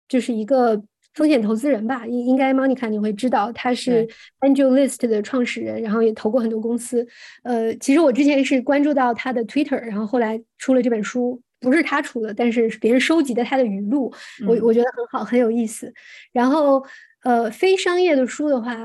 [0.09, 0.83] 就是一个。
[1.17, 4.07] 风险投资人吧，应应该 Monica 你会知道，他是
[4.41, 7.05] AngelList 的创始人，然后也投过很多公司。
[7.41, 14.13] 呃，其实我之前是关注到他的 Twitter，然后后来出了这本书，不是他出的，但是别人收集的他的语录，
[14.45, 15.91] 我我觉得很好，很有意思。
[16.31, 16.85] 然后，
[17.23, 18.77] 呃，非商业的书的话，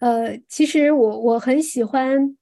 [0.00, 2.36] 呃，其实我我很喜欢。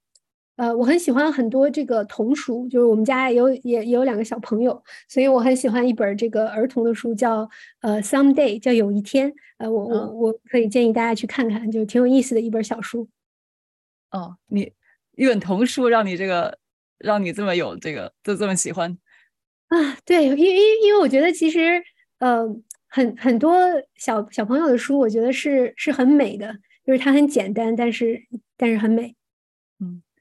[0.59, 7.49] 呃，我很喜欢很多这个童书，就是我们家有也也有两个小朋友，所以我很喜欢一本这个儿童的书，叫
[7.81, 9.33] 呃 Someday，叫有一天。
[9.59, 13.09] 呃，我我我可以建议大家去看看，就挺有意思的一本小书。
[14.11, 14.73] 哦，你
[15.17, 16.59] 一本童书让你这个
[16.99, 18.99] 让你这么有这个就这么喜欢
[19.69, 19.97] 啊？
[20.05, 21.81] 对，因因因为我觉得其实
[22.19, 22.45] 呃
[22.89, 23.57] 很很多
[23.95, 26.53] 小小朋友的书，我觉得是是很美的，
[26.85, 28.21] 就是它很简单，但是
[28.57, 29.15] 但是很美。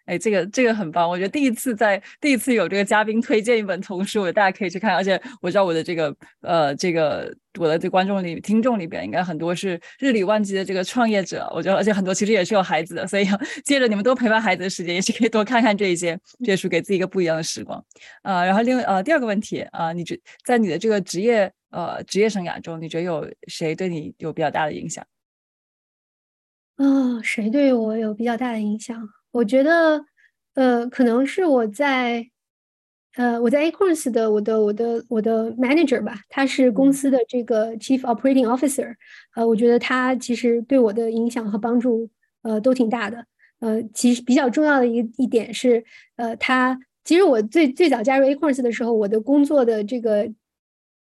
[0.08, 0.16] 嗯。
[0.16, 4.96] 哎，这个这个很棒，我觉得第一次在第一次有这个嘉宾推荐一本童书，大家可以去看。
[4.96, 13.26] 而且我知道我的这个呃这个我的这观众里听众里边应该很多是日理万机的这个创业者，我觉得而且很多其实也是有孩子的，所以
[13.66, 17.84] 借着你们多陪伴孩子的时间，也是可以多看看这一些这些书，给自己一个不一样的时光。
[18.22, 25.06] 啊，然后另外呃第二个问题啊，你觉在你的这个职业呃职业生涯中，你觉得有谁对你有比较大的影响？
[26.78, 29.10] 啊，谁对我有比较大的影响？
[29.34, 30.06] 我觉得，
[30.56, 32.30] 呃，可能是我在，
[33.16, 38.96] 呃，我在 Acorns 的我的我的我的 manager 吧，他是公司的这个 chief operating officer，
[39.36, 42.10] 呃，我觉得他其实对我的影响和帮助，
[42.44, 43.26] 呃，都挺大的。
[43.60, 45.84] 呃，其实比较重要的一一点是，
[46.16, 50.32] 呃，他其实我最最早加入 Acorns 的时候，我的工作的这个。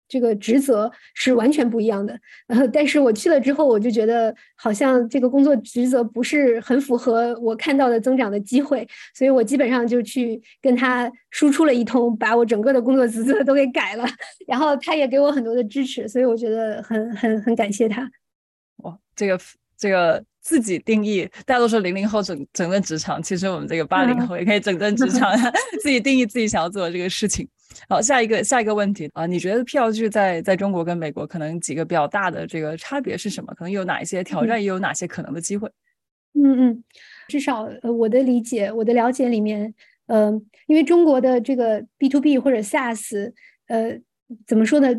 [0.09, 14.05] 这个职责是完全不一样的，呃，但是我去了之后，我就觉得好像这个工作职责不是很符合我看到的增长的机会，所以我基本上就去跟他输出了一通，把我整个的工作职责都给改了，
[14.47, 18.09] 然后他也给我很多的支持，所以我觉得很很很感谢他。
[18.77, 19.39] 哇，这个
[19.77, 20.21] 这个。
[20.41, 25.31] 自己定义，大多数零零后整整顿职场，其实我们这个八零后也可以整顿职场，
[25.83, 27.47] 自己定义自己想要做的这个事情。
[27.87, 29.91] 好，下一个下一个问题啊，你觉得 P.L.
[29.91, 33.53] 剧在在中国跟美国可能几个比较大的这个差别是什么？
[33.53, 35.69] 可能有哪一些挑战，也有哪些可能的机会？
[36.33, 36.83] 嗯嗯，
[37.27, 39.73] 至少呃我的理解，我的了解里面，
[40.07, 43.33] 嗯，因为中国的这个 B to B 或者 SaaS，
[43.67, 43.99] 呃，
[44.45, 44.89] 怎么说呢？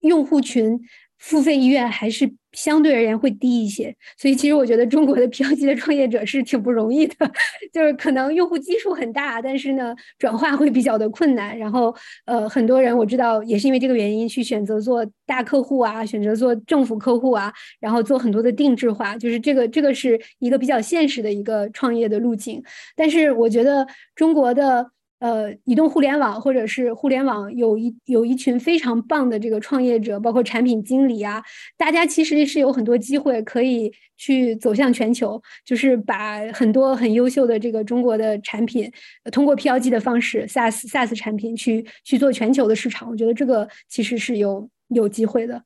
[0.00, 0.78] 用户群
[1.24, 2.30] 付费意愿还是。
[2.54, 7.14] 相对而言会低一些，所以其实我觉得中国的 P 级的创业者是挺不容易的，
[7.74, 11.58] 就是可能用户基数很大，但是呢转化会比较的困难。
[11.58, 11.92] 然后
[12.26, 22.62] 呃很多人我知道也是因为这个原因去选择做大客户啊，选择做政府客户啊，然后做很多的定制化，就是这个这个是一个比较现实的一个创业的路径。
[22.94, 23.84] 但是我觉得
[24.14, 24.93] 中国的。
[25.24, 31.42] 呃，移动互联网或者是互联网有一有一群非常棒的这个创业者，包括产品经理啊，
[31.78, 38.92] 大家其实是有很多机会可以去走向全球，就是把很多很优秀的这个中国的产品，
[39.32, 45.64] 通过 PLG 的方式，SaaS SaaS 产品去去做全球的市场，我觉得这个其实是有有机会的。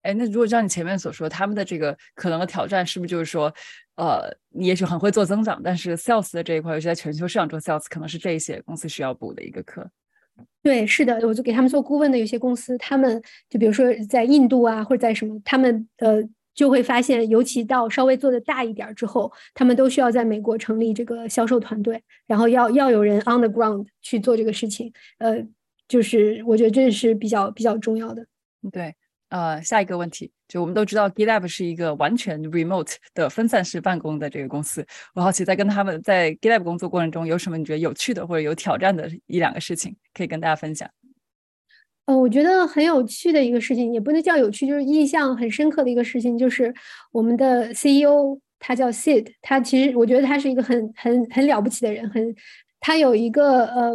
[0.00, 3.52] 哎，那如果像你前面所说，他们的这个可能的挑战，是不是就是说，
[3.98, 9.90] 呃，你也许很会做增长，但是 sales 的这一块，尤其在全球市场做 sales，可能是这一些公司需要补的一个课。
[10.62, 13.20] 对，是的，我就给他们做顾问的有些公司，他们
[13.50, 16.22] 就比如说在印度啊，或者在什么，他们呃
[16.54, 24.92] 就会发现，尤其到稍微做的大一点之后，他们都需要在美国成立这个销售团队，然后要要有人 on the ground 去做这个事情。
[25.18, 25.44] 呃，
[25.88, 28.24] 就是我觉得这是比较比较重要的。
[28.70, 28.94] 对。
[29.30, 34.86] 呃，下一个问题，就我们都知道，GitLab 是一个完全 remote 的分散式办公的这个公司。
[35.14, 40.88] 我好奇，在跟他们在 GitLab 工作过程中，有什么你觉得有趣的或者有挑战的一两个事情，可以跟大家分享？
[42.06, 46.74] 呃，我觉得很有趣的一个事情，也不能叫有趣，就是印象很深刻的一个事情，就是
[47.12, 52.34] 我们的 CEO 他叫 Sid，他其实我觉得他是一个很很很了不起的人，很
[52.80, 53.94] 他有一个呃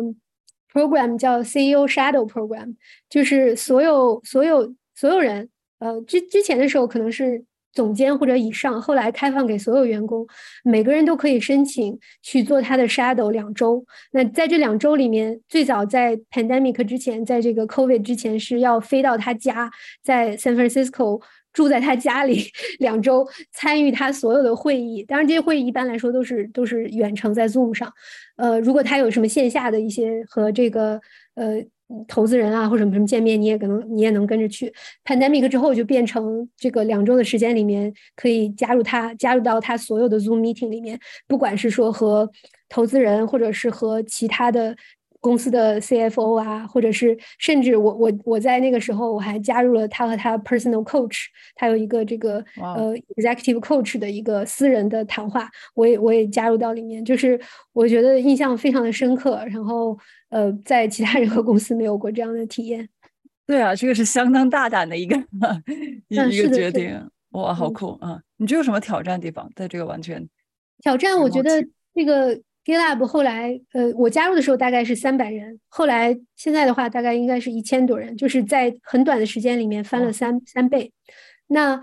[0.71, 2.75] program 叫 CEO Shadow Program，
[3.09, 4.75] 就是所有所有。
[5.03, 5.49] 所有人，
[5.79, 7.43] 呃，之之前的时候可能是
[7.73, 10.25] 总监或者以上，后来开放给所有员工，
[10.63, 13.85] 每个人都可以申请去做他的 shadow 两周。
[14.13, 19.69] 那在这两周里面，最早在 pandemic 之前，在这个 covid 之前是要飞到他家，
[20.01, 21.21] 在 San Francisco
[21.51, 22.49] 住在他家里
[22.79, 25.03] 两周，参与他所有的会议。
[25.03, 27.91] 当然，这些会议一般来说都是都是远程在 Zoom 上。
[28.37, 31.01] 呃，如果他有什么线下的一些和这个
[31.35, 31.61] 呃。
[32.07, 34.73] 投资人啊，或者什么什么见面，你也可能你也能跟着去。
[35.05, 42.29] Pandemic 之后就变成这个两周的时间里面，可以加入他，加入到他所有的 Zoom meeting 里面，不管是说和
[42.69, 44.75] 投资人，或者是和其他的。
[45.23, 57.39] 公司的 CFO 啊，或者是甚至我我我在那个时候我还加入了他和他 personal coach，他有一个这个呃 executive coach 的一个私人的谈话，我也我也加入到里面，就是
[57.71, 59.97] 我觉得印象非常的深刻，然后
[60.33, 62.89] 呃在其他任何公司没有过这样的体验。
[63.45, 65.15] 对啊，这个是相当大胆的一个
[66.09, 68.19] 一个决定，哇，好酷啊！
[68.37, 69.49] 你觉得有什么挑战地方？
[69.55, 70.27] 在这个完全
[70.81, 72.41] 挑战，我觉得这个。
[72.65, 80.89] GitLab 后来，呃，我加入的时候大概是三百人，后来现在的话大概应该是一千多人，就是在很短的时间里面翻了三三倍。
[81.47, 81.81] 那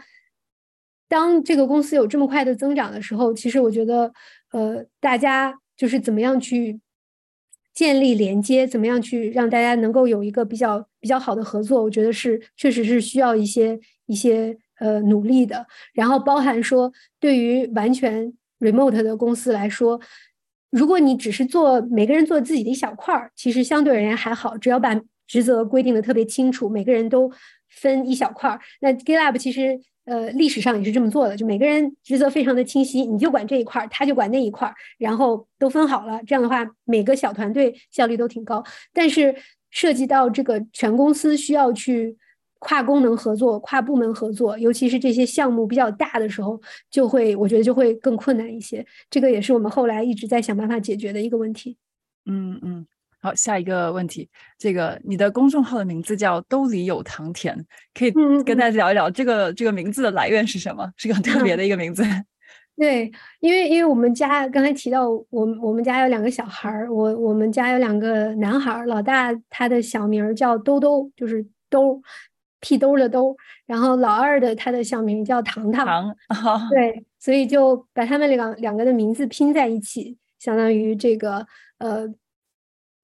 [1.06, 4.10] 当这个公司有这么快的增长的时候，其实我觉得，
[4.52, 6.80] 呃，大家就是怎么样去
[7.72, 15.66] 建立连接，怎么样去让大家能够有一个比较比较好的合作，我觉得是确实是需要一些一些呃努力的。
[15.94, 20.00] 然后包含说，对于完全 remote 的公司来说。
[20.70, 24.94] 如果你只是做每个人做自己的一小块儿，其实相对而言还好，只要把
[25.26, 27.28] 职责规定的特别清楚，每个人都
[27.68, 28.60] 分一小块儿。
[28.80, 29.76] 那 GitLab 其实
[30.10, 36.20] 呃历史上也是这么做的，就每个人职责非常的清晰，你就管这一块儿，他就管那一块儿，然后都分好了。
[36.26, 38.64] 这样的话，每个小团队效率都挺高。
[38.92, 39.34] 但是
[39.70, 42.16] 涉及到这个全公司需要去。
[42.62, 46.60] 跨功能合作、跨部门合作，尤其是这些项目比较大的时候，
[46.90, 48.84] 就会我觉得就会更困难一些。
[49.08, 51.78] 这个也是我们后来一直在想办法解决的一个问题。
[52.26, 52.86] 嗯嗯，
[53.20, 54.28] 好，下一个问题，
[54.58, 57.56] 这个你的公众号的名字叫“兜里有糖甜”，
[57.94, 58.12] 可以
[58.44, 60.90] 跟大家聊一聊这个这个名字的来源是什么？
[60.96, 62.02] 是个很特别的 一个名字。
[62.76, 63.10] 对，
[63.40, 72.02] 因为因为我们家刚才提到，我我们家有两个小孩儿，我我们家有两个男孩儿，老大他的小名叫兜兜，就是兜。
[72.62, 73.34] 屁兜的兜，
[73.64, 76.14] 然后老二的他的小名叫糖糖，
[76.70, 81.46] 对，所以就把他们两两个的名字拼在一起，相当于这个
[81.78, 82.06] 呃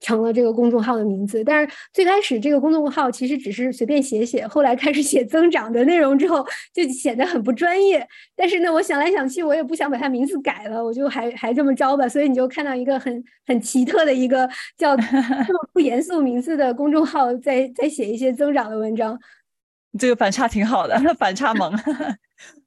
[0.00, 1.42] 成了这个公众号的名字。
[1.44, 8.06] 但是最开始这个公众号其实只是随便写写，后来开始写增长的内容之后，就显得很不专业。
[8.34, 12.08] 但是呢，我想来想去，我也不想把它名字改了，我就还还这么着吧。
[12.08, 14.96] 所以你就看到一个很很奇特的一个叫
[15.46, 19.18] 这么不严肃名字的公众号，在在写一些增长的文章。
[19.98, 21.72] 这个反差挺好的，反差萌。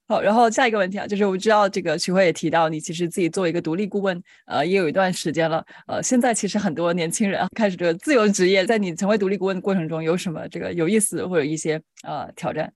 [0.09, 5.63] 好，然后下一个问题啊，就是我知道这个徐辉也提到，你其实自己作为一个独立顾问，呃，也有一段时间了。
[5.85, 12.73] 呃，现在其实很多年轻人开始这个自由职业，在你成为独立顾问的过程中，有什么这个有意思或者一些呃挑战？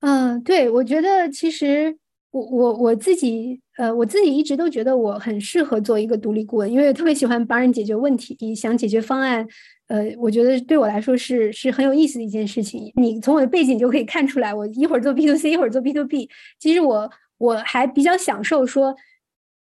[0.00, 1.96] 嗯，对，我觉得其实
[2.32, 9.46] 我我我自己呃，我自己一直都觉得我很适合做一个独立顾问，因为特别喜欢帮人解决问题，想解决方案。
[9.92, 12.90] 呃，我觉得对我来说是是很有意思的一件事情。
[12.96, 16.30] 你从我的背景就可以看出来，我一会儿做 B to C，一会儿做 B to B。
[16.58, 18.96] 其实我我还比较享受说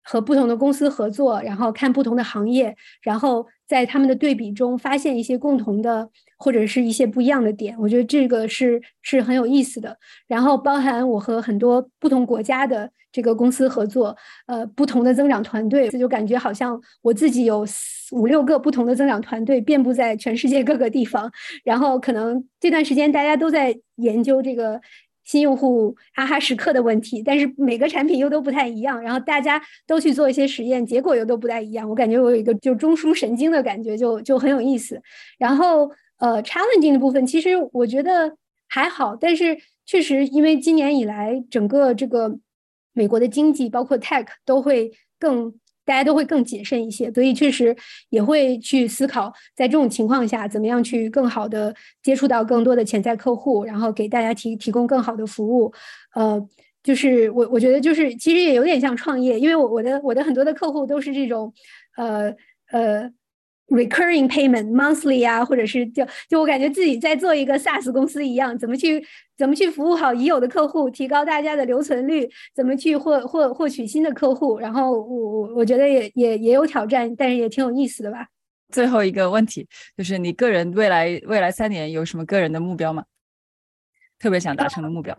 [0.09, 6.09] 和不同的公司合作，然后看不同的行业，然后在他们的对比中发现一些共同的
[6.39, 7.77] 或者是一些不一样的点。
[7.79, 9.99] 我觉得这个是是很有意思的。
[10.27, 12.91] 然后包含我和很多不同国家的。
[13.11, 14.15] 这个公司合作，
[14.47, 17.67] 呃，不同的增长团队，就感觉好像我自己有
[18.13, 21.29] 五六个不同的增长团队，遍布在全世界各个地方。
[21.65, 24.79] 然后可能这段时间大家都在研究这个
[25.29, 29.01] 新用户哈哈时刻的问题，但是每个产品又都不太一样。
[29.01, 31.89] 然后大家都去做一些实验，结果又都不太一样。
[31.89, 35.01] 我感觉我有一个就中枢神经的感觉，就就很有意思。
[35.39, 35.89] 然后
[36.19, 38.37] 呃，challenging 的部分其实我觉得
[38.67, 39.57] 还好，但是
[39.87, 42.39] 确实因为今年以来整个这个。
[42.95, 44.91] 美国的经济包括 tech 都会
[45.21, 45.55] 更
[45.89, 47.75] 大家都会更谨慎一些，所以确实
[48.11, 55.73] 也会去思考，在这种情况下，怎么样去更好的接触到更多的潜在客户，然后给大家提提供更好的服务。
[56.15, 56.47] 呃，
[56.83, 61.51] 就是我我觉得就是其实也有点像创业，因为我我的我的很多的客户都是这种，
[61.97, 62.35] 呃
[62.71, 63.11] 呃。
[63.69, 69.05] Recurring payment monthly 啊，或者是就就我感觉自己在做一个 SaaS 公司一样，怎么去
[69.37, 78.27] 怎么去服务好已有的客户，提高大家的留存率，怎么去获获获取新的客户，然后我我我觉得也也也有挑战，但是也挺有意思的吧。
[78.71, 79.67] 最后一个问题
[79.97, 83.05] 就是你个人未来未来三年有什么个人的目标吗？
[84.19, 85.17] 特别想达成的目标？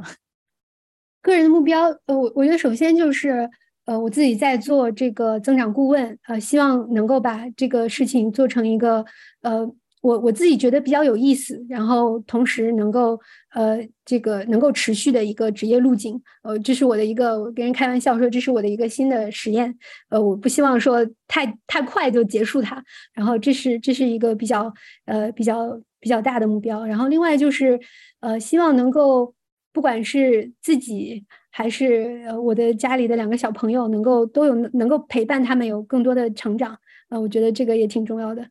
[1.22, 3.50] 个人的目标，呃，我我觉得首先就是。
[3.90, 9.04] 呃，我自己在做这个增长顾问，呃，希望能够把这个事情做成一个，
[9.42, 9.66] 呃，
[10.02, 13.20] 我我自己觉得比较有意思，然后同时能够，
[13.56, 16.22] 呃，这个能够持续的一个职业路径。
[16.44, 19.76] 呃，这是我的一个，我跟人开玩笑说，这是我的一个新的实验。
[20.10, 22.84] 呃，我不希望说太太快就结束它。
[23.16, 24.72] 然后，这是这是一个比较，
[25.06, 26.86] 呃，比较比较大的目标。
[26.86, 27.80] 然后，另外就是，
[28.20, 29.34] 呃，希望能够。
[29.72, 31.24] 不管是自己
[31.60, 36.80] 还是我的家里的两个小朋友，能够都有能够陪伴他们有更多的成长，
[37.10, 38.48] 呃，我觉得这个也挺重要的。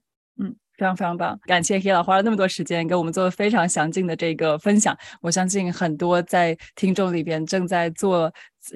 [0.78, 4.96] 非常非常棒，感谢 Hila 花了那么多时间给我们做了非常详尽的这个分享。
[5.20, 8.32] 我相信很多在听众里边正在做。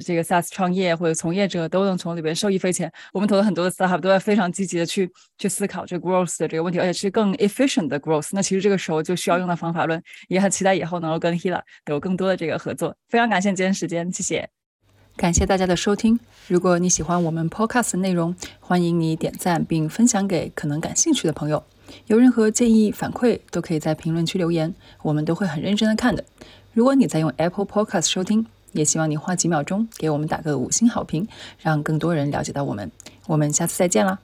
[0.07, 2.91] 这个 SaaS 创业或者从业者都能从里边受益匪浅。
[3.13, 8.29] 我们投了很多的 startup，都在非常积极的去去思考这个 growth 的这个问题，而且是更 efficient 的 growth。
[8.33, 12.97] 那其实这个时候就需要用到方法论，也很期待以后能够跟 Hila 有更多的这个合作。
[13.11, 14.49] 非常感谢今天时间，谢谢，
[15.15, 16.19] 感谢大家的收听。
[16.49, 21.63] 如果你喜欢我们 podcast 的内容，欢迎你点赞并分享给可能感兴趣的朋友。
[22.07, 26.25] 有任何建议反馈，都可以在评论区留言，我们都会很认真的看的。
[26.73, 31.29] 如果你在用 Apple Podcast 收听，也希望你花几秒钟给我们打个五星好评，
[31.59, 32.91] 让更多人了解到我们。
[33.27, 34.19] 我们下次再见啦！